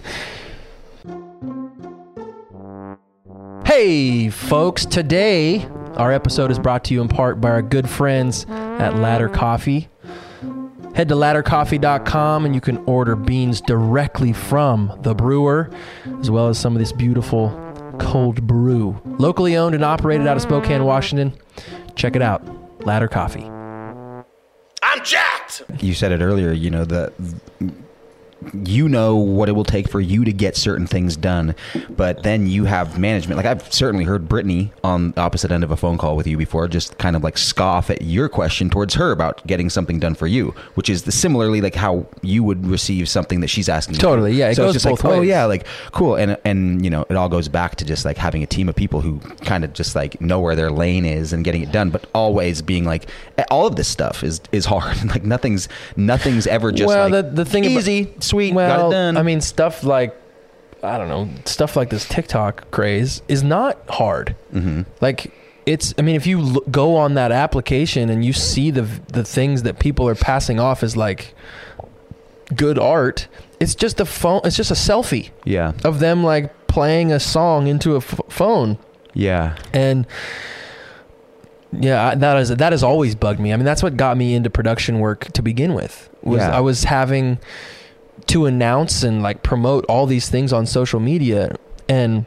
hey 3.66 4.28
folks 4.28 4.84
today 4.84 5.66
our 5.94 6.12
episode 6.12 6.50
is 6.50 6.58
brought 6.58 6.84
to 6.84 6.94
you 6.94 7.00
in 7.00 7.08
part 7.08 7.40
by 7.40 7.50
our 7.50 7.62
good 7.62 7.88
friends 7.88 8.46
at 8.48 8.96
ladder 8.96 9.28
coffee 9.28 9.88
Head 10.94 11.08
to 11.08 11.14
laddercoffee.com 11.14 12.44
and 12.44 12.54
you 12.54 12.60
can 12.60 12.76
order 12.84 13.16
beans 13.16 13.62
directly 13.62 14.34
from 14.34 14.92
the 15.00 15.14
brewer, 15.14 15.70
as 16.20 16.30
well 16.30 16.48
as 16.48 16.58
some 16.58 16.76
of 16.76 16.80
this 16.80 16.92
beautiful 16.92 17.48
cold 17.98 18.46
brew. 18.46 19.00
Locally 19.18 19.56
owned 19.56 19.74
and 19.74 19.84
operated 19.84 20.26
out 20.26 20.36
of 20.36 20.42
Spokane, 20.42 20.84
Washington. 20.84 21.32
Check 21.96 22.16
it 22.16 22.22
out. 22.22 22.42
Ladder 22.84 23.08
Coffee. 23.08 23.44
I'm 23.44 25.04
jacked. 25.04 25.62
You 25.80 25.94
said 25.94 26.12
it 26.12 26.20
earlier. 26.20 26.52
You 26.52 26.70
know 26.70 26.84
the. 26.84 27.12
You 28.52 28.88
know 28.88 29.16
what 29.16 29.48
it 29.48 29.52
will 29.52 29.64
take 29.64 29.88
for 29.88 30.00
you 30.00 30.24
to 30.24 30.32
get 30.32 30.56
certain 30.56 30.86
things 30.86 31.16
done, 31.16 31.54
but 31.90 32.22
then 32.22 32.46
you 32.46 32.64
have 32.64 32.98
management. 32.98 33.36
Like 33.36 33.46
I've 33.46 33.72
certainly 33.72 34.04
heard 34.04 34.28
Brittany 34.28 34.72
on 34.84 35.12
the 35.12 35.20
opposite 35.20 35.50
end 35.50 35.64
of 35.64 35.70
a 35.70 35.76
phone 35.76 35.98
call 35.98 36.16
with 36.16 36.26
you 36.26 36.36
before, 36.36 36.68
just 36.68 36.98
kind 36.98 37.16
of 37.16 37.22
like 37.22 37.38
scoff 37.38 37.90
at 37.90 38.02
your 38.02 38.28
question 38.28 38.70
towards 38.70 38.94
her 38.94 39.10
about 39.12 39.46
getting 39.46 39.70
something 39.70 39.98
done 39.98 40.14
for 40.14 40.26
you, 40.26 40.54
which 40.74 40.88
is 40.88 41.02
the 41.04 41.12
similarly 41.12 41.60
like 41.60 41.74
how 41.74 42.06
you 42.22 42.42
would 42.42 42.66
receive 42.66 43.08
something 43.08 43.40
that 43.40 43.48
she's 43.48 43.68
asking. 43.68 43.94
you. 43.94 44.00
Totally, 44.00 44.32
yeah, 44.32 44.48
it 44.50 44.56
so 44.56 44.64
goes 44.64 44.76
it's 44.76 44.84
just 44.84 45.02
both 45.02 45.04
like, 45.04 45.18
oh 45.18 45.22
yeah, 45.22 45.44
like 45.44 45.66
cool, 45.92 46.16
and 46.16 46.36
and 46.44 46.84
you 46.84 46.90
know 46.90 47.04
it 47.08 47.16
all 47.16 47.28
goes 47.28 47.48
back 47.48 47.76
to 47.76 47.84
just 47.84 48.04
like 48.04 48.16
having 48.16 48.42
a 48.42 48.46
team 48.46 48.68
of 48.68 48.74
people 48.74 49.00
who 49.00 49.18
kind 49.44 49.64
of 49.64 49.72
just 49.72 49.94
like 49.94 50.20
know 50.20 50.40
where 50.40 50.54
their 50.56 50.70
lane 50.70 51.04
is 51.04 51.32
and 51.32 51.44
getting 51.44 51.62
it 51.62 51.72
done, 51.72 51.90
but 51.90 52.06
always 52.14 52.62
being 52.62 52.84
like 52.84 53.08
all 53.50 53.66
of 53.66 53.76
this 53.76 53.88
stuff 53.88 54.22
is 54.24 54.40
is 54.52 54.64
hard. 54.64 54.96
like 55.10 55.24
nothing's 55.24 55.68
nothing's 55.96 56.46
ever 56.46 56.72
just 56.72 56.88
well, 56.88 57.08
like 57.08 57.24
the, 57.24 57.30
the 57.30 57.44
thing 57.44 57.64
about- 57.64 57.78
easy, 57.78 58.12
sweet, 58.32 58.54
well, 58.54 58.76
got 58.82 58.86
it 58.88 58.90
done. 58.92 59.16
I 59.16 59.22
mean, 59.22 59.40
stuff 59.40 59.84
like, 59.84 60.14
I 60.82 60.98
don't 60.98 61.08
know, 61.08 61.28
stuff 61.44 61.76
like 61.76 61.90
this 61.90 62.08
TikTok 62.08 62.70
craze 62.70 63.22
is 63.28 63.42
not 63.42 63.78
hard. 63.88 64.34
hmm 64.50 64.82
Like, 65.00 65.32
it's, 65.64 65.94
I 65.96 66.02
mean, 66.02 66.16
if 66.16 66.26
you 66.26 66.40
l- 66.40 66.62
go 66.70 66.96
on 66.96 67.14
that 67.14 67.30
application 67.30 68.10
and 68.10 68.24
you 68.24 68.32
see 68.32 68.70
the 68.72 68.82
the 69.12 69.22
things 69.24 69.62
that 69.62 69.78
people 69.78 70.08
are 70.08 70.16
passing 70.16 70.58
off 70.58 70.82
as 70.82 70.96
like 70.96 71.34
good 72.56 72.78
art, 72.80 73.28
it's 73.60 73.76
just 73.76 74.00
a 74.00 74.04
phone, 74.04 74.40
it's 74.44 74.56
just 74.56 74.72
a 74.72 74.74
selfie 74.74 75.30
yeah, 75.44 75.72
of 75.84 76.00
them 76.00 76.24
like 76.24 76.66
playing 76.66 77.12
a 77.12 77.20
song 77.20 77.68
into 77.68 77.94
a 77.94 77.98
f- 77.98 78.18
phone 78.28 78.76
yeah, 79.14 79.56
and 79.72 80.06
yeah 81.72 82.14
that 82.14 82.36
is 82.38 82.48
that 82.50 82.72
has 82.72 82.82
always 82.82 83.14
bugged 83.14 83.40
me 83.40 83.52
i 83.52 83.56
mean 83.56 83.64
that's 83.64 83.82
what 83.82 83.96
got 83.96 84.16
me 84.16 84.34
into 84.34 84.50
production 84.50 84.98
work 84.98 85.30
to 85.32 85.40
begin 85.42 85.72
with 85.74 86.10
was 86.22 86.38
Yeah. 86.40 86.56
i 86.56 86.60
was 86.60 86.84
having 86.84 87.38
to 88.26 88.46
announce 88.46 89.02
and 89.02 89.22
like 89.22 89.42
promote 89.42 89.84
all 89.86 90.06
these 90.06 90.28
things 90.28 90.52
on 90.52 90.66
social 90.66 91.00
media 91.00 91.54
and 91.88 92.24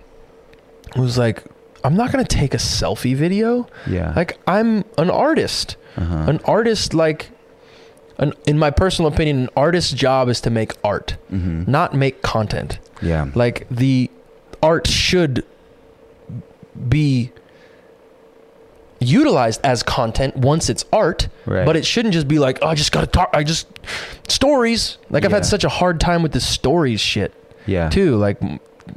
it 0.96 1.00
was 1.00 1.18
like 1.18 1.43
i'm 1.84 1.96
not 1.96 2.12
to 2.26 2.36
take 2.38 2.54
a 2.54 2.58
selfie 2.58 3.16
video. 3.16 3.68
Yeah. 3.88 4.14
like 4.16 4.38
i'm 4.48 4.84
an 4.98 5.10
artist. 5.10 5.78
Uh-huh. 5.98 6.26
an 6.28 6.39
artist 6.46 6.93
like 6.93 7.30
an, 8.18 8.34
in 8.46 8.58
my 8.60 8.70
personal 8.70 9.12
opinion 9.12 9.39
an 9.43 9.50
artist's 9.56 9.93
job 9.93 10.28
is 10.30 10.41
to 10.41 10.50
make 10.50 10.74
art 10.84 11.16
hmm 11.30 11.64
not 11.68 11.93
make 11.93 12.22
content. 12.22 12.80
Yeah, 13.02 13.30
like 13.36 13.68
the 13.70 14.10
art 14.64 14.88
should 14.88 15.46
be 16.89 17.32
utilized 19.00 19.60
as 19.64 19.84
content 19.84 20.36
once 20.38 20.70
it's 20.70 20.86
art 20.93 21.28
right. 21.46 21.66
but 21.66 21.76
it 21.76 21.86
shouldn't 21.86 22.14
just 22.14 22.28
be 22.28 22.39
like 22.39 22.60
oh 22.62 22.68
i 22.68 22.76
just 22.76 22.91
gotta 22.91 23.08
talk 23.08 23.30
i 23.34 23.43
just 23.43 23.68
stories 24.28 24.98
like 25.10 25.26
i've 25.26 25.32
Yeah. 25.32 25.38
had 25.38 25.46
such 25.46 25.64
a 25.64 25.70
hard 25.70 26.00
time 26.00 26.24
with 26.24 26.32
the 26.32 26.39
stories 26.39 27.00
shit 27.02 27.34
yeah, 27.68 27.89
too 27.89 28.16
like 28.16 28.38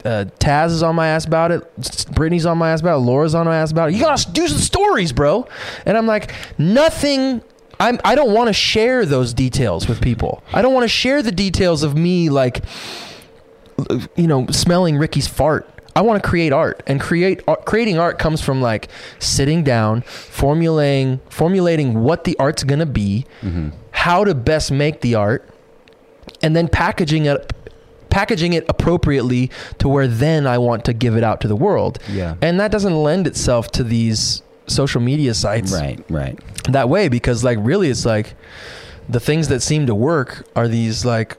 uh, 0.05 0.27
Taz 0.39 0.67
is 0.73 0.83
on 0.83 0.95
my 0.95 1.09
ass 1.09 1.25
about 1.25 1.51
it. 1.51 1.65
Brittany's 2.13 2.45
on 2.45 2.59
my 2.59 2.73
ass 2.73 2.83
about 2.83 2.97
it. 2.97 3.01
Laura's 3.01 3.35
on 3.35 3.47
my 3.47 3.57
ass 3.57 3.71
about 3.73 3.89
it. 3.89 3.95
You 3.95 4.03
gotta 4.03 4.31
do 4.33 4.47
some 4.47 4.59
stories, 4.59 5.13
bro. 5.15 5.49
And 5.87 5.97
I'm 5.97 6.07
like, 6.07 6.35
nothing. 6.59 7.41
I'm. 7.81 7.99
I 8.05 8.15
don't 8.15 8.35
want 8.35 8.49
to 8.49 8.53
share 8.53 9.07
those 9.07 9.33
details 9.33 9.89
with 9.89 10.03
people. 10.03 10.43
I 10.53 10.61
don't 10.61 10.75
want 10.75 10.85
to 10.85 10.89
share 10.89 11.23
the 11.23 11.33
details 11.33 11.83
of 11.83 11.97
me, 11.97 12.29
like, 12.29 12.63
you 14.15 14.27
know, 14.27 14.47
smelling 14.49 14.99
Ricky's 14.99 15.27
fart. 15.27 15.67
I 15.99 16.01
want 16.03 16.23
to 16.23 16.29
create 16.29 16.53
art, 16.53 16.81
and 16.87 17.01
create 17.01 17.43
art, 17.49 17.65
creating 17.65 17.99
art 17.99 18.21
comes 18.21 18.41
from 18.41 18.63
like 18.63 18.89
sitting 19.19 19.65
down, 19.65 20.03
formulating 20.03 21.19
formulating 21.29 22.03
what 22.05 22.23
the 22.23 22.37
art's 22.39 22.63
gonna 22.65 22.87
be, 22.87 23.27
hmm 23.41 23.71
how 23.91 24.23
to 24.25 24.33
best 24.33 24.71
make 24.71 25.01
the 25.01 25.17
art, 25.17 25.49
and 26.41 26.55
then 26.55 26.69
packaging 26.69 27.27
it 27.27 27.53
packaging 28.11 28.53
it 28.53 28.65
appropriately 28.69 29.51
to 29.79 29.89
where 29.89 30.07
then 30.07 30.47
I 30.47 30.57
want 30.59 30.85
to 30.85 30.93
give 30.93 31.17
it 31.17 31.25
out 31.25 31.41
to 31.43 31.49
the 31.49 31.57
world. 31.57 31.99
yeah, 32.09 32.37
And 32.41 32.61
that 32.61 32.71
doesn't 32.71 32.95
lend 33.03 33.27
itself 33.27 33.71
to 33.73 33.83
these 33.85 34.43
social 34.69 35.01
media 35.01 35.35
sites 35.35 35.73
right, 35.73 36.03
right, 36.09 36.39
that 36.71 36.89
way 36.89 37.09
because 37.09 37.43
like 37.43 37.59
really 37.61 37.91
it's 37.91 38.07
like 38.07 38.35
the 39.09 39.19
things 39.21 39.49
that 39.49 39.63
seem 39.63 39.87
to 39.87 39.95
work 39.97 40.47
are 40.55 40.69
these 40.69 41.05
like 41.05 41.37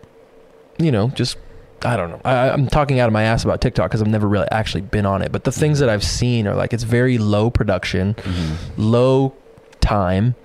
you 0.78 0.91
know 0.91 1.07
just 1.10 1.38
I 1.84 1.95
don't 1.95 2.09
know. 2.09 2.21
I, 2.25 2.49
I'm 2.49 2.67
talking 2.67 2.99
out 2.99 3.07
of 3.07 3.13
my 3.13 3.23
ass 3.23 3.43
about 3.43 3.61
TikTok 3.61 3.89
because 3.89 4.01
I've 4.01 4.07
never 4.07 4.27
really 4.27 4.47
actually 4.51 4.82
been 4.82 5.05
on 5.05 5.21
it. 5.21 5.32
But 5.32 5.43
the 5.43 5.51
things 5.51 5.80
that 5.80 5.89
I've 5.89 6.03
seen 6.03 6.47
are 6.47 6.55
like 6.55 6.73
it's 6.73 6.84
very 6.84 7.17
low 7.17 7.49
production, 7.49 8.15
hmm 8.19 8.55
low 8.77 9.34
time, 9.82 10.36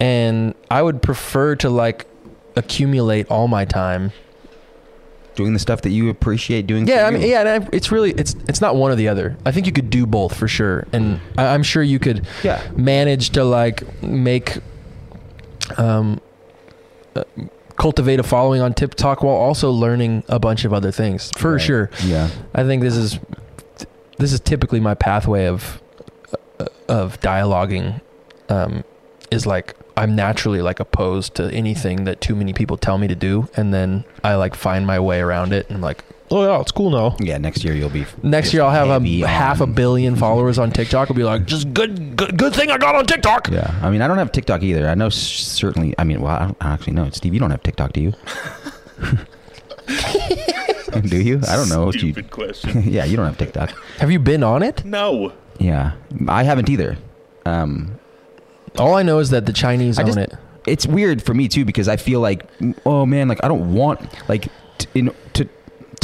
and 0.00 0.54
I 0.70 0.82
would 0.82 1.02
prefer 1.02 1.56
to 1.56 1.70
like 1.70 2.06
accumulate 2.56 3.28
all 3.30 3.48
my 3.48 3.64
time 3.64 4.12
doing 5.34 5.52
the 5.52 5.58
stuff 5.58 5.82
that 5.82 5.90
you 5.90 6.08
appreciate 6.08 6.66
doing. 6.66 6.86
Yeah, 6.86 7.06
I 7.06 7.10
mean, 7.10 7.22
yeah, 7.28 7.40
and 7.40 7.64
I, 7.64 7.68
it's 7.72 7.90
really 7.90 8.12
it's 8.12 8.34
it's 8.48 8.60
not 8.60 8.76
one 8.76 8.92
or 8.92 8.94
the 8.94 9.08
other. 9.08 9.36
I 9.44 9.52
think 9.52 9.66
you 9.66 9.72
could 9.72 9.90
do 9.90 10.06
both 10.06 10.36
for 10.36 10.48
sure, 10.48 10.86
and 10.92 11.20
I, 11.36 11.46
I'm 11.48 11.62
sure 11.62 11.82
you 11.82 11.98
could 11.98 12.26
yeah, 12.42 12.62
manage 12.76 13.30
to 13.30 13.44
like 13.44 14.02
make 14.02 14.58
um 15.76 16.20
uh, 17.16 17.24
cultivate 17.76 18.20
a 18.20 18.22
following 18.22 18.60
on 18.60 18.72
TikTok 18.74 19.22
while 19.22 19.34
also 19.36 19.70
learning 19.70 20.22
a 20.28 20.38
bunch 20.38 20.64
of 20.64 20.72
other 20.72 20.90
things 20.92 21.30
for 21.36 21.52
Right. 21.52 21.60
sure. 21.60 21.90
yeah, 22.04 22.30
I 22.54 22.62
think 22.64 22.82
this 22.82 22.96
is 22.96 23.18
this 24.18 24.32
is 24.32 24.40
typically 24.40 24.80
my 24.80 24.94
pathway 24.94 25.46
of 25.46 25.80
of 26.88 27.20
dialoguing 27.20 28.00
um 28.48 28.84
is 29.30 29.46
like 29.46 29.74
I'm 29.96 30.14
naturally 30.14 30.60
like 30.62 30.80
opposed 30.80 31.34
to 31.36 31.50
anything 31.52 32.04
that 32.04 32.20
too 32.20 32.34
many 32.34 32.52
people 32.52 32.76
tell 32.76 32.98
me 32.98 33.06
to 33.08 33.14
do, 33.14 33.48
and 33.56 33.72
then 33.72 34.04
I 34.24 34.34
like 34.34 34.54
find 34.56 34.86
my 34.86 34.98
way 34.98 35.20
around 35.20 35.52
it, 35.52 35.66
and 35.68 35.76
I'm 35.76 35.82
like, 35.82 36.02
oh 36.30 36.42
yeah, 36.44 36.60
it's 36.60 36.72
cool 36.72 36.90
now. 36.90 37.16
Yeah, 37.20 37.38
next 37.38 37.64
year 37.64 37.74
you'll 37.74 37.90
be. 37.90 38.06
Next 38.22 38.52
year 38.52 38.62
I'll 38.62 38.70
have 38.70 38.88
heavy 38.88 39.22
a 39.22 39.26
half 39.26 39.60
a 39.60 39.66
billion 39.66 40.16
followers 40.16 40.58
on 40.58 40.70
TikTok. 40.70 41.10
I'll 41.10 41.16
be 41.16 41.24
like, 41.24 41.44
just 41.46 41.72
good, 41.74 42.16
good, 42.16 42.36
good 42.36 42.54
thing 42.54 42.70
I 42.70 42.78
got 42.78 42.94
on 42.94 43.06
TikTok. 43.06 43.48
Yeah, 43.50 43.72
I 43.82 43.90
mean, 43.90 44.02
I 44.02 44.08
don't 44.08 44.18
have 44.18 44.32
TikTok 44.32 44.62
either. 44.62 44.88
I 44.88 44.94
know 44.94 45.08
certainly. 45.08 45.94
I 45.98 46.04
mean, 46.04 46.20
well, 46.20 46.34
I 46.34 46.44
don't 46.46 46.56
I 46.60 46.72
actually 46.72 46.94
know. 46.94 47.08
Steve, 47.10 47.34
you 47.34 47.40
don't 47.40 47.50
have 47.50 47.62
TikTok, 47.62 47.92
do 47.92 48.00
you? 48.00 48.12
do 51.02 51.20
you? 51.20 51.40
I 51.48 51.56
don't 51.56 51.68
know. 51.68 51.86
What 51.86 51.94
you, 51.96 52.12
Stupid 52.12 52.30
question. 52.30 52.82
yeah, 52.86 53.04
you 53.04 53.16
don't 53.16 53.26
have 53.26 53.38
TikTok. 53.38 53.70
Have 53.98 54.10
you 54.10 54.18
been 54.18 54.42
on 54.42 54.62
it? 54.62 54.84
No. 54.84 55.32
Yeah, 55.58 55.92
I 56.28 56.42
haven't 56.42 56.68
either. 56.68 56.96
Um, 57.46 57.98
All 58.78 58.94
I 58.94 59.02
know 59.02 59.18
is 59.18 59.30
that 59.30 59.46
the 59.46 59.52
Chinese 59.52 59.98
I 59.98 60.02
own 60.02 60.06
just- 60.06 60.18
it. 60.18 60.34
it's 60.66 60.86
weird 60.86 61.22
for 61.22 61.34
me 61.34 61.48
too 61.48 61.64
because 61.64 61.88
I 61.88 61.96
feel 61.96 62.20
like, 62.20 62.46
oh 62.86 63.04
man, 63.06 63.28
like 63.28 63.42
I 63.44 63.48
don't 63.48 63.74
want 63.74 64.00
like 64.28 64.48
t- 64.78 64.88
in 64.94 65.10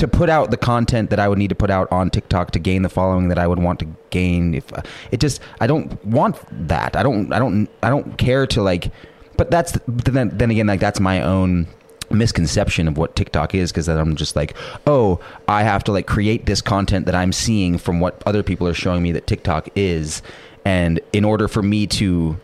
to 0.01 0.09
put 0.09 0.31
out 0.31 0.51
the 0.51 0.57
content 0.57 1.11
that 1.11 1.21
I 1.21 1.29
would 1.29 1.39
need 1.39 1.49
to 1.49 1.55
put 1.55 1.71
out 1.71 1.91
on 1.93 2.09
TikTok 2.09 2.53
to 2.53 2.59
gain 2.59 2.81
the 2.81 2.89
following 2.89 3.29
that 3.29 3.39
I 3.39 3.47
would 3.47 3.59
want 3.59 3.79
to 3.81 3.87
gain. 4.09 4.55
If 4.55 4.73
uh, 4.73 4.81
it 5.11 5.21
just, 5.21 5.43
I 5.61 5.67
don't 5.67 6.03
want 6.07 6.37
that. 6.69 6.97
I 6.97 7.03
don't, 7.03 7.31
I 7.33 7.39
don't, 7.39 7.69
I 7.83 7.91
don't 7.91 8.17
care 8.17 8.47
to 8.47 8.63
like. 8.63 8.91
But 9.37 9.51
that's 9.51 9.79
then 9.87 10.31
then 10.37 10.51
again 10.51 10.67
like 10.67 10.81
that's 10.81 11.01
my 11.01 11.23
own 11.23 11.67
misconception 12.11 12.89
of 12.89 12.99
what 12.99 13.15
TikTok 13.15 13.55
is 13.55 13.71
because 13.71 13.89
I'm 13.89 14.17
just 14.17 14.37
like, 14.37 14.55
oh, 14.87 15.21
I 15.49 15.63
have 15.63 15.85
to 15.85 15.93
like 15.93 16.07
create 16.07 16.47
this 16.47 16.61
content 16.61 17.07
that 17.07 17.15
I'm 17.15 17.33
seeing 17.33 17.79
from 17.79 18.01
what 18.01 18.23
other 18.27 18.43
people 18.43 18.67
are 18.69 18.75
showing 18.75 19.03
me 19.03 19.13
that 19.13 19.27
TikTok 19.27 19.69
is, 19.77 20.23
and 20.65 20.99
in 21.13 21.25
order 21.25 21.47
for 21.47 21.63
me 21.63 21.87
to 21.87 22.39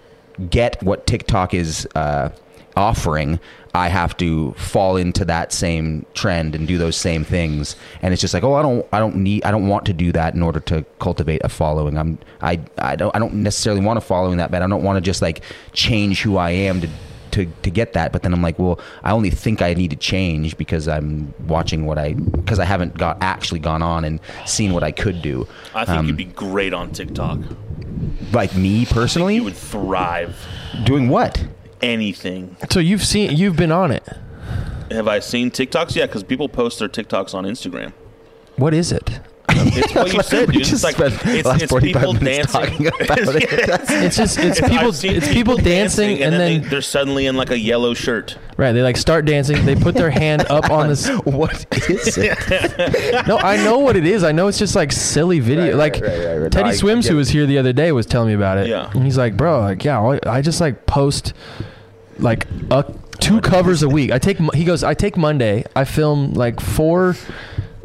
get 0.50 0.82
what 0.82 1.07
TikTok 1.07 1.54
is 1.54 1.88
uh, 1.94 2.30
offering, 2.76 3.40
I 3.76 3.88
have 3.88 4.16
to 4.16 4.52
fall 4.54 4.96
into 4.96 5.24
that 5.26 5.52
same 5.52 6.04
trend 6.14 6.54
and 6.54 6.66
do 6.66 6.78
those 6.78 6.96
same 6.96 7.22
things. 7.24 7.76
And 8.02 8.12
it's 8.12 8.20
just 8.20 8.34
like, 8.34 8.42
oh, 8.42 8.54
I 8.54 8.62
don't, 8.62 8.86
I 8.92 8.98
don't 8.98 9.16
need, 9.16 9.44
I 9.44 9.50
don't 9.50 9.68
want 9.68 9.86
to 9.86 9.92
do 9.92 10.10
that 10.12 10.34
in 10.34 10.42
order 10.42 10.60
to 10.60 10.84
cultivate 10.98 11.42
a 11.44 11.48
following. 11.48 11.96
I'm, 11.98 12.18
I, 12.40 12.58
I 12.78 12.96
don't, 12.96 13.14
I 13.14 13.18
don't 13.18 13.34
necessarily 13.34 13.82
want 13.82 13.98
a 13.98 14.00
following 14.00 14.38
that 14.38 14.50
bad. 14.50 14.62
I 14.62 14.66
don't 14.66 14.82
want 14.82 14.96
to 14.96 15.00
just 15.00 15.22
like 15.22 15.42
change 15.72 16.22
who 16.22 16.36
I 16.36 16.50
am 16.50 16.80
to. 16.80 16.88
To, 17.32 17.44
to 17.64 17.70
get 17.70 17.92
that, 17.92 18.12
but 18.12 18.22
then 18.22 18.32
I'm 18.32 18.40
like, 18.40 18.58
well, 18.58 18.80
I 19.04 19.10
only 19.12 19.28
think 19.28 19.60
I 19.60 19.74
need 19.74 19.90
to 19.90 19.96
change 19.96 20.56
because 20.56 20.88
I'm 20.88 21.34
watching 21.46 21.84
what 21.84 21.98
I 21.98 22.14
because 22.14 22.58
I 22.58 22.64
haven't 22.64 22.96
got 22.96 23.18
actually 23.20 23.60
gone 23.60 23.82
on 23.82 24.06
and 24.06 24.20
seen 24.46 24.72
what 24.72 24.82
I 24.82 24.90
could 24.90 25.20
do. 25.20 25.46
I 25.74 25.84
think 25.84 25.98
Um, 25.98 26.06
you'd 26.06 26.16
be 26.16 26.24
great 26.24 26.72
on 26.72 26.92
TikTok. 26.92 27.40
Like 28.32 28.56
me 28.56 28.86
personally, 28.86 29.34
You 29.34 29.44
would 29.44 29.54
thrive. 29.56 30.34
doing 30.84 31.10
what? 31.10 31.46
Anything. 31.82 32.56
So 32.70 32.80
you've 32.80 33.04
seen, 33.04 33.36
you've 33.36 33.56
been 33.56 33.72
on 33.72 33.90
it. 33.90 34.06
Have 34.90 35.08
I 35.08 35.18
seen 35.18 35.50
TikToks? 35.50 35.94
Yeah, 35.96 36.06
because 36.06 36.22
people 36.22 36.48
post 36.48 36.78
their 36.78 36.88
TikToks 36.88 37.34
on 37.34 37.44
Instagram. 37.44 37.92
What 38.56 38.72
is 38.72 38.92
it? 38.92 39.20
It's 39.49 39.94
what 39.94 40.12
you 40.12 40.22
said, 40.22 40.51
dude. 40.51 40.64
just 40.64 40.72
It's 40.72 40.84
like 40.84 40.97
it's, 40.99 41.62
it's 41.62 41.72
people 41.80 42.12
dancing. 42.12 42.86
about 42.86 43.18
it. 43.18 43.44
It's 44.05 44.16
just 44.16 44.38
it's 44.38 44.61
people 44.61 44.90
it's 44.92 45.32
people 45.32 45.57
dancing, 45.57 46.22
and 46.22 46.32
then, 46.32 46.62
they, 46.62 46.68
they're 46.68 46.82
suddenly 46.82 47.26
in 47.26 47.36
like 47.36 47.51
a 47.51 47.59
yellow 47.59 47.94
shirt. 47.94 48.36
right 48.57 48.72
they 48.72 48.82
like 48.82 48.97
start 48.97 49.24
dancing. 49.24 49.64
They 49.64 49.74
put 49.74 49.94
their 49.94 50.11
hand 50.11 50.47
up 50.51 50.70
on 50.70 50.88
this. 50.88 51.09
what 51.24 51.53
is 51.90 52.16
it? 52.18 53.26
No, 53.26 53.38
I 53.38 53.57
know 53.57 53.78
what 53.78 53.97
it 53.97 54.07
is. 54.07 54.24
I 54.24 54.32
know 54.32 54.49
it's 54.49 54.59
just 54.59 54.74
like 54.76 54.92
silly 54.92 55.40
video. 55.40 55.76
Right, 55.76 55.92
like 55.94 56.03
right, 56.03 56.36
right. 56.38 56.53
Teddy 56.53 56.70
No, 56.70 56.74
Swims, 56.76 57.07
who 57.09 57.16
was 57.16 57.28
here 57.28 57.47
the 57.47 57.59
other 57.59 57.72
day, 57.72 57.92
was 57.92 58.07
telling 58.07 58.28
me 58.28 58.34
about 58.34 58.59
it. 58.59 58.68
Yeah. 58.68 58.90
and 58.92 59.05
he's 59.05 59.18
like, 59.18 59.36
bro, 59.36 59.61
like 59.61 59.84
yeah, 59.84 60.01
I- 60.01 60.20
I 60.26 60.42
just 60.42 60.61
like 60.61 60.86
post 60.86 61.32
like 62.18 62.47
a, 62.70 62.84
two 63.20 63.40
covers 63.40 63.82
a 63.82 63.88
week. 63.88 64.11
I 64.11 64.18
take 64.18 64.38
he 64.55 64.64
goes, 64.64 64.82
I 64.82 64.94
take 64.94 65.16
Monday. 65.16 65.64
I 65.74 65.84
film 65.84 66.32
like 66.34 66.61
four 66.61 67.14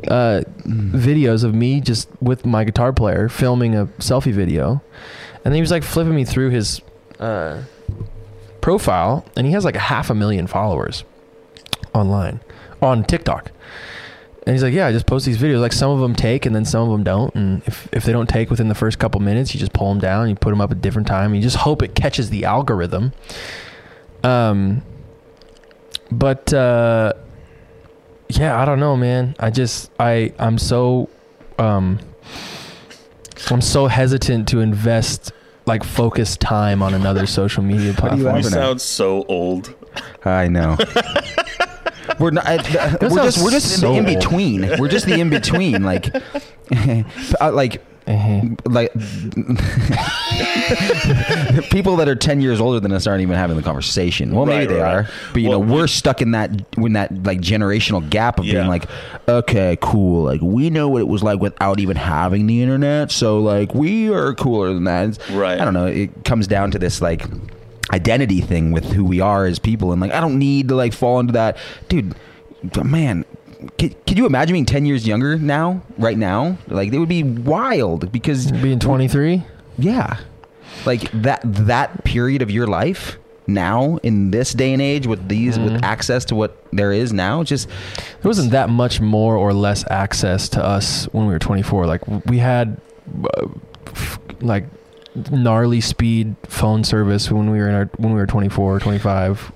uh, 0.08 0.44
videos 0.66 1.44
of 1.44 1.54
me 1.54 1.82
just 1.82 2.10
with 2.22 2.46
my 2.46 2.64
guitar 2.64 2.94
player 2.94 3.30
filming 3.30 3.76
a 3.76 3.86
selfie 4.00 4.34
video, 4.34 4.82
and 5.44 5.54
he 5.54 5.62
was 5.62 5.72
like 5.72 5.84
flipping 5.84 6.16
me 6.16 6.26
through 6.26 6.50
his 6.50 6.82
uh, 7.20 7.64
profile, 8.62 9.26
and 9.36 9.46
he 9.48 9.54
has 9.54 9.66
like 9.66 9.76
a 9.76 9.80
half 9.80 10.10
a 10.10 10.16
million 10.16 10.48
followers 10.48 11.04
online 11.94 12.40
on 12.82 13.04
TikTok. 13.04 13.52
And 14.46 14.56
he's 14.56 14.64
like, 14.64 14.74
yeah, 14.74 14.88
I 14.88 14.92
just 14.92 15.06
post 15.06 15.28
these 15.28 15.38
videos. 15.38 15.62
Like 15.62 15.72
some 15.72 15.92
of 15.92 16.00
them 16.00 16.16
take, 16.16 16.48
and 16.48 16.56
then 16.56 16.66
some 16.66 16.84
of 16.84 16.90
them 16.90 17.04
don't. 17.04 17.34
And 17.36 17.62
if 17.68 17.88
if 17.92 18.06
they 18.06 18.12
don't 18.12 18.28
take 18.28 18.50
within 18.50 18.70
the 18.70 18.76
first 18.76 18.98
couple 18.98 19.22
minutes, 19.22 19.54
you 19.54 19.60
just 19.60 19.74
pull 19.74 19.90
them 19.90 20.00
down. 20.00 20.30
You 20.30 20.36
put 20.36 20.50
them 20.50 20.62
up 20.62 20.72
at 20.72 20.78
a 20.78 20.80
different 20.80 21.08
time. 21.08 21.36
You 21.36 21.42
just 21.42 21.58
hope 21.58 21.84
it 21.84 21.94
catches 21.94 22.32
the 22.32 22.46
algorithm. 22.46 23.14
Um, 24.24 24.82
but 26.12 26.52
uh, 26.54 27.14
yeah, 28.38 28.60
I 28.60 28.66
don't 28.66 28.80
know, 28.80 28.96
man. 28.98 29.36
I 29.40 29.50
just 29.50 29.92
I 30.00 30.34
I'm 30.40 30.58
so 30.58 31.10
um 31.60 32.00
I'm 33.50 33.62
so 33.62 33.88
hesitant 33.88 34.48
to 34.50 34.60
invest 34.60 35.32
like 35.66 35.84
focused 35.84 36.40
time 36.42 36.82
on 36.82 36.94
another 36.94 37.26
social 37.26 37.64
media 37.64 37.94
What 37.94 38.12
do 38.12 38.18
you 38.18 38.24
platform. 38.24 38.24
You 38.24 38.26
have? 38.28 38.36
Never 38.36 38.50
know. 38.56 38.62
sound 38.68 38.82
so 38.82 39.26
old. 39.28 39.76
I 40.26 40.48
know. 40.48 40.78
We're 42.20 42.32
not. 42.32 42.46
I, 42.46 42.56
I- 42.56 42.98
we're 43.08 43.24
just. 43.24 43.44
We're 43.44 43.52
just 43.52 43.80
so 43.80 43.94
the 43.94 44.00
in 44.00 44.06
old. 44.08 44.20
between. 44.20 44.80
We're 44.80 44.88
just 44.90 45.06
the 45.08 45.20
in 45.20 45.30
between. 45.30 45.82
Like, 45.84 46.14
like, 47.42 47.82
Uh-huh. 48.08 48.42
like. 48.66 48.92
people 51.70 51.96
that 51.98 52.08
are 52.10 52.16
ten 52.16 52.42
years 52.42 52.60
older 52.60 52.80
than 52.80 52.92
us 52.92 53.08
aren't 53.08 53.22
even 53.22 53.36
having 53.36 53.58
the 53.58 53.64
conversation. 53.64 54.34
Well, 54.34 54.46
maybe 54.46 54.68
Right, 54.68 54.76
they 54.76 54.82
right. 54.82 54.96
are, 54.96 55.08
but 55.34 55.42
you 55.42 55.50
Well, 55.50 55.62
know, 55.64 55.74
we're 55.74 55.82
we- 55.84 55.88
stuck 55.88 56.22
in 56.22 56.32
that 56.32 56.52
in 56.78 56.94
that 56.94 57.24
like 57.24 57.40
generational 57.42 58.08
gap 58.10 58.40
of 58.40 58.46
Yeah. 58.46 58.54
being 58.56 58.68
like, 58.68 58.86
okay, 59.28 59.78
cool. 59.82 60.24
Like 60.24 60.42
we 60.42 60.70
know 60.70 60.90
what 60.90 61.02
it 61.02 61.08
was 61.08 61.24
like 61.24 61.40
without 61.40 61.80
even 61.80 61.98
having 61.98 62.48
the 62.48 62.62
internet, 62.62 63.12
so 63.12 63.40
like 63.40 63.74
we 63.74 64.12
are 64.12 64.34
cooler 64.34 64.74
than 64.74 64.84
that. 64.86 65.10
It's- 65.10 65.32
Right. 65.32 65.60
I 65.60 65.66
don't 65.66 65.74
know. 65.74 65.86
It 65.88 66.26
comes 66.26 66.48
down 66.48 66.72
to 66.72 66.80
this 66.80 67.02
like 67.02 67.26
identity 67.94 68.42
thing 68.42 68.72
with 68.72 68.92
who 68.94 69.04
we 69.04 69.20
are 69.20 69.46
as 69.46 69.60
people 69.60 69.92
and 69.92 70.00
like 70.02 70.14
I 70.14 70.22
don't 70.22 70.40
need 70.40 70.70
to 70.70 70.76
like 70.76 70.94
fall 70.94 71.20
into 71.20 71.34
that 71.34 71.58
dude 71.90 72.16
man 72.84 73.26
could, 73.78 74.06
could 74.06 74.18
you 74.18 74.26
imagine 74.26 74.54
being 74.54 74.66
10 74.66 74.86
years 74.86 75.08
younger 75.08 75.38
now 75.38 75.82
right 75.98 76.18
now 76.18 76.58
like 76.68 76.92
it 76.94 76.98
would 77.00 77.10
be 77.10 77.24
wild 77.24 78.12
because 78.12 78.52
Being 78.52 78.80
23. 78.80 79.44
yeah 79.78 80.18
like 80.86 81.10
that 81.12 81.42
that 81.44 82.04
period 82.04 82.42
of 82.42 82.50
your 82.52 82.68
life 82.68 83.18
now 83.48 83.98
in 84.04 84.32
this 84.32 84.54
day 84.54 84.72
and 84.74 84.82
age 84.82 85.08
with 85.08 85.28
these 85.28 85.60
with 85.60 85.74
Mhm. 85.74 85.84
access 85.84 86.24
to 86.26 86.36
what 86.36 86.64
there 86.72 86.92
is 86.92 87.12
now 87.12 87.44
just 87.44 87.68
There 88.22 88.30
wasn't 88.30 88.52
that 88.52 88.70
much 88.70 89.02
more 89.02 89.36
or 89.36 89.52
less 89.54 89.84
access 89.90 90.48
to 90.50 90.64
us 90.64 91.06
when 91.12 91.26
we 91.28 91.34
were 91.34 91.40
24. 91.40 91.86
Like 91.88 92.02
we 92.28 92.38
had 92.38 92.80
uh, 93.38 93.48
f- 93.88 94.20
like 94.42 94.66
gnarly 95.32 95.82
speed 95.82 96.36
phone 96.44 96.84
service 96.86 97.30
when 97.30 97.50
we 97.52 97.58
were 97.60 97.68
in 97.68 97.76
our 97.76 97.90
when 97.98 98.14
we 98.14 98.20
were 98.20 98.28
24 98.28 98.76
or 98.76 98.80
25. 98.80 99.52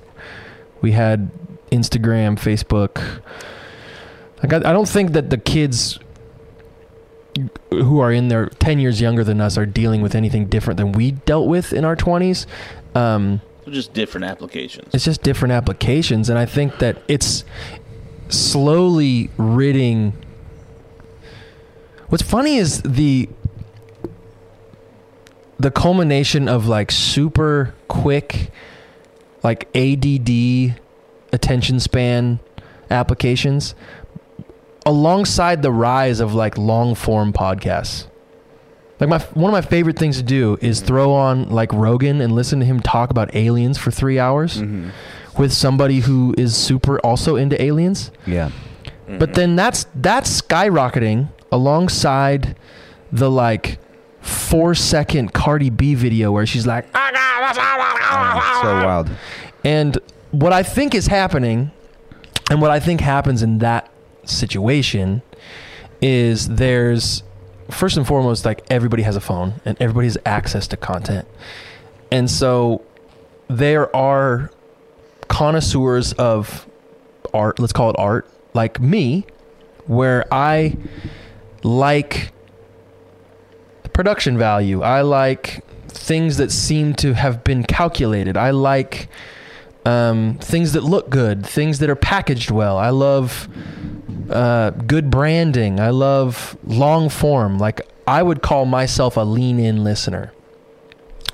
We 0.82 0.92
had 0.92 1.30
Instagram, 1.72 2.38
Facebook. 2.38 3.00
Like 4.46 4.64
I, 4.64 4.70
I 4.70 4.74
don't 4.74 4.88
think 4.88 5.14
that 5.14 5.32
the 5.32 5.40
kids 5.40 6.00
who 7.72 8.00
are 8.00 8.12
in 8.12 8.28
their 8.28 8.46
10 8.48 8.80
years 8.80 9.02
younger 9.02 9.24
than 9.24 9.42
us 9.42 9.58
are 9.58 9.66
dealing 9.66 10.02
with 10.02 10.14
anything 10.14 10.46
different 10.46 10.78
than 10.78 10.92
we 10.92 11.12
dealt 11.12 11.48
with 11.48 11.74
in 11.74 11.84
our 11.84 11.96
20s. 11.96 12.46
Um, 12.94 13.42
just 13.68 13.94
different 13.94 14.26
applications. 14.26 14.94
it's 14.94 15.04
just 15.04 15.24
different 15.24 15.52
applications 15.52 16.30
and 16.30 16.38
i 16.38 16.46
think 16.46 16.78
that 16.78 17.02
it's 17.08 17.44
slowly 18.30 19.32
ridding 19.38 20.14
what's 22.10 22.22
funny 22.22 22.58
is 22.58 22.84
the 22.84 23.28
the 25.58 25.72
culmination 25.72 26.48
of 26.48 26.68
like 26.68 26.92
super 26.92 27.74
quick 27.88 28.52
like 29.42 29.68
add 29.76 30.06
attention 31.34 31.80
span 31.80 32.40
applications 32.92 33.74
alongside 34.86 35.62
the 35.62 35.72
rise 35.72 36.20
of 36.20 36.34
like 36.34 36.58
long 36.58 36.96
form 36.96 37.34
podcasts. 37.34 38.08
Like 39.00 39.10
my 39.10 39.20
one 39.20 39.50
of 39.50 39.52
my 39.52 39.68
favorite 39.68 40.00
things 40.00 40.18
to 40.18 40.24
do 40.24 40.58
is 40.62 40.80
throw 40.80 41.12
on 41.12 41.50
like 41.50 41.74
Rogan 41.74 42.22
and 42.22 42.34
listen 42.34 42.60
to 42.60 42.66
him 42.66 42.80
talk 42.80 43.10
about 43.10 43.36
aliens 43.36 43.78
for 43.78 43.92
3 43.92 44.20
hours 44.20 44.62
mm-hmm. 44.62 44.90
with 45.42 45.52
somebody 45.52 46.00
who 46.00 46.34
is 46.38 46.56
super 46.56 47.00
also 47.00 47.36
into 47.36 47.62
aliens. 47.62 48.12
yeah. 48.26 48.52
But 49.08 49.36
then 49.36 49.56
that's 49.56 49.86
that's 49.94 50.42
skyrocketing 50.42 51.30
alongside 51.52 52.56
the 53.12 53.30
like 53.30 53.78
4 54.22 54.74
second 54.74 55.34
Cardi 55.34 55.70
B 55.70 55.94
video 55.94 56.32
where 56.32 56.46
she's 56.46 56.66
like 56.66 56.88
ah, 56.96 57.12
Oh, 58.18 58.62
so 58.64 58.86
wild. 58.86 59.10
And 59.64 59.98
what 60.32 60.54
I 60.54 60.64
think 60.64 60.96
is 60.96 61.08
happening, 61.08 61.72
and 62.50 62.62
what 62.62 62.72
I 62.72 62.80
think 62.80 63.02
happens 63.02 63.44
in 63.44 63.60
that 63.60 63.90
situation, 64.26 65.22
is 66.02 66.48
there's 66.48 67.24
first 67.70 67.98
and 67.98 68.06
foremost 68.06 68.46
like 68.46 68.64
everybody 68.70 69.04
has 69.04 69.16
a 69.16 69.22
phone 69.22 69.62
and 69.66 69.76
everybody 69.82 70.08
has 70.08 70.18
access 70.26 70.68
to 70.68 70.78
content, 70.78 71.28
and 72.12 72.30
so 72.30 72.82
there 73.48 73.96
are 73.96 74.52
connoisseurs 75.28 76.14
of 76.14 76.68
art, 77.34 77.60
let's 77.60 77.74
call 77.74 77.90
it 77.90 77.96
art, 77.98 78.28
like 78.54 78.80
me, 78.80 79.26
where 79.88 80.26
I 80.34 80.78
like 81.64 82.32
production 83.94 84.38
value. 84.38 84.82
I 84.82 85.02
like 85.02 85.64
things 85.88 86.38
that 86.38 86.52
seem 86.52 86.94
to 86.96 87.14
have 87.14 87.44
been 87.44 87.64
calculated. 87.64 88.38
I 88.38 88.52
like 88.52 89.08
um, 89.86 90.38
things 90.40 90.74
that 90.74 90.84
look 90.84 91.10
good, 91.10 91.46
things 91.46 91.80
that 91.80 91.90
are 91.90 91.96
packaged 91.96 92.52
well. 92.52 92.78
I 92.78 92.90
love 92.90 93.48
uh, 94.30 94.72
good 94.72 95.10
branding. 95.10 95.80
I 95.80 95.90
love 95.90 96.58
long 96.66 97.10
form. 97.10 97.58
Like 97.58 97.82
I 98.08 98.24
would 98.24 98.42
call 98.42 98.66
myself 98.66 99.18
a 99.18 99.22
lean 99.22 99.60
in 99.60 99.84
listener. 99.84 100.32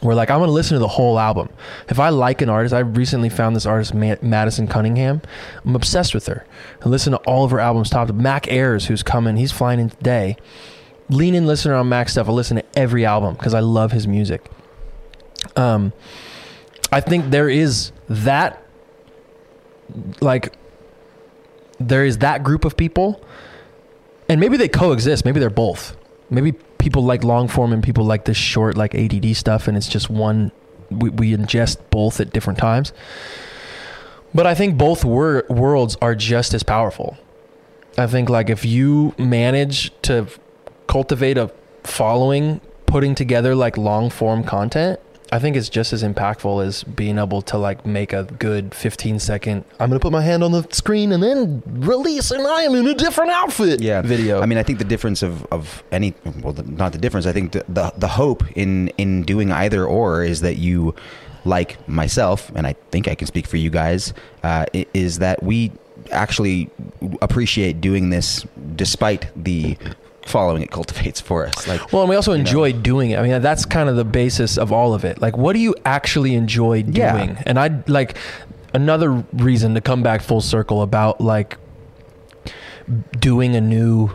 Where 0.02 0.16
like 0.16 0.32
I'm 0.32 0.40
gonna 0.40 0.52
listen 0.52 0.76
to 0.76 0.80
the 0.80 0.88
whole 0.88 1.20
album. 1.20 1.50
If 1.88 2.00
I 2.00 2.10
like 2.10 2.42
an 2.42 2.50
artist, 2.50 2.74
I 2.74 2.80
recently 2.80 3.30
found 3.30 3.56
this 3.56 3.68
artist 3.68 3.94
Ma- 3.94 4.16
Madison 4.22 4.68
Cunningham. 4.68 5.22
I'm 5.64 5.76
obsessed 5.76 6.16
with 6.16 6.26
her. 6.26 6.44
I 6.84 6.90
listen 6.90 7.12
to 7.12 7.18
all 7.20 7.46
of 7.46 7.52
her 7.52 7.60
albums. 7.60 7.92
Top 7.92 8.08
to 8.08 8.14
Mac 8.14 8.48
Ayres, 8.48 8.88
who's 8.88 9.04
coming. 9.04 9.38
He's 9.38 9.52
flying 9.52 9.80
in 9.80 9.92
today. 9.92 10.38
Lean 11.10 11.36
in 11.36 11.46
listener 11.46 11.76
on 11.76 11.88
Mac 11.90 12.10
stuff. 12.10 12.28
I 12.28 12.32
listen 12.32 12.58
to 12.58 12.66
every 12.76 13.06
album 13.06 13.36
because 13.36 13.54
I 13.54 13.60
love 13.60 13.92
his 13.92 14.08
music. 14.08 14.50
Um, 15.56 15.94
I 16.92 17.00
think 17.00 17.30
there 17.30 17.50
is 17.50 17.92
that 18.10 18.64
like 20.20 20.54
there 21.90 22.06
is 22.06 22.20
that 22.20 22.44
group 22.44 22.66
of 22.66 22.78
people 22.78 23.24
and 24.30 24.40
maybe 24.40 24.58
they 24.58 24.68
coexist 24.68 25.26
maybe 25.26 25.40
they're 25.40 25.50
both. 25.50 25.96
Maybe 26.30 26.54
people 26.78 27.04
like 27.04 27.24
long 27.24 27.48
form 27.48 27.74
and 27.74 27.84
people 27.84 28.06
like 28.06 28.26
this 28.26 28.38
short 28.38 28.78
like 28.78 28.96
add 28.96 29.36
stuff 29.36 29.68
and 29.68 29.78
it's 29.78 29.88
just 29.88 30.10
one 30.10 30.52
we, 30.90 31.10
we 31.10 31.36
ingest 31.36 31.78
both 31.90 32.20
at 32.20 32.32
different 32.32 32.60
times. 32.60 32.94
But 34.34 34.48
i 34.48 34.56
think 34.56 34.78
both 34.78 35.04
wor- 35.04 35.46
worlds 35.50 35.98
are 36.02 36.16
just 36.16 36.54
as 36.54 36.64
powerful. 36.64 37.18
I 37.98 38.08
think 38.08 38.30
like 38.30 38.50
if 38.50 38.64
you 38.64 39.14
manage 39.18 39.92
to 40.04 40.28
cultivate 40.88 41.38
a 41.38 41.52
following 41.84 42.62
putting 42.86 43.16
together 43.16 43.56
like 43.56 43.78
long 43.78 44.10
form 44.10 44.44
content 44.44 45.00
I 45.34 45.40
think 45.40 45.56
it's 45.56 45.70
just 45.70 45.94
as 45.94 46.04
impactful 46.04 46.66
as 46.66 46.84
being 46.84 47.18
able 47.18 47.42
to 47.44 47.58
like 47.58 47.86
make 47.86 48.12
a 48.12 48.24
good 48.24 48.76
15 48.76 49.18
second. 49.20 49.64
I'm 49.80 49.90
gonna 49.90 50.00
put 50.00 50.12
my 50.12 50.22
hand 50.22 50.44
on 50.44 50.52
the 50.52 50.68
screen 50.72 51.14
and 51.14 51.24
then 51.24 51.64
release, 51.66 52.32
and 52.32 52.46
I 52.46 52.64
am 52.64 52.76
in 52.76 52.86
a 52.86 52.94
different 52.94 53.32
outfit. 53.32 53.82
Yeah. 53.82 54.02
video. 54.02 54.42
I 54.42 54.46
mean, 54.46 54.58
I 54.58 54.64
think 54.64 54.80
the 54.80 54.86
difference 54.86 55.24
of, 55.24 55.46
of 55.46 55.84
any 55.92 56.14
well, 56.42 56.52
the, 56.52 56.64
not 56.64 56.92
the 56.92 56.98
difference. 56.98 57.26
I 57.26 57.32
think 57.32 57.54
the, 57.54 57.64
the 57.70 57.94
the 57.98 58.10
hope 58.10 58.44
in 58.58 58.90
in 58.98 59.24
doing 59.24 59.54
either 59.54 59.86
or 59.86 60.22
is 60.24 60.42
that 60.42 60.58
you, 60.58 60.94
like 61.46 61.88
myself, 61.88 62.52
and 62.54 62.68
I 62.68 62.74
think 62.92 63.08
I 63.08 63.16
can 63.16 63.26
speak 63.28 63.48
for 63.48 63.58
you 63.58 63.70
guys, 63.70 64.14
uh, 64.44 64.66
is 64.74 65.20
that 65.20 65.42
we 65.42 65.72
actually 66.12 66.70
appreciate 67.22 67.80
doing 67.80 68.10
this 68.10 68.46
despite 68.76 69.28
the 69.42 69.78
following 70.26 70.62
it 70.62 70.72
cultivates 70.72 71.20
for 71.20 71.46
us. 71.48 71.68
Like, 71.68 71.92
well, 71.92 72.04
and 72.04 72.10
we 72.10 72.16
also 72.16 72.32
you 72.32 72.38
know. 72.38 72.42
enjoy 72.42 72.74
doing 72.74 73.12
it. 73.12 73.20
I 73.20 73.24
mean, 73.24 73.42
that's 73.42 73.66
kind 73.66 73.90
of 73.90 73.96
the 73.96 74.06
basis 74.06 74.58
of 74.58 74.72
all 74.72 74.94
of 74.94 75.04
it. 75.04 75.22
Like, 75.22 75.36
what 75.38 75.54
do 75.54 75.60
you 75.60 75.76
actually 75.86 76.36
enjoy 76.36 76.84
doing? 76.84 76.94
Yeah. 77.32 77.44
And 77.46 77.60
I 77.60 77.82
like 77.88 78.18
another 78.74 79.12
reason 79.34 79.74
to 79.76 79.82
come 79.82 80.04
back 80.04 80.22
full 80.22 80.42
circle 80.42 80.82
about 80.82 81.20
like 81.22 81.58
doing 83.20 83.56
a 83.56 83.62
new, 83.62 84.12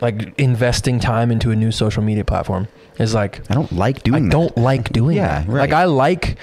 like 0.00 0.38
investing 0.38 1.00
time 1.00 1.30
into 1.30 1.50
a 1.50 1.56
new 1.56 1.72
social 1.72 2.02
media 2.02 2.24
platform 2.24 2.68
is 2.98 3.14
like 3.14 3.40
I 3.50 3.54
don't 3.54 3.70
like 3.72 4.02
doing. 4.02 4.24
I 4.24 4.26
that. 4.26 4.32
don't 4.32 4.56
like 4.56 4.90
doing 4.92 5.16
Yeah, 5.16 5.40
that. 5.42 5.48
right. 5.48 5.60
Like 5.60 5.72
I 5.72 5.84
like 5.84 6.36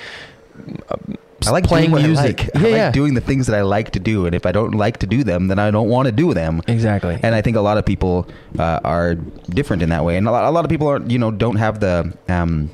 I 1.47 1.51
like 1.51 1.65
playing 1.65 1.91
music. 1.91 2.15
I 2.15 2.43
like. 2.43 2.55
I 2.55 2.59
like 2.59 2.71
yeah. 2.71 2.91
doing 2.91 3.13
the 3.13 3.21
things 3.21 3.47
that 3.47 3.55
I 3.55 3.61
like 3.61 3.91
to 3.91 3.99
do, 3.99 4.25
and 4.25 4.35
if 4.35 4.45
I 4.45 4.51
don't 4.51 4.71
like 4.71 4.97
to 4.99 5.07
do 5.07 5.23
them, 5.23 5.47
then 5.47 5.59
I 5.59 5.71
don't 5.71 5.89
want 5.89 6.07
to 6.07 6.11
do 6.11 6.33
them. 6.33 6.61
exactly. 6.67 7.19
And 7.21 7.35
I 7.35 7.41
think 7.41 7.57
a 7.57 7.61
lot 7.61 7.77
of 7.77 7.85
people 7.85 8.27
uh, 8.59 8.79
are 8.83 9.15
different 9.49 9.81
in 9.81 9.89
that 9.89 10.03
way, 10.03 10.17
and 10.17 10.27
a 10.27 10.31
lot, 10.31 10.43
a 10.45 10.51
lot 10.51 10.65
of 10.65 10.69
people 10.69 10.87
are, 10.87 11.01
you 11.01 11.19
know, 11.19 11.31
don't 11.31 11.57
have 11.57 11.79
the 11.79 12.13
um, 12.29 12.69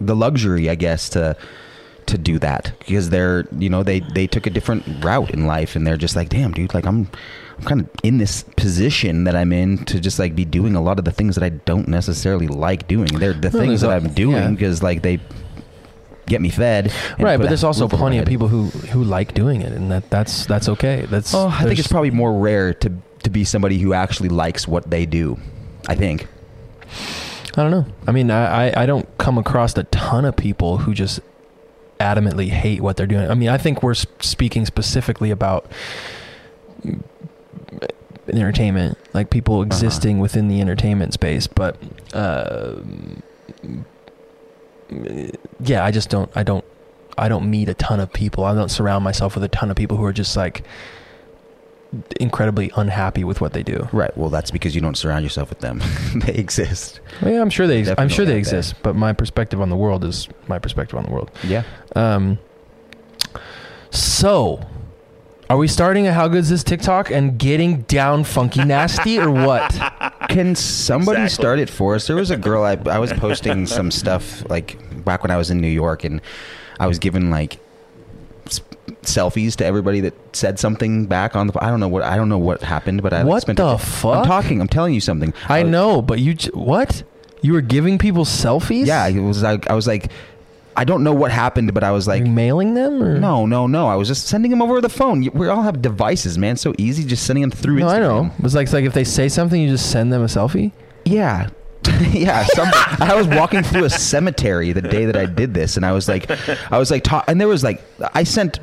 the 0.00 0.16
luxury, 0.16 0.68
I 0.68 0.74
guess, 0.74 1.08
to 1.10 1.36
to 2.04 2.18
do 2.18 2.38
that 2.40 2.72
because 2.80 3.10
they're, 3.10 3.46
you 3.58 3.70
know, 3.70 3.82
they 3.82 4.00
they 4.00 4.26
took 4.26 4.46
a 4.46 4.50
different 4.50 4.84
route 5.04 5.30
in 5.30 5.46
life, 5.46 5.76
and 5.76 5.86
they're 5.86 5.96
just 5.96 6.16
like, 6.16 6.28
damn, 6.28 6.52
dude, 6.52 6.74
like 6.74 6.86
I'm. 6.86 7.08
I'm 7.58 7.64
kind 7.68 7.80
of 7.82 7.90
in 8.02 8.16
this 8.18 8.44
position 8.56 9.24
that 9.24 9.36
I'm 9.36 9.52
in 9.52 9.84
to 9.84 10.00
just 10.00 10.18
like 10.18 10.34
be 10.34 10.44
doing 10.44 10.74
a 10.74 10.80
lot 10.80 10.98
of 10.98 11.04
the 11.04 11.12
things 11.12 11.36
that 11.36 11.44
I 11.44 11.50
don't 11.50 11.86
necessarily 11.86 12.48
like 12.48 12.88
doing. 12.88 13.06
They're 13.18 13.34
the 13.34 13.50
No, 13.50 13.60
things 13.60 13.82
that 13.82 13.90
i'm 13.90 14.08
doing 14.14 14.36
yeah. 14.36 14.50
because 14.50 14.82
like 14.82 15.02
they 15.02 15.20
get 16.32 16.40
me 16.40 16.50
fed. 16.50 16.92
right, 17.18 17.36
but 17.36 17.48
there's 17.48 17.64
also 17.64 17.86
plenty 17.86 18.18
of 18.18 18.26
people 18.26 18.48
who 18.48 18.64
who 18.90 19.04
like 19.04 19.34
doing 19.34 19.60
it, 19.60 19.72
and 19.72 19.90
that 19.90 20.10
that's 20.10 20.46
that's 20.46 20.68
okay. 20.68 21.06
That's 21.08 21.34
Oh, 21.34 21.48
I 21.48 21.64
think 21.64 21.78
it's 21.78 21.88
probably 21.88 22.10
more 22.10 22.32
rare 22.32 22.74
to 22.74 22.92
to 23.22 23.30
be 23.30 23.44
somebody 23.44 23.78
who 23.78 23.92
actually 23.92 24.28
likes 24.30 24.66
what 24.66 24.90
they 24.90 25.06
do. 25.06 25.38
I 25.88 25.94
think. 25.94 26.26
I 27.54 27.62
don't 27.62 27.70
know. 27.70 27.86
I 28.06 28.12
mean, 28.12 28.30
I, 28.30 28.68
I 28.68 28.82
I 28.82 28.86
don't 28.86 29.06
come 29.18 29.38
across 29.38 29.76
a 29.76 29.84
ton 29.84 30.24
of 30.24 30.36
people 30.36 30.78
who 30.78 30.94
just 30.94 31.20
adamantly 32.00 32.48
hate 32.48 32.80
what 32.80 32.96
they're 32.96 33.06
doing. 33.06 33.30
I 33.30 33.34
mean, 33.34 33.48
I 33.48 33.58
think 33.58 33.82
we're 33.82 33.94
speaking 33.94 34.66
specifically 34.66 35.30
about 35.30 35.70
entertainment, 38.28 38.98
like 39.12 39.30
people 39.30 39.62
existing 39.62 40.18
within 40.18 40.48
the 40.48 40.60
entertainment 40.60 41.12
space. 41.12 41.46
But 41.46 41.76
uh, 42.14 42.76
yeah, 45.60 45.84
I 45.84 45.90
just 45.90 46.10
don't. 46.10 46.30
I 46.34 46.42
don't. 46.42 46.64
I 47.18 47.28
don't 47.28 47.50
meet 47.50 47.68
a 47.68 47.74
ton 47.74 48.00
of 48.00 48.12
people. 48.12 48.44
I 48.44 48.54
don't 48.54 48.70
surround 48.70 49.04
myself 49.04 49.34
with 49.34 49.44
a 49.44 49.48
ton 49.48 49.70
of 49.70 49.76
people 49.76 49.96
who 49.96 50.04
are 50.04 50.12
just 50.12 50.36
like 50.36 50.64
incredibly 52.18 52.72
unhappy 52.76 53.22
with 53.22 53.40
what 53.40 53.52
they 53.52 53.62
do. 53.62 53.88
Right. 53.92 54.16
Well, 54.16 54.30
that's 54.30 54.50
because 54.50 54.74
you 54.74 54.80
don't 54.80 54.96
surround 54.96 55.24
yourself 55.24 55.50
with 55.50 55.60
them. 55.60 55.82
they 56.14 56.34
exist. 56.34 57.00
Well, 57.20 57.32
yeah, 57.32 57.40
I'm 57.40 57.50
sure 57.50 57.66
they. 57.66 57.80
Ex- 57.80 57.90
I'm 57.98 58.08
sure 58.08 58.24
they 58.24 58.38
exist, 58.38 58.74
but 58.82 58.96
my 58.96 59.12
perspective 59.12 59.60
on 59.60 59.68
the 59.68 59.76
world 59.76 60.04
is 60.04 60.28
my 60.48 60.58
perspective 60.58 60.98
on 60.98 61.04
the 61.04 61.10
world. 61.10 61.30
Yeah. 61.44 61.64
Um. 61.94 62.38
So, 63.90 64.66
are 65.50 65.58
we 65.58 65.68
starting 65.68 66.06
at 66.06 66.14
how 66.14 66.28
good 66.28 66.38
is 66.38 66.48
this 66.48 66.64
TikTok 66.64 67.10
and 67.10 67.38
getting 67.38 67.82
down 67.82 68.24
funky 68.24 68.64
nasty 68.64 69.18
or 69.18 69.30
what? 69.30 69.70
Can 70.32 70.54
somebody 70.54 71.22
Exactly. 71.22 71.42
start 71.42 71.58
it 71.58 71.70
for 71.70 71.94
us? 71.94 72.06
There 72.06 72.16
was 72.16 72.30
a 72.30 72.36
girl 72.36 72.64
I 72.64 72.78
I 72.90 72.98
was 72.98 73.12
posting 73.12 73.66
some 73.66 73.90
stuff 74.02 74.48
like 74.50 74.76
back 75.04 75.22
when 75.22 75.30
I 75.30 75.36
was 75.36 75.50
in 75.50 75.60
New 75.60 75.68
York, 75.68 76.04
and 76.04 76.20
I 76.80 76.86
was 76.86 76.98
giving 76.98 77.30
like 77.30 77.58
selfies 79.02 79.56
to 79.56 79.64
everybody 79.64 80.00
that 80.00 80.14
said 80.34 80.58
something 80.58 81.06
back 81.06 81.36
on 81.36 81.46
the. 81.48 81.64
I 81.64 81.68
don't 81.68 81.80
know 81.80 81.88
what 81.88 82.02
I 82.02 82.16
don't 82.16 82.28
know 82.28 82.38
what 82.38 82.62
happened, 82.62 83.02
but 83.02 83.12
I 83.12 83.18
like, 83.18 83.26
What 83.26 83.42
spent 83.42 83.58
the 83.58 83.66
a- 83.68 83.78
fuck? 83.78 84.16
I'm 84.18 84.24
talking. 84.26 84.60
I'm 84.60 84.68
telling 84.68 84.94
you 84.94 85.00
something. 85.00 85.32
I 85.48 85.62
was- 85.62 85.70
know, 85.70 86.02
but 86.02 86.18
you 86.18 86.34
what? 86.54 87.02
You 87.40 87.54
were 87.54 87.60
giving 87.60 87.98
people 87.98 88.24
selfies? 88.24 88.86
Yeah, 88.86 89.06
it 89.08 89.18
was 89.20 89.42
like 89.42 89.68
I 89.68 89.74
was 89.74 89.86
like, 89.86 90.10
I 90.76 90.84
don't 90.84 91.04
know 91.04 91.12
what 91.12 91.30
happened, 91.30 91.74
but 91.74 91.84
I 91.84 91.90
was 91.90 92.06
like, 92.08 92.22
Like 92.22 92.30
mailing 92.30 92.74
them 92.74 93.02
or 93.02 93.18
No, 93.18 93.46
no, 93.46 93.66
no. 93.66 93.88
I 93.88 93.96
was 93.96 94.08
just 94.08 94.26
sending 94.28 94.50
them 94.50 94.62
over 94.62 94.80
the 94.80 94.88
phone. 94.88 95.22
You- 95.22 95.30
We 95.34 95.48
all 95.48 95.62
have 95.62 95.82
devices, 95.82 96.38
man. 96.38 96.56
So 96.56 96.74
easy, 96.78 97.04
just 97.04 97.24
sending 97.24 97.42
them 97.42 97.50
through. 97.50 97.80
No, 97.80 97.88
I 97.88 97.98
know. 97.98 98.30
It 98.38 98.42
was 98.42 98.54
like 98.54 98.64
it's 98.64 98.72
like 98.72 98.84
if 98.84 98.94
they 98.94 99.04
say 99.04 99.28
something, 99.28 99.60
you 99.60 99.68
just 99.68 99.90
send 99.90 100.12
them 100.12 100.22
a 100.22 100.26
selfie. 100.26 100.72
Yeah, 101.04 101.48
yeah. 102.12 102.44
Some, 102.44 102.68
I 102.72 103.14
was 103.16 103.26
walking 103.26 103.62
through 103.62 103.84
a 103.84 103.90
cemetery 103.90 104.72
the 104.72 104.82
day 104.82 105.04
that 105.04 105.16
I 105.16 105.26
did 105.26 105.52
this, 105.52 105.76
and 105.76 105.84
I 105.84 105.92
was 105.92 106.08
like, 106.08 106.30
I 106.70 106.78
was 106.78 106.90
like, 106.90 107.02
ta- 107.02 107.24
and 107.26 107.40
there 107.40 107.48
was 107.48 107.64
like, 107.64 107.82
I 108.14 108.22
sent 108.24 108.60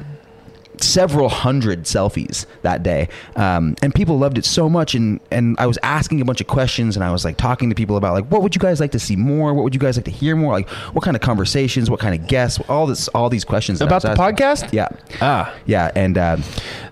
several 0.83 1.29
hundred 1.29 1.83
selfies 1.83 2.45
that 2.61 2.83
day, 2.83 3.09
um, 3.35 3.75
and 3.81 3.93
people 3.93 4.17
loved 4.19 4.37
it 4.37 4.45
so 4.45 4.69
much. 4.69 4.95
And 4.95 5.19
and 5.31 5.55
I 5.59 5.65
was 5.67 5.77
asking 5.83 6.21
a 6.21 6.25
bunch 6.25 6.41
of 6.41 6.47
questions, 6.47 6.95
and 6.95 7.03
I 7.03 7.11
was 7.11 7.23
like 7.25 7.37
talking 7.37 7.69
to 7.69 7.75
people 7.75 7.97
about 7.97 8.13
like, 8.13 8.25
what 8.31 8.41
would 8.41 8.55
you 8.55 8.59
guys 8.59 8.79
like 8.79 8.91
to 8.91 8.99
see 8.99 9.15
more? 9.15 9.53
What 9.53 9.63
would 9.63 9.73
you 9.73 9.79
guys 9.79 9.97
like 9.97 10.05
to 10.05 10.11
hear 10.11 10.35
more? 10.35 10.53
Like, 10.53 10.69
what 10.93 11.03
kind 11.03 11.15
of 11.15 11.21
conversations? 11.21 11.89
What 11.89 11.99
kind 11.99 12.13
of 12.19 12.27
guests? 12.27 12.59
All 12.69 12.85
this, 12.87 13.07
all 13.09 13.29
these 13.29 13.45
questions 13.45 13.81
About 13.81 14.01
the 14.01 14.09
asking. 14.11 14.23
podcast? 14.35 14.73
Yeah. 14.73 14.89
Ah. 15.21 15.53
Yeah, 15.65 15.91
and 15.95 16.17
uh, 16.17 16.37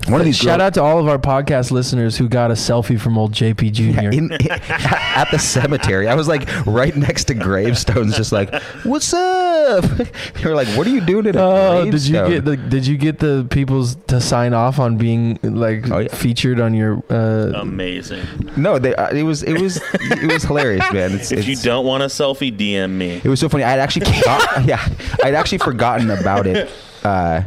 one 0.07 0.21
of 0.21 0.25
these 0.25 0.38
Shout 0.38 0.59
girls- 0.59 0.67
out 0.67 0.73
to 0.75 0.83
all 0.83 0.99
of 0.99 1.07
our 1.07 1.17
podcast 1.19 1.71
listeners 1.71 2.17
who 2.17 2.27
got 2.29 2.51
a 2.51 2.55
selfie 2.55 2.99
from 2.99 3.17
old 3.17 3.31
JP 3.33 3.71
Jr. 3.73 3.83
Yeah, 3.83 4.11
in, 4.11 4.31
at 4.69 5.29
the 5.31 5.39
cemetery. 5.39 6.07
I 6.07 6.15
was 6.15 6.27
like 6.27 6.47
right 6.65 6.95
next 6.95 7.25
to 7.25 7.33
gravestones, 7.33 8.15
just 8.15 8.31
like, 8.31 8.53
"What's 8.83 9.13
up?" 9.13 9.83
They 10.38 10.49
were 10.49 10.55
like, 10.55 10.67
"What 10.69 10.88
are 10.88 10.89
you 10.91 11.01
doing 11.01 11.27
at 11.27 11.35
a 11.35 11.41
Oh, 11.41 11.89
did 11.89 12.05
you 12.05 12.13
get 12.27 12.45
the 12.45 12.57
Did 12.57 12.85
you 12.88 12.97
get 12.97 13.19
the 13.19 13.45
people's 13.78 13.95
to 14.07 14.19
sign 14.19 14.53
off 14.53 14.80
on 14.80 14.97
being 14.97 15.38
like 15.43 15.89
Oh, 15.91 15.99
yeah. 15.99 16.13
featured 16.13 16.59
on 16.59 16.73
your? 16.73 17.01
Uh, 17.09 17.51
Amazing. 17.55 18.25
No, 18.57 18.80
they, 18.80 18.95
uh, 18.95 19.09
it 19.15 19.23
was 19.23 19.43
it 19.43 19.59
was 19.61 19.80
it 19.93 20.32
was 20.32 20.43
hilarious, 20.43 20.86
man. 20.91 21.13
It's, 21.13 21.32
If 21.32 21.47
you 21.47 21.55
don't 21.57 21.86
want 21.86 22.03
a 22.03 22.07
selfie, 22.07 22.55
DM 22.55 22.91
me. 22.91 23.21
it 23.23 23.28
was 23.30 23.39
so 23.39 23.49
funny. 23.49 23.63
I'd 23.63 23.80
actually 23.80 24.05
forgot, 24.13 24.65
yeah, 24.65 24.88
I'd 25.23 25.36
actually 25.36 25.59
forgotten 25.59 26.09
about 26.09 26.47
it 26.47 26.69
uh, 27.03 27.43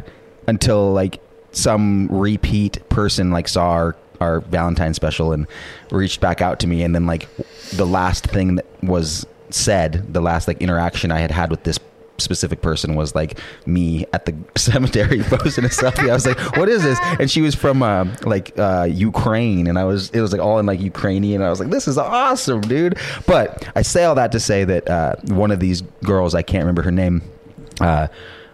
until 0.47 0.93
like 0.93 1.19
some 1.51 2.07
repeat 2.07 2.87
person 2.89 3.31
like 3.31 3.47
saw 3.47 3.71
our 3.71 3.95
our 4.21 4.39
Valentine 4.41 4.93
special 4.93 5.33
and 5.33 5.47
reached 5.91 6.21
back 6.21 6.41
out 6.41 6.59
to 6.59 6.67
me, 6.67 6.83
and 6.83 6.93
then 6.95 7.05
like 7.07 7.27
the 7.73 7.85
last 7.85 8.25
thing 8.27 8.55
that 8.55 8.65
was 8.83 9.25
said, 9.49 10.13
the 10.13 10.21
last 10.21 10.47
like 10.47 10.61
interaction 10.61 11.11
I 11.11 11.19
had 11.19 11.31
had 11.31 11.49
with 11.51 11.63
this 11.63 11.77
specific 12.17 12.61
person 12.61 12.95
was 12.95 13.15
like 13.15 13.39
me 13.65 14.05
at 14.13 14.25
the 14.25 14.35
cemetery 14.57 15.19
posting 15.23 15.65
a 15.65 15.69
selfie. 15.69 16.09
I 16.09 16.13
was 16.13 16.25
like, 16.25 16.39
"What 16.57 16.69
is 16.69 16.83
this?" 16.83 16.99
And 17.19 17.29
she 17.29 17.41
was 17.41 17.55
from 17.55 17.83
uh, 17.83 18.05
like 18.23 18.57
uh, 18.57 18.87
Ukraine, 18.89 19.67
and 19.67 19.77
I 19.77 19.85
was 19.85 20.09
it 20.11 20.21
was 20.21 20.31
like 20.31 20.41
all 20.41 20.59
in 20.59 20.65
like 20.65 20.79
Ukrainian. 20.79 21.41
I 21.41 21.49
was 21.49 21.59
like, 21.59 21.69
"This 21.69 21.87
is 21.87 21.97
awesome, 21.97 22.61
dude!" 22.61 22.97
But 23.25 23.67
I 23.75 23.81
say 23.81 24.03
all 24.05 24.15
that 24.15 24.31
to 24.33 24.39
say 24.39 24.63
that 24.63 24.89
uh, 24.89 25.15
one 25.27 25.51
of 25.51 25.59
these 25.59 25.81
girls, 26.03 26.35
I 26.35 26.41
can't 26.41 26.63
remember 26.63 26.81
her 26.83 26.91
name. 26.91 27.21
Uh, 27.79 28.07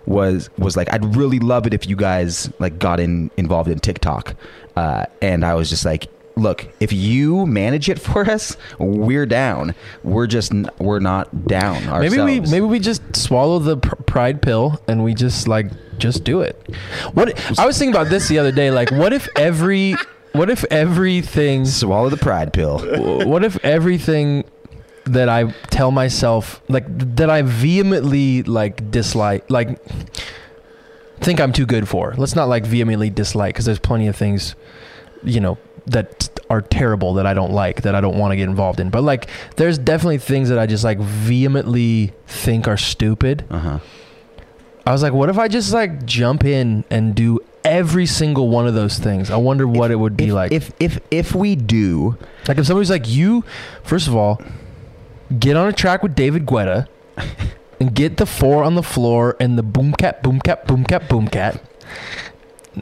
was 0.05 0.49
was 0.57 0.77
like 0.77 0.91
I'd 0.93 1.17
really 1.17 1.39
love 1.39 1.67
it 1.67 1.73
if 1.73 1.87
you 1.87 1.97
guys 1.97 2.49
like 2.59 2.79
got 2.79 2.99
in 2.99 3.29
involved 3.35 3.69
in 3.69 3.79
TikTok, 3.79 4.35
uh, 4.75 5.05
and 5.21 5.43
I 5.45 5.53
was 5.55 5.69
just 5.69 5.83
like, 5.85 6.07
look, 6.37 6.67
if 6.79 6.93
you 6.93 7.45
manage 7.45 7.89
it 7.89 7.99
for 8.07 8.29
us, 8.29 8.55
we're 8.79 9.25
down. 9.25 9.75
We're 10.03 10.27
just 10.27 10.53
we're 10.79 10.99
not 10.99 11.47
down. 11.47 11.83
Ourselves. 11.87 12.15
Maybe 12.15 12.39
we 12.39 12.51
maybe 12.51 12.65
we 12.65 12.79
just 12.79 13.15
swallow 13.15 13.59
the 13.59 13.77
pr- 13.77 13.95
pride 14.03 14.41
pill 14.41 14.79
and 14.87 15.03
we 15.03 15.13
just 15.13 15.47
like 15.47 15.67
just 15.97 16.23
do 16.23 16.41
it. 16.41 16.55
What 17.13 17.59
I 17.59 17.65
was 17.65 17.77
thinking 17.77 17.95
about 17.95 18.09
this 18.09 18.27
the 18.27 18.39
other 18.39 18.51
day. 18.51 18.71
Like, 18.71 18.91
what 18.91 19.13
if 19.13 19.27
every 19.35 19.95
what 20.33 20.49
if 20.49 20.63
everything 20.65 21.65
swallow 21.65 22.09
the 22.09 22.17
pride 22.17 22.53
pill. 22.53 22.79
what 23.27 23.43
if 23.43 23.63
everything 23.65 24.43
that 25.05 25.29
I 25.29 25.51
tell 25.69 25.91
myself, 25.91 26.61
like 26.67 26.85
that 27.15 27.29
I 27.29 27.41
vehemently 27.41 28.43
like 28.43 28.91
dislike, 28.91 29.49
like 29.49 29.79
think 31.19 31.39
I'm 31.39 31.53
too 31.53 31.65
good 31.65 31.87
for. 31.87 32.13
Let's 32.17 32.35
not 32.35 32.47
like 32.49 32.65
vehemently 32.65 33.09
dislike 33.09 33.55
because 33.55 33.65
there's 33.65 33.79
plenty 33.79 34.07
of 34.07 34.15
things, 34.15 34.55
you 35.23 35.39
know, 35.39 35.57
that 35.87 36.29
are 36.49 36.61
terrible 36.61 37.15
that 37.15 37.25
I 37.25 37.33
don't 37.33 37.51
like 37.51 37.81
that 37.81 37.95
I 37.95 38.01
don't 38.01 38.17
want 38.17 38.31
to 38.31 38.35
get 38.35 38.47
involved 38.47 38.79
in. 38.79 38.89
But 38.89 39.03
like, 39.03 39.29
there's 39.55 39.77
definitely 39.77 40.19
things 40.19 40.49
that 40.49 40.59
I 40.59 40.65
just 40.65 40.83
like 40.83 40.99
vehemently 40.99 42.13
think 42.27 42.67
are 42.67 42.77
stupid. 42.77 43.45
Uh 43.49 43.59
huh. 43.59 43.79
I 44.85 44.91
was 44.91 45.03
like, 45.03 45.13
what 45.13 45.29
if 45.29 45.37
I 45.37 45.47
just 45.49 45.73
like 45.73 46.05
jump 46.05 46.45
in 46.45 46.85
and 46.89 47.13
do 47.13 47.39
every 47.63 48.05
single 48.05 48.47
one 48.47 48.67
of 48.67 48.73
those 48.73 48.97
things? 48.97 49.29
I 49.29 49.35
wonder 49.35 49.67
what 49.67 49.91
it 49.91 49.95
would 49.95 50.15
be 50.15 50.27
if, 50.27 50.33
like. 50.33 50.51
If 50.51 50.71
if 50.79 50.99
if 51.11 51.35
we 51.35 51.55
do, 51.55 52.17
Like 52.47 52.57
if 52.57 52.65
somebody's 52.65 52.89
like 52.89 53.07
you, 53.07 53.43
first 53.83 54.07
of 54.07 54.15
all, 54.15 54.41
get 55.37 55.57
on 55.57 55.67
a 55.67 55.73
track 55.73 56.03
with 56.03 56.15
David 56.15 56.45
Guetta 56.45 56.87
and 57.79 57.93
get 57.93 58.17
the 58.17 58.25
four 58.25 58.63
on 58.63 58.75
the 58.75 58.83
floor 58.83 59.35
and 59.39 59.57
the 59.57 59.63
boom 59.63 59.93
cat, 59.93 60.23
boom 60.23 60.39
cat, 60.39 60.65
boom 60.67 60.85
cat, 60.85 61.09
boom 61.09 61.27
cat. 61.27 61.61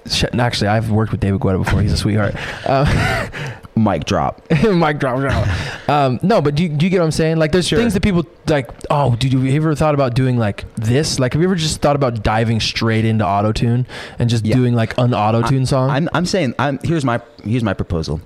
Sh- 0.10 0.26
Actually, 0.34 0.68
I've 0.70 0.92
worked 0.92 1.12
with 1.12 1.22
David 1.22 1.40
Guetta 1.42 1.64
before. 1.64 1.82
He's 1.82 1.94
a 1.94 1.98
sweetheart. 1.98 2.36
Uh, 2.66 3.30
mic 3.76 4.06
drop. 4.06 4.42
Mic 4.64 5.00
drop. 5.00 5.20
drop. 5.20 5.90
Um, 5.90 6.20
no, 6.24 6.42
but 6.42 6.56
do 6.56 6.64
you, 6.64 6.70
do 6.70 6.86
you 6.86 6.90
get 6.90 7.00
what 7.00 7.06
I'm 7.06 7.12
saying? 7.12 7.38
Like, 7.38 7.52
there's 7.52 7.68
Sure. 7.68 7.78
things 7.80 7.94
that 7.94 8.02
people 8.04 8.26
like. 8.48 8.70
Oh, 8.90 9.16
dude, 9.16 9.34
have 9.34 9.44
you 9.44 9.54
ever 9.56 9.76
thought 9.76 9.94
about 9.94 10.14
doing 10.16 10.38
like 10.38 10.64
this? 10.76 11.20
Like, 11.20 11.34
have 11.34 11.42
you 11.42 11.48
ever 11.48 11.56
just 11.56 11.82
thought 11.82 11.96
about 11.96 12.24
diving 12.24 12.60
straight 12.60 13.06
into 13.06 13.26
auto 13.26 13.52
tune 13.52 13.86
and 14.20 14.30
just 14.30 14.46
Yeah. 14.46 14.56
doing 14.56 14.74
like 14.76 14.98
an 14.98 15.14
auto 15.14 15.42
tune 15.42 15.66
song? 15.66 15.90
I'm 15.90 16.10
I'm 16.14 16.26
saying 16.26 16.56
I'm 16.60 16.80
here's 16.84 17.04
my 17.06 17.22
here's 17.44 17.64
my 17.64 17.74
proposal. 17.74 18.22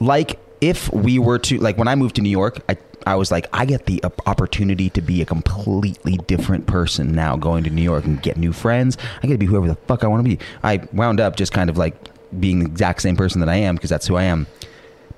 Like 0.00 0.38
if 0.60 0.92
we 0.92 1.18
were 1.18 1.38
to 1.38 1.58
like 1.58 1.76
when 1.78 1.88
I 1.88 1.94
moved 1.94 2.16
to 2.16 2.22
New 2.22 2.30
York, 2.30 2.60
I 2.68 2.76
I 3.06 3.14
was 3.14 3.30
like 3.30 3.46
I 3.52 3.64
get 3.64 3.86
the 3.86 4.02
opportunity 4.26 4.90
to 4.90 5.00
be 5.00 5.22
a 5.22 5.24
completely 5.24 6.16
different 6.26 6.66
person 6.66 7.12
now 7.12 7.36
going 7.36 7.64
to 7.64 7.70
New 7.70 7.82
York 7.82 8.04
and 8.04 8.20
get 8.22 8.36
new 8.36 8.52
friends. 8.52 8.96
I 9.22 9.26
get 9.26 9.34
to 9.34 9.38
be 9.38 9.46
whoever 9.46 9.68
the 9.68 9.76
fuck 9.86 10.04
I 10.04 10.06
want 10.06 10.24
to 10.24 10.36
be. 10.36 10.42
I 10.62 10.80
wound 10.92 11.20
up 11.20 11.36
just 11.36 11.52
kind 11.52 11.70
of 11.70 11.76
like 11.76 11.94
being 12.38 12.60
the 12.60 12.66
exact 12.66 13.02
same 13.02 13.16
person 13.16 13.40
that 13.40 13.48
I 13.48 13.56
am 13.56 13.74
because 13.74 13.90
that's 13.90 14.06
who 14.06 14.16
I 14.16 14.24
am. 14.24 14.46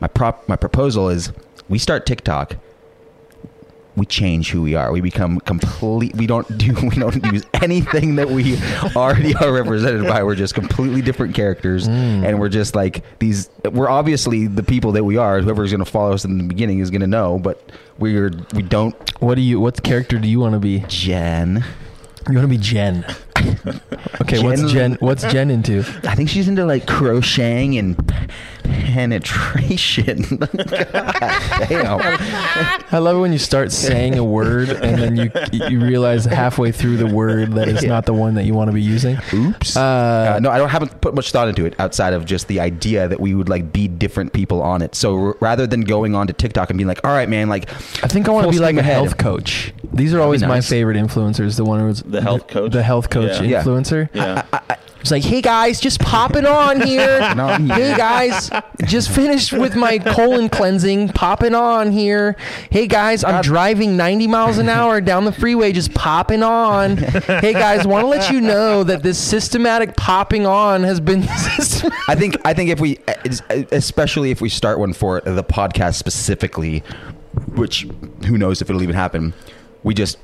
My 0.01 0.09
prop 0.09 0.49
my 0.49 0.57
proposal 0.57 1.09
is 1.09 1.33
we 1.69 1.79
start 1.79 2.07
TikTok 2.07 2.57
we 3.97 4.07
change 4.07 4.51
who 4.51 4.63
we 4.63 4.75
are. 4.75 4.91
We 4.93 5.01
become 5.01 5.39
complete. 5.41 6.15
We 6.17 6.27
don't 6.27 6.47
do. 6.59 6.73
We 6.83 6.97
don't 6.97 7.25
use 7.33 7.45
anything 7.55 8.17
that 8.17 8.29
we 8.31 8.57
already 8.97 9.35
are 9.37 9.53
represented 9.53 10.07
by. 10.07 10.23
We're 10.23 10.35
just 10.35 10.55
completely 10.55 11.03
different 11.03 11.35
characters, 11.35 11.87
Mm. 11.89 12.27
and 12.27 12.41
we're 12.41 12.49
just 12.49 12.75
like 12.75 13.05
these. 13.19 13.51
We're 13.71 13.89
obviously 13.91 14.47
the 14.47 14.63
people 14.63 14.93
that 14.93 15.05
we 15.05 15.17
are. 15.17 15.41
Whoever's 15.41 15.71
going 15.71 15.85
to 15.85 15.91
follow 15.91 16.13
us 16.13 16.25
in 16.25 16.39
the 16.39 16.45
beginning 16.45 16.79
is 16.81 16.91
going 16.91 17.03
to 17.03 17.07
know, 17.07 17.39
but 17.39 17.71
we're 17.99 18.31
we 18.55 18.63
don't. 18.63 18.95
what 19.21 19.35
do 19.37 19.43
you? 19.43 19.61
What 19.61 19.83
character 19.83 20.19
do 20.19 20.29
you 20.29 20.41
want 20.41 20.55
to 20.55 20.59
be? 20.61 20.85
Jen. 20.89 21.65
You 22.29 22.37
want 22.37 22.45
to 22.45 22.49
be 22.49 22.59
Jen. 22.59 23.05
Okay, 24.21 24.43
what's 24.43 24.61
Jen- 24.61 24.69
Jen? 24.69 24.93
What's 25.01 25.23
Jen 25.25 25.51
into? 25.51 25.81
I 26.05 26.15
think 26.15 26.29
she's 26.29 26.49
into 26.49 26.65
like 26.65 26.87
crocheting 26.87 27.77
and 27.77 27.97
penetration. 28.63 30.23
God 30.37 30.51
damn. 31.69 32.01
I 32.01 32.99
love 32.99 33.17
it 33.17 33.21
when 33.21 33.33
you 33.33 33.39
start 33.39 33.73
saying 33.73 34.17
a 34.19 34.25
word 34.25 34.69
and 34.71 34.99
then 35.03 35.17
you 35.17 35.31
you 35.53 35.81
realize 35.81 36.25
halfway 36.25 36.71
through 36.73 36.99
the 36.99 37.07
word 37.07 37.53
that 37.55 37.69
it's 37.69 37.83
not 37.83 38.07
the 38.07 38.13
one 38.13 38.35
that 38.35 38.45
you 38.45 38.55
want 38.55 38.69
to 38.69 38.73
be 38.75 38.83
using. 38.83 39.19
Oops. 39.33 39.77
Uh, 39.77 39.81
Uh, 40.37 40.39
no, 40.41 40.51
I 40.51 40.59
don't 40.59 40.69
haven't 40.69 41.01
put 41.01 41.15
much 41.15 41.33
thought 41.33 41.49
into 41.49 41.65
it 41.65 41.75
outside 41.81 42.13
of 42.15 42.25
just 42.25 42.47
the 42.49 42.61
idea 42.61 43.09
that 43.09 43.19
we 43.21 43.35
would 43.35 43.49
like 43.49 43.73
be 43.73 43.89
different 43.89 44.33
people 44.33 44.63
on 44.63 44.81
it. 44.83 44.95
So 44.95 45.19
r- 45.19 45.37
rather 45.41 45.67
than 45.67 45.81
going 45.83 46.15
on 46.15 46.27
to 46.29 46.33
TikTok 46.33 46.71
and 46.71 46.79
being 46.79 46.87
like, 46.89 47.01
"All 47.05 47.13
right, 47.13 47.29
man, 47.29 47.49
like 47.49 47.69
I 48.05 48.09
think 48.09 48.29
I 48.29 48.31
want 48.31 48.45
to 48.45 48.47
full 48.47 48.53
be 48.53 48.59
like 48.61 48.75
steam 48.75 48.79
a 48.79 48.81
ahead." 48.83 48.95
health 48.95 49.19
coach. 49.19 49.73
These 49.93 50.15
are 50.15 50.21
always 50.21 50.43
my 50.43 50.61
favorite 50.61 50.97
influencers. 50.97 51.57
The 51.57 51.65
one 51.65 51.81
who's 51.81 52.03
The 52.03 52.21
health 52.23 52.49
coach? 52.49 52.73
the 52.73 52.83
health 52.83 53.11
coach 53.11 53.41
Yeah. 53.41 53.43
Yeah. 53.43 53.63
influencer. 53.63 54.09
Yeah. 54.15 54.45
It's 55.01 55.11
like, 55.11 55.25
hey 55.25 55.43
guys, 55.43 55.81
just 55.81 55.99
popping 55.99 56.47
on 56.47 56.81
here. 56.81 57.21
on 57.37 57.69
hey 57.69 57.97
guys, 57.97 58.49
just 58.85 59.11
finished 59.11 59.53
with 59.53 59.75
my 59.75 59.99
colon 59.99 60.49
cleansing. 60.49 61.09
Popping 61.09 61.57
on 61.57 61.91
here. 61.91 62.37
Hey 62.71 62.87
guys, 62.87 63.25
I'm 63.25 63.33
God. 63.33 63.45
driving 63.45 63.97
90 63.97 64.29
miles 64.29 64.59
an 64.59 64.69
hour 64.69 65.01
down 65.01 65.25
the 65.25 65.33
freeway, 65.33 65.73
just 65.73 65.93
popping 65.93 66.45
on. 66.45 66.97
hey 67.27 67.53
guys, 67.53 67.85
want 67.85 68.05
to 68.05 68.07
let 68.07 68.31
you 68.31 68.41
know 68.41 68.85
that 68.85 69.03
this 69.03 69.19
systematic 69.19 69.97
popping 69.97 70.47
on 70.47 70.85
has 70.85 71.01
been. 71.01 71.23
I 72.09 72.15
think 72.15 72.37
I 72.45 72.55
think 72.55 72.71
if 72.71 72.79
we, 72.79 72.99
especially 73.73 74.31
if 74.31 74.41
we 74.41 74.49
start 74.49 74.79
one 74.79 74.93
for 74.93 75.21
the 75.23 75.43
podcast 75.43 75.95
specifically, 75.97 76.79
which 77.57 77.89
who 78.27 78.39
knows 78.39 78.63
if 78.63 78.71
it'll 78.71 78.85
even 78.85 78.95
happen, 78.95 79.35
we 79.83 79.95
just 79.95 80.19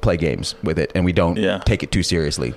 play 0.00 0.16
games 0.16 0.54
with 0.62 0.78
it 0.78 0.92
and 0.94 1.04
we 1.04 1.12
don't 1.12 1.36
Yeah. 1.36 1.58
take 1.58 1.82
it 1.82 1.90
too 1.90 2.02
seriously. 2.02 2.54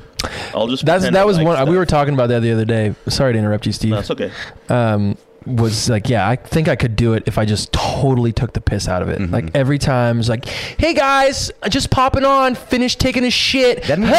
I'll 0.53 0.67
just. 0.67 0.85
That's 0.85 1.09
that 1.09 1.25
was 1.25 1.37
like 1.37 1.47
one. 1.47 1.69
We 1.69 1.77
were 1.77 1.85
talking 1.85 2.13
about 2.13 2.27
that 2.29 2.41
the 2.41 2.51
other 2.51 2.65
day. 2.65 2.93
Sorry 3.09 3.33
to 3.33 3.39
interrupt 3.39 3.65
you, 3.65 3.71
Steve. 3.71 3.91
No, 3.91 4.03
okay. 4.11 4.31
um, 4.69 5.17
was 5.45 5.89
like, 5.89 6.07
yeah, 6.09 6.27
I 6.27 6.35
think 6.35 6.67
I 6.67 6.75
could 6.75 6.95
do 6.95 7.13
it 7.13 7.23
if 7.25 7.37
I 7.37 7.45
just 7.45 7.71
totally 7.73 8.31
took 8.31 8.53
the 8.53 8.61
piss 8.61 8.87
out 8.87 9.01
of 9.01 9.09
it. 9.09 9.19
Mhm. 9.19 9.31
Like 9.31 9.49
every 9.55 9.79
time, 9.79 10.19
it's 10.19 10.29
like, 10.29 10.45
hey 10.45 10.93
guys, 10.93 11.51
just 11.69 11.89
popping 11.89 12.25
on, 12.25 12.55
finished 12.55 12.99
taking 12.99 13.23
a 13.25 13.31
shit. 13.31 13.83
That 13.83 13.99
means 13.99 14.11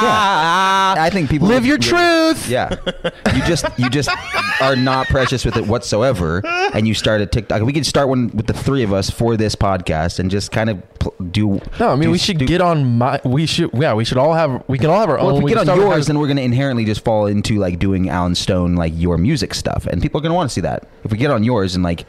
I 0.00 1.10
think 1.12 1.28
people 1.30 1.48
live 1.48 1.62
would 1.62 1.68
your 1.68 1.78
truth. 1.78 2.48
Yeah, 2.48 2.74
you 3.34 3.42
just 3.44 3.66
you 3.78 3.90
just 3.90 4.10
are 4.60 4.76
not 4.76 5.06
precious 5.08 5.44
with 5.44 5.56
it 5.56 5.66
whatsoever, 5.66 6.42
and 6.72 6.86
you 6.88 6.94
start 6.94 7.20
a 7.20 7.26
TikTok. 7.26 7.62
We 7.62 7.72
could 7.72 7.86
start 7.86 8.08
one 8.08 8.30
with 8.34 8.46
the 8.46 8.52
three 8.54 8.82
of 8.82 8.92
us 8.92 9.10
for 9.10 9.36
this 9.36 9.54
podcast 9.54 10.18
and 10.18 10.30
just 10.30 10.50
kind 10.50 10.70
of 10.70 10.82
do. 11.32 11.60
No, 11.78 11.90
I 11.90 11.94
mean 11.94 12.04
do 12.04 12.10
we 12.10 12.18
should 12.18 12.38
get 12.46 12.60
on 12.60 12.98
my. 12.98 13.20
We 13.24 13.46
should. 13.46 13.70
Yeah, 13.74 13.94
we 13.94 14.04
should 14.04 14.18
all 14.18 14.34
have. 14.34 14.62
We 14.68 14.78
can 14.78 14.90
all 14.90 15.00
have 15.00 15.08
our 15.10 15.16
Well, 15.18 15.30
own. 15.30 15.36
if 15.38 15.42
we 15.44 15.52
can 15.52 15.64
get 15.64 15.68
on 15.72 15.78
yours, 15.78 15.92
our- 15.92 16.12
then 16.12 16.18
we're 16.18 16.26
going 16.26 16.36
to 16.38 16.42
inherently 16.42 16.84
just 16.84 17.04
fall 17.04 17.26
into 17.26 17.56
like 17.58 17.78
doing 17.78 18.08
Alan 18.08 18.34
Stone, 18.34 18.76
like 18.78 18.92
your 18.96 19.18
music 19.18 19.54
stuff, 19.54 19.86
and 19.86 20.00
people 20.00 20.18
are 20.18 20.22
going 20.22 20.30
to 20.30 20.34
want 20.36 20.48
to 20.50 20.54
see 20.54 20.60
that. 20.62 20.88
If 21.04 21.10
we 21.12 21.18
get 21.18 21.30
on 21.30 21.44
yours 21.44 21.74
and 21.74 21.84
like, 21.84 22.06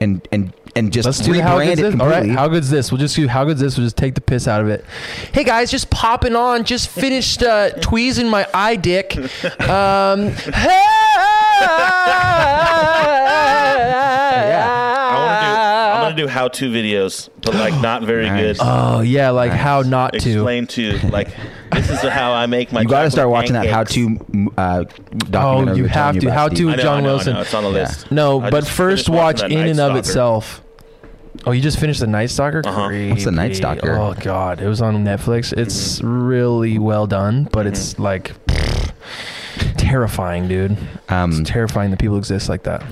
and 0.00 0.26
and 0.32 0.52
and 0.76 0.92
just 0.92 1.04
Let's 1.04 1.18
do 1.18 1.32
how 1.40 1.58
rebrand 1.58 1.66
good's 1.66 1.78
it 1.80 1.82
this. 1.82 1.90
Completely. 1.92 2.28
right, 2.28 2.30
how 2.38 2.48
good's 2.48 2.70
this? 2.70 2.90
We'll 2.90 2.98
just 3.00 3.16
do 3.16 3.28
how 3.28 3.44
good's 3.44 3.60
this. 3.60 3.76
We'll 3.76 3.86
just 3.86 3.96
take 3.98 4.14
the 4.14 4.20
piss 4.22 4.48
out 4.48 4.60
of 4.62 4.68
it. 4.68 4.84
Hey 5.32 5.44
guys, 5.44 5.70
just 5.70 5.90
popping 5.90 6.34
on. 6.36 6.64
Just 6.64 6.88
finished 6.88 7.42
uh, 7.42 7.70
tweezing 7.80 8.28
my 8.28 8.46
eye 8.54 8.76
dick. 8.76 9.16
Um, 9.60 10.32
I 13.92 15.14
want 15.14 15.40
to 15.40 15.46
do. 15.46 15.52
I'm 15.56 16.02
gonna 16.02 16.16
do 16.16 16.26
how-to 16.28 16.70
videos, 16.70 17.28
but 17.42 17.54
like 17.54 17.74
not 17.80 18.02
very 18.02 18.26
Nice. 18.30 18.58
good. 18.58 18.64
Oh 18.66 19.00
yeah, 19.00 19.30
like 19.30 19.50
Nice. 19.52 19.60
how 19.60 19.82
not 19.82 20.12
to. 20.14 20.16
Explain 20.32 20.66
to 20.68 20.98
like 21.08 21.28
this 21.86 22.02
is 22.04 22.08
how 22.10 22.32
I 22.32 22.46
make 22.46 22.72
my. 22.72 22.82
you 22.82 22.88
got 22.88 23.02
to 23.04 23.10
start 23.10 23.28
watching 23.30 23.54
that 23.54 23.66
how 23.66 23.84
to 23.84 24.18
uh, 24.56 24.84
documentary. 25.30 25.72
Oh, 25.72 25.76
you 25.76 25.84
have 25.86 26.18
to. 26.18 26.30
How 26.30 26.48
to- 26.48 26.70
I 26.70 26.76
John 26.76 27.02
know, 27.02 27.14
Wilson. 27.14 27.34
know, 27.34 27.40
it's 27.40 27.54
on 27.54 27.64
the 27.64 27.70
Yeah. 27.70 27.74
list. 27.76 28.10
No, 28.10 28.40
I 28.40 28.50
but 28.50 28.66
first 28.66 29.08
watch 29.08 29.42
in 29.42 29.50
that 29.50 29.68
and 29.68 29.76
Night 29.78 29.90
of 29.90 29.96
itself. 29.96 30.62
Oh, 31.46 31.52
you 31.52 31.62
just 31.62 31.78
finished 31.78 32.00
the 32.00 32.06
Night 32.06 32.28
Stalker? 32.30 32.62
Uh-huh. 32.64 32.90
What's 33.08 33.24
the 33.24 33.30
Night 33.30 33.46
Creepy. 33.48 33.54
Stalker? 33.54 33.96
Oh 33.96 34.14
god, 34.20 34.60
it 34.60 34.66
was 34.68 34.82
on 34.82 35.04
Netflix. 35.04 35.52
It's 35.56 36.02
really 36.02 36.78
well 36.78 37.06
done, 37.06 37.48
but 37.50 37.66
it's 37.66 37.98
like 37.98 38.32
terrifying, 39.76 40.48
dude. 40.48 40.76
Um, 41.08 41.30
It's 41.40 41.48
terrifying 41.50 41.90
that 41.90 41.98
people 41.98 42.16
exist 42.18 42.48
like 42.48 42.64
that. 42.64 42.82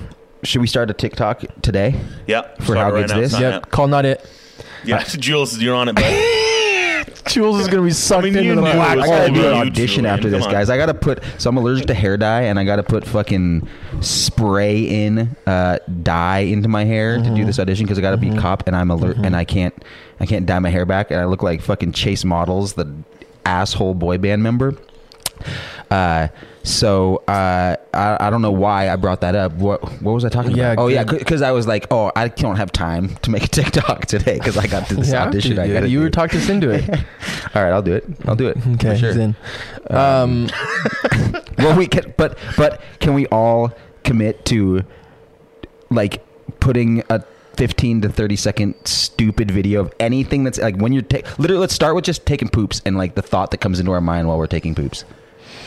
should 0.43 0.61
we 0.61 0.67
start 0.67 0.89
a 0.89 0.93
TikTok 0.93 1.43
today? 1.61 1.99
Yeah. 2.27 2.43
For 2.59 2.63
start 2.63 2.77
how 2.77 2.91
right 2.91 3.01
good's 3.01 3.13
now. 3.13 3.19
this? 3.19 3.31
Sign 3.33 3.41
Yep, 3.41 3.71
call 3.71 3.87
not 3.87 4.05
it. 4.05 4.25
Yeah, 4.83 5.03
Jules, 5.07 5.57
you're 5.59 5.75
on 5.75 5.89
it, 5.89 5.95
bud. 5.95 6.03
Jules 7.25 7.59
is 7.61 7.67
gonna 7.67 7.83
be 7.83 7.91
sucked 7.91 8.23
mean, 8.23 8.35
into 8.37 8.55
the 8.55 8.61
knew 8.61 8.73
black 8.73 8.97
it 8.97 9.01
I 9.01 9.05
hole. 9.05 9.15
gotta 9.17 9.33
do 9.33 9.47
an 9.47 9.53
audition 9.53 10.03
Julian. 10.03 10.05
after 10.13 10.29
this, 10.29 10.45
on. 10.45 10.51
guys. 10.51 10.69
I 10.69 10.77
gotta 10.77 10.93
put. 10.93 11.23
So 11.37 11.49
I'm 11.49 11.57
allergic 11.57 11.87
to 11.87 11.93
hair 11.93 12.17
dye, 12.17 12.43
and 12.43 12.59
I 12.59 12.63
gotta 12.63 12.83
put 12.83 13.05
fucking 13.05 13.67
spray 14.01 14.81
in 15.05 15.35
uh, 15.45 15.79
dye 16.03 16.39
into 16.39 16.67
my 16.67 16.85
hair 16.85 17.17
to 17.17 17.23
Mm-hmm. 17.23 17.35
do 17.35 17.45
this 17.45 17.59
audition 17.59 17.85
because 17.85 17.97
I 17.97 18.01
gotta 18.01 18.17
be 18.17 18.35
cop, 18.35 18.65
and 18.67 18.75
I'm 18.75 18.89
alert, 18.91 19.17
and 19.17 19.35
I 19.35 19.43
can't, 19.45 19.73
I 20.19 20.25
can't 20.25 20.45
dye 20.45 20.59
my 20.59 20.69
hair 20.69 20.85
back, 20.85 21.11
and 21.11 21.19
I 21.19 21.25
look 21.25 21.43
like 21.43 21.61
fucking 21.61 21.91
Chase 21.91 22.23
Models, 22.25 22.73
the 22.73 22.91
asshole 23.45 23.93
boy 23.93 24.17
band 24.17 24.41
member. 24.43 24.75
Uh, 25.91 26.27
so 26.63 27.17
uh, 27.27 27.75
I, 27.93 28.17
I 28.27 28.29
don't 28.29 28.41
know 28.41 28.51
why 28.51 28.89
I 28.89 28.95
brought 28.95 29.21
that 29.21 29.35
up. 29.35 29.53
What 29.53 29.81
what 30.01 30.11
was 30.13 30.25
I 30.25 30.29
talking 30.29 30.51
Yeah, 30.55 30.73
about? 30.73 30.83
Oh 30.83 30.87
yeah, 30.87 31.03
because 31.03 31.41
I 31.41 31.51
was 31.51 31.65
like, 31.67 31.87
oh, 31.89 32.11
I 32.15 32.27
don't 32.27 32.57
have 32.57 32.71
time 32.71 33.15
to 33.23 33.31
make 33.31 33.43
a 33.43 33.47
TikTok 33.59 34.05
today 34.05 34.35
because 34.35 34.57
I 34.57 34.67
got 34.67 34.87
to 34.89 34.95
this 34.95 35.09
Yeah, 35.11 35.25
audition. 35.25 35.51
dude, 35.51 35.59
I 35.59 35.67
gotta 35.73 35.89
you 35.89 36.01
were 36.01 36.09
talked 36.09 36.35
us 36.35 36.49
into 36.49 36.69
it. 36.69 36.87
All 37.55 37.63
right, 37.63 37.71
I'll 37.71 37.81
do 37.81 37.93
it. 37.93 38.05
I'll 38.27 38.35
do 38.35 38.47
it. 38.47 38.57
Okay, 38.75 38.97
sure. 38.97 39.11
in. 39.19 39.35
Um, 39.89 40.49
well, 41.57 41.77
we 41.77 41.87
can, 41.87 42.13
but 42.17 42.37
but 42.57 42.81
can 42.99 43.13
we 43.13 43.25
all 43.27 43.71
commit 44.03 44.45
to 44.45 44.83
like 45.89 46.23
putting 46.59 47.03
a 47.09 47.23
15 47.57 48.01
to 48.01 48.09
30 48.09 48.35
second 48.35 48.75
stupid 48.85 49.51
video 49.51 49.81
of 49.81 49.93
anything 49.99 50.43
that's 50.43 50.57
like 50.59 50.77
when 50.77 50.93
you're 50.93 51.01
ta- 51.01 51.27
literally 51.37 51.59
let's 51.59 51.73
start 51.73 51.93
with 51.95 52.05
just 52.05 52.25
taking 52.25 52.47
poops 52.47 52.81
and 52.85 52.97
like 52.97 53.15
the 53.15 53.21
thought 53.21 53.51
that 53.51 53.57
comes 53.57 53.79
into 53.79 53.91
our 53.91 53.99
mind 54.01 54.27
while 54.27 54.37
we're 54.37 54.47
taking 54.47 54.73
poops 54.75 55.03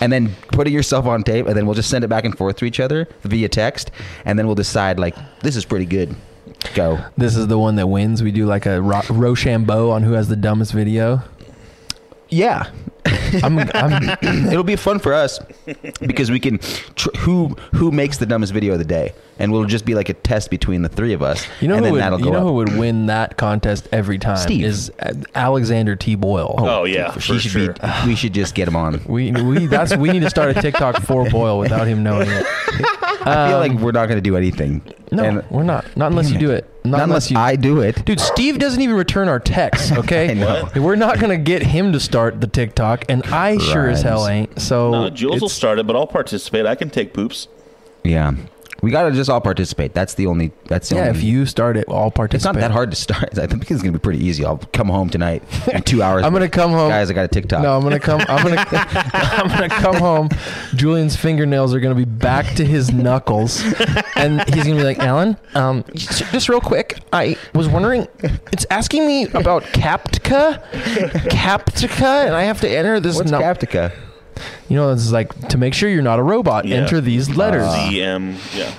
and 0.00 0.12
then 0.12 0.34
putting 0.52 0.72
yourself 0.72 1.06
on 1.06 1.22
tape 1.22 1.46
and 1.46 1.56
then 1.56 1.66
we'll 1.66 1.74
just 1.74 1.90
send 1.90 2.04
it 2.04 2.08
back 2.08 2.24
and 2.24 2.36
forth 2.36 2.56
to 2.56 2.64
each 2.64 2.80
other 2.80 3.06
via 3.22 3.48
text 3.48 3.90
and 4.24 4.38
then 4.38 4.46
we'll 4.46 4.54
decide 4.54 4.98
like 4.98 5.14
this 5.40 5.56
is 5.56 5.64
pretty 5.64 5.86
good 5.86 6.14
go 6.74 6.98
this 7.16 7.36
is 7.36 7.46
the 7.48 7.58
one 7.58 7.76
that 7.76 7.86
wins. 7.88 8.22
We 8.22 8.30
do 8.32 8.46
like 8.46 8.66
a 8.66 8.80
Ro- 8.80 9.02
Rochambeau 9.10 9.90
on 9.90 10.02
who 10.02 10.12
has 10.12 10.28
the 10.28 10.36
dumbest 10.36 10.72
video. 10.72 11.22
yeah 12.28 12.70
I'm, 13.42 13.58
I'm 13.74 14.18
it'll 14.48 14.62
be 14.62 14.76
fun 14.76 14.98
for 15.00 15.12
us 15.12 15.40
because 16.00 16.30
we 16.30 16.38
can 16.38 16.58
tr- 16.94 17.10
who 17.18 17.48
who 17.74 17.90
makes 17.90 18.18
the 18.18 18.26
dumbest 18.26 18.52
video 18.52 18.74
of 18.74 18.78
the 18.78 18.84
day 18.84 19.12
and 19.38 19.50
we'll 19.52 19.64
just 19.64 19.84
be 19.84 19.94
like 19.94 20.08
a 20.08 20.14
test 20.14 20.50
between 20.50 20.82
the 20.82 20.88
three 20.88 21.12
of 21.14 21.22
us 21.22 21.46
You 21.60 21.68
know 21.68 21.74
and 21.76 21.80
who 21.80 21.84
then 21.86 21.92
would 21.94 22.02
that'll 22.02 22.18
you 22.18 22.24
go 22.26 22.30
know 22.32 22.38
up. 22.38 22.44
who 22.44 22.52
would 22.54 22.76
win 22.78 23.06
that 23.06 23.36
contest 23.36 23.88
every 23.92 24.18
time 24.18 24.36
Steve. 24.36 24.64
is 24.64 24.90
uh, 25.00 25.12
Alexander 25.34 25.96
T. 25.96 26.14
Boyle. 26.14 26.54
Oh, 26.58 26.84
yeah, 26.84 27.12
She 27.14 27.32
for 27.34 27.38
should 27.40 27.50
sure. 27.50 27.72
be. 27.72 27.80
We 28.06 28.14
should 28.14 28.34
just 28.34 28.54
get 28.54 28.68
him 28.68 28.76
on. 28.76 29.02
We 29.06 29.32
we 29.32 29.66
that's 29.66 29.96
we 29.96 30.10
need 30.10 30.20
to 30.22 30.30
start 30.30 30.56
a 30.56 30.60
TikTok 30.60 31.02
for 31.02 31.28
Boyle 31.30 31.58
without 31.58 31.86
him 31.86 32.02
knowing 32.02 32.28
it. 32.30 32.46
I 33.24 33.48
feel 33.50 33.58
like 33.58 33.72
we're 33.74 33.92
not 33.92 34.06
going 34.06 34.16
to 34.18 34.20
do 34.22 34.36
anything. 34.36 34.82
Um, 35.12 35.16
No, 35.16 35.22
And- 35.24 35.44
we're 35.50 35.62
not. 35.62 35.96
Not 35.96 36.10
unless 36.10 36.30
you 36.30 36.38
do 36.38 36.50
it. 36.50 36.68
Not, 36.84 36.98
not 36.98 37.02
unless 37.04 37.30
you. 37.30 37.36
I 37.38 37.54
do 37.54 37.80
it. 37.80 38.04
Dude, 38.04 38.18
Steve 38.18 38.58
doesn't 38.58 38.80
even 38.82 38.96
return 38.96 39.28
our 39.28 39.38
texts. 39.38 39.92
Okay, 40.02 40.30
I 40.30 40.34
know. 40.34 40.68
we're 40.76 40.96
not 40.96 41.20
gonna 41.20 41.36
get 41.38 41.62
him 41.62 41.92
to 41.92 42.00
start 42.00 42.40
the 42.40 42.48
TikTok, 42.48 43.04
and 43.08 43.22
I 43.26 43.58
sure 43.58 43.88
as 43.88 44.02
hell 44.02 44.26
ain't. 44.26 44.60
So 44.60 44.90
No, 44.90 45.10
Jules 45.10 45.40
will 45.40 45.48
start 45.48 45.78
it, 45.78 45.86
but 45.86 45.94
I'll 45.94 46.06
participate. 46.08 46.66
I 46.66 46.74
can 46.74 46.90
take 46.90 47.14
poops. 47.14 47.46
Yeah, 48.02 48.32
we 48.82 48.90
got 48.90 49.04
to 49.08 49.12
just 49.12 49.30
all 49.30 49.40
participate. 49.40 49.94
That's 49.94 50.14
the 50.14 50.26
only. 50.26 50.52
That's 50.66 50.88
the 50.88 50.96
Yeah, 50.96 51.02
only. 51.06 51.18
if 51.18 51.22
you 51.24 51.46
start 51.46 51.76
it, 51.76 51.86
all 51.88 52.10
participate. 52.10 52.34
It's 52.34 52.44
not 52.44 52.60
that 52.60 52.72
hard 52.72 52.90
to 52.90 52.96
start. 52.96 53.38
I 53.38 53.46
think 53.46 53.62
it's 53.70 53.80
going 53.80 53.92
to 53.92 53.98
be 53.98 54.02
pretty 54.02 54.24
easy. 54.24 54.44
I'll 54.44 54.58
come 54.72 54.88
home 54.88 55.08
tonight 55.08 55.42
in 55.72 55.82
two 55.82 56.02
hours. 56.02 56.24
I'm 56.24 56.32
gonna 56.32 56.48
come 56.48 56.72
home. 56.72 56.90
guys. 56.90 57.10
I 57.10 57.14
got 57.14 57.24
a 57.24 57.28
TikTok. 57.28 57.62
No, 57.62 57.76
I'm 57.76 57.82
gonna 57.82 57.98
come. 58.00 58.20
I'm 58.28 58.42
gonna. 58.42 58.64
I'm 59.14 59.48
gonna 59.48 59.68
come 59.68 59.96
home. 59.96 60.28
Julian's 60.74 61.16
fingernails 61.16 61.72
are 61.74 61.80
gonna 61.80 61.94
be 61.94 62.04
back 62.04 62.54
to 62.56 62.64
his 62.64 62.92
knuckles, 62.92 63.62
and 64.16 64.42
he's 64.52 64.64
gonna 64.64 64.76
be 64.76 64.82
like, 64.84 64.98
"Alan, 64.98 65.36
um, 65.54 65.84
just 65.94 66.48
real 66.48 66.60
quick, 66.60 66.98
I 67.12 67.36
was 67.54 67.68
wondering, 67.68 68.08
it's 68.52 68.66
asking 68.70 69.06
me 69.06 69.24
about 69.28 69.62
Captica, 69.64 70.62
Captica, 71.30 72.26
and 72.26 72.34
I 72.34 72.42
have 72.44 72.60
to 72.62 72.68
enter 72.68 73.00
this. 73.00 73.16
What's 73.16 73.30
num- 73.30 73.42
Captica? 73.42 73.92
You 74.68 74.76
know, 74.76 74.90
it's 74.92 75.10
like 75.12 75.48
to 75.48 75.58
make 75.58 75.74
sure 75.74 75.88
you're 75.88 76.02
not 76.02 76.18
a 76.18 76.22
robot. 76.22 76.64
Yeah. 76.64 76.76
Enter 76.76 77.00
these 77.00 77.28
letters, 77.36 77.66
DM. 77.66 78.36
Yeah. 78.56 78.72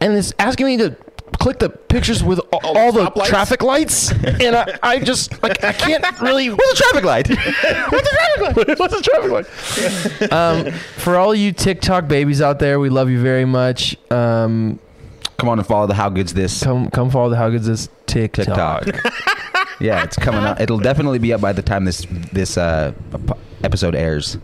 and 0.00 0.12
it's 0.14 0.32
asking 0.38 0.66
me 0.66 0.76
to 0.78 0.96
click 1.38 1.58
the 1.58 1.68
pictures 1.68 2.22
with 2.24 2.38
all, 2.52 2.60
All 2.64 2.74
the 2.74 2.80
all 2.80 2.92
the 2.92 3.18
lights? 3.18 3.28
traffic 3.30 3.62
lights, 3.62 4.10
and 4.12 4.56
I, 4.56 4.78
I 4.82 4.98
just 5.00 5.42
like 5.42 5.62
I 5.64 5.72
can't 5.72 6.04
really. 6.20 6.50
What's 6.50 6.80
a 6.80 6.82
traffic 6.82 7.04
light? 7.04 7.28
What's 7.90 8.08
a 8.08 8.16
traffic 8.16 8.56
light? 8.68 8.78
What's 8.78 8.94
a 8.94 9.02
traffic 9.02 9.30
light? 9.30 10.32
um, 10.32 10.72
for 10.72 11.16
all 11.16 11.34
you 11.34 11.52
TikTok 11.52 12.08
babies 12.08 12.40
out 12.40 12.58
there, 12.58 12.78
we 12.80 12.88
love 12.88 13.10
you 13.10 13.20
very 13.20 13.44
much. 13.44 13.96
Um, 14.10 14.78
come 15.38 15.48
on 15.48 15.58
and 15.58 15.66
follow 15.66 15.86
the 15.86 15.94
How 15.94 16.08
Good's 16.08 16.34
This 16.34 16.62
come 16.62 16.90
come 16.90 17.10
follow 17.10 17.28
the 17.30 17.36
How 17.36 17.50
Good's 17.50 17.66
This 17.66 17.88
TikTok. 18.06 18.84
TikTok. 18.84 19.12
yeah, 19.80 20.02
it's 20.04 20.16
coming 20.16 20.44
up. 20.44 20.60
It'll 20.60 20.78
definitely 20.78 21.18
be 21.18 21.32
up 21.32 21.40
by 21.40 21.52
the 21.52 21.62
time 21.62 21.84
this 21.84 22.06
this 22.32 22.56
uh, 22.56 22.92
p- 23.10 23.34
episode 23.64 23.94
airs. 23.94 24.36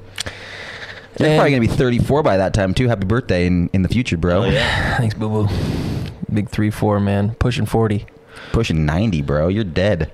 You're 1.18 1.28
And- 1.28 1.38
probably 1.38 1.50
gonna 1.50 1.60
be 1.60 1.66
34 1.66 2.22
by 2.22 2.36
that 2.38 2.54
time 2.54 2.72
too. 2.74 2.88
Happy 2.88 3.06
birthday 3.06 3.46
in, 3.46 3.68
in 3.72 3.82
the 3.82 3.88
future, 3.88 4.16
bro. 4.16 4.42
Oh, 4.42 4.44
yeah. 4.46 4.96
Thanks, 4.96 5.14
boo 5.14 5.28
boo. 5.28 5.48
Big 6.32 6.48
three 6.48 6.70
four 6.70 6.98
man, 7.00 7.34
pushing 7.38 7.66
forty. 7.66 8.06
Pushing 8.52 8.86
90, 8.86 9.22
bro. 9.22 9.48
You're 9.48 9.64
dead. 9.64 10.10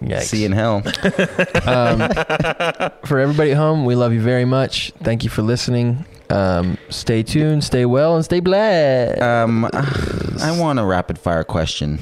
Yikes. 0.00 0.22
See 0.24 0.40
you 0.40 0.46
in 0.46 0.52
hell. 0.52 0.76
um, 1.66 2.00
for 3.06 3.18
everybody 3.18 3.52
at 3.52 3.56
home, 3.56 3.84
we 3.84 3.94
love 3.94 4.12
you 4.12 4.20
very 4.20 4.44
much. 4.44 4.92
Thank 5.02 5.24
you 5.24 5.30
for 5.30 5.42
listening. 5.42 6.04
Um, 6.30 6.76
stay 6.90 7.22
tuned, 7.22 7.64
stay 7.64 7.86
well, 7.86 8.14
and 8.16 8.24
stay 8.24 8.40
blessed. 8.40 9.20
Um, 9.22 9.64
I 9.72 10.56
want 10.58 10.78
a 10.78 10.84
rapid 10.84 11.18
fire 11.18 11.44
question. 11.44 11.98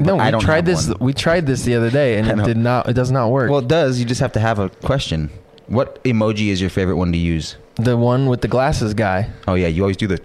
No, 0.00 0.14
we 0.16 0.20
I 0.20 0.30
don't 0.30 0.40
tried 0.40 0.66
have 0.66 0.76
this. 0.76 0.88
one. 0.88 0.96
We 1.00 1.14
tried 1.14 1.46
this 1.46 1.62
the 1.62 1.74
other 1.76 1.90
day, 1.90 2.18
and 2.18 2.28
I 2.28 2.32
it 2.32 2.36
know. 2.36 2.44
did 2.44 2.56
not. 2.56 2.88
It 2.88 2.94
does 2.94 3.10
not 3.10 3.30
work. 3.30 3.50
Well, 3.50 3.60
it 3.60 3.68
does. 3.68 3.98
You 3.98 4.04
just 4.04 4.20
have 4.20 4.32
to 4.32 4.40
have 4.40 4.58
a 4.58 4.68
question. 4.68 5.30
What 5.66 6.02
emoji 6.04 6.48
is 6.48 6.60
your 6.60 6.70
favorite 6.70 6.96
one 6.96 7.12
to 7.12 7.18
use? 7.18 7.56
the 7.76 7.96
one 7.96 8.26
with 8.26 8.42
the 8.42 8.48
glasses 8.48 8.92
guy. 8.94 9.30
Oh 9.48 9.54
yeah, 9.54 9.68
you 9.68 9.82
always 9.82 9.96
do 9.96 10.06
the. 10.06 10.20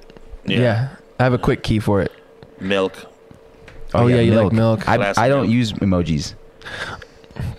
Yeah. 0.46 0.90
I 1.20 1.24
have 1.24 1.34
a 1.34 1.38
quick 1.38 1.64
key 1.64 1.80
for 1.80 2.02
it. 2.02 2.12
Milk. 2.60 2.94
Oh, 3.94 4.08
yeah, 4.08 4.20
you 4.20 4.34
like 4.34 4.52
milk. 4.52 4.90
I, 4.90 4.98
Glass 4.98 5.18
I 5.18 5.30
don't 5.30 5.44
milk. 5.44 5.54
use 5.54 5.72
emojis. 5.74 6.34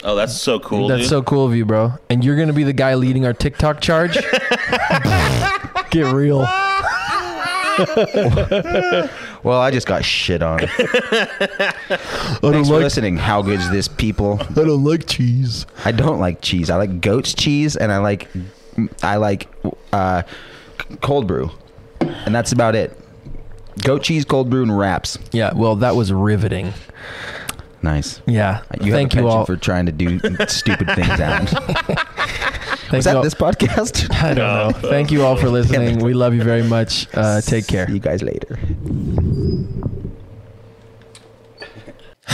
Oh, 0.04 0.14
that's 0.14 0.38
so 0.38 0.60
cool. 0.60 0.88
That's 0.88 1.02
dude. 1.02 1.08
so 1.08 1.22
cool 1.22 1.46
of 1.46 1.54
you, 1.54 1.64
bro. 1.64 1.92
And 2.10 2.22
you're 2.24 2.36
gonna 2.36 2.52
be 2.52 2.64
the 2.64 2.72
guy 2.74 2.94
leading 2.94 3.24
our 3.24 3.32
TikTok 3.32 3.80
charge. 3.80 4.14
Get 5.90 6.12
real. 6.12 6.40
Well, 9.46 9.60
I 9.60 9.70
just 9.70 9.86
got 9.86 10.04
shit 10.04 10.42
on. 10.42 10.58
I 10.64 10.66
Thanks 10.66 12.40
don't 12.42 12.64
for 12.64 12.72
like. 12.72 12.82
listening. 12.82 13.16
How 13.16 13.42
good's 13.42 13.70
this, 13.70 13.86
people? 13.86 14.40
I 14.40 14.52
don't 14.54 14.82
like 14.82 15.06
cheese. 15.06 15.66
I 15.84 15.92
don't 15.92 16.18
like 16.18 16.40
cheese. 16.40 16.68
I 16.68 16.74
like 16.74 17.00
goat's 17.00 17.32
cheese, 17.32 17.76
and 17.76 17.92
I 17.92 17.98
like, 17.98 18.26
I 19.04 19.18
like, 19.18 19.46
uh, 19.92 20.22
cold 21.00 21.28
brew, 21.28 21.52
and 22.00 22.34
that's 22.34 22.50
about 22.50 22.74
it. 22.74 22.98
Goat 23.84 24.02
cheese, 24.02 24.24
cold 24.24 24.50
brew, 24.50 24.64
and 24.64 24.76
wraps. 24.76 25.16
Yeah. 25.30 25.52
Well, 25.54 25.76
that 25.76 25.94
was 25.94 26.12
riveting. 26.12 26.74
Nice. 27.82 28.20
Yeah. 28.26 28.62
You 28.80 28.90
Thank 28.90 29.12
have 29.12 29.24
a 29.24 29.26
you 29.28 29.30
all. 29.30 29.46
for 29.46 29.56
trying 29.56 29.86
to 29.86 29.92
do 29.92 30.18
stupid 30.48 30.88
things, 30.96 31.20
Adam. 31.20 31.46
Thank 32.90 32.98
Was 32.98 33.04
that 33.06 33.16
all- 33.16 33.22
this 33.22 33.34
podcast? 33.34 34.08
I 34.22 34.34
don't 34.34 34.72
know. 34.82 34.88
Thank 34.88 35.10
you 35.10 35.22
all 35.24 35.36
for 35.36 35.48
listening. 35.58 35.98
We 35.98 36.14
love 36.14 36.34
you 36.34 36.42
very 36.42 36.62
much. 36.62 37.08
Uh, 37.14 37.40
take 37.40 37.66
care. 37.66 37.86
See 37.86 37.94
you 37.94 37.98
guys 38.00 38.22
later. 38.22 38.58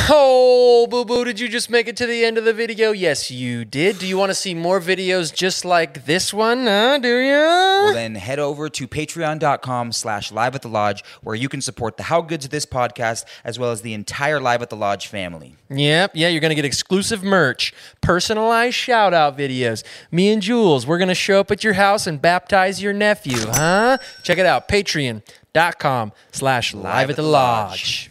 Oh, 0.09 0.89
boo 0.91 1.05
boo, 1.05 1.25
did 1.25 1.39
you 1.39 1.49
just 1.49 1.71
make 1.71 1.87
it 1.87 1.97
to 1.99 2.07
the 2.07 2.25
end 2.25 2.37
of 2.37 2.45
the 2.45 2.53
video? 2.53 2.91
Yes, 2.93 3.31
you 3.31 3.65
did. 3.65 3.99
Do 3.99 4.07
you 4.07 4.19
want 4.19 4.31
to 4.31 4.35
see 4.35 4.53
more 4.53 4.81
videos 4.81 5.33
just 5.33 5.65
like 5.65 6.07
this 6.07 6.35
one? 6.35 6.67
Huh? 6.67 6.99
Do 6.99 7.09
you? 7.09 7.33
Well, 7.33 7.95
then 7.95 8.17
head 8.17 8.39
over 8.39 8.69
to 8.69 8.89
patreon.com 8.89 9.93
slash 9.93 10.33
live 10.33 10.55
at 10.55 10.63
the 10.63 10.69
lodge 10.69 11.05
where 11.23 11.37
you 11.37 11.49
can 11.49 11.61
support 11.61 11.97
the 11.97 12.03
How 12.05 12.21
Good's 12.21 12.49
This 12.49 12.67
podcast 12.67 13.25
as 13.45 13.59
well 13.59 13.71
as 13.71 13.83
the 13.83 13.95
entire 13.95 14.41
Live 14.41 14.61
at 14.61 14.71
the 14.71 14.77
Lodge 14.77 15.07
family. 15.07 15.57
Yep, 15.71 16.13
yeah, 16.15 16.29
you're 16.29 16.41
going 16.41 16.51
to 16.51 16.57
get 16.57 16.65
exclusive 16.65 17.23
merch, 17.23 17.73
personalized 18.01 18.75
shout 18.75 19.15
out 19.15 19.39
videos. 19.39 19.85
Me 20.11 20.33
and 20.33 20.43
Jules, 20.43 20.87
we're 20.87 20.99
going 20.99 21.09
to 21.09 21.15
show 21.15 21.41
up 21.41 21.51
at 21.51 21.63
your 21.63 21.75
house 21.75 22.07
and 22.07 22.21
baptize 22.21 22.83
your 22.83 22.93
nephew, 22.93 23.39
huh? 23.39 23.99
Check 24.23 24.39
it 24.39 24.47
out, 24.47 24.69
patreon.com 24.69 26.13
slash 26.33 26.75
live 26.75 27.11
at 27.11 27.17
the 27.17 27.23
lodge. 27.23 28.11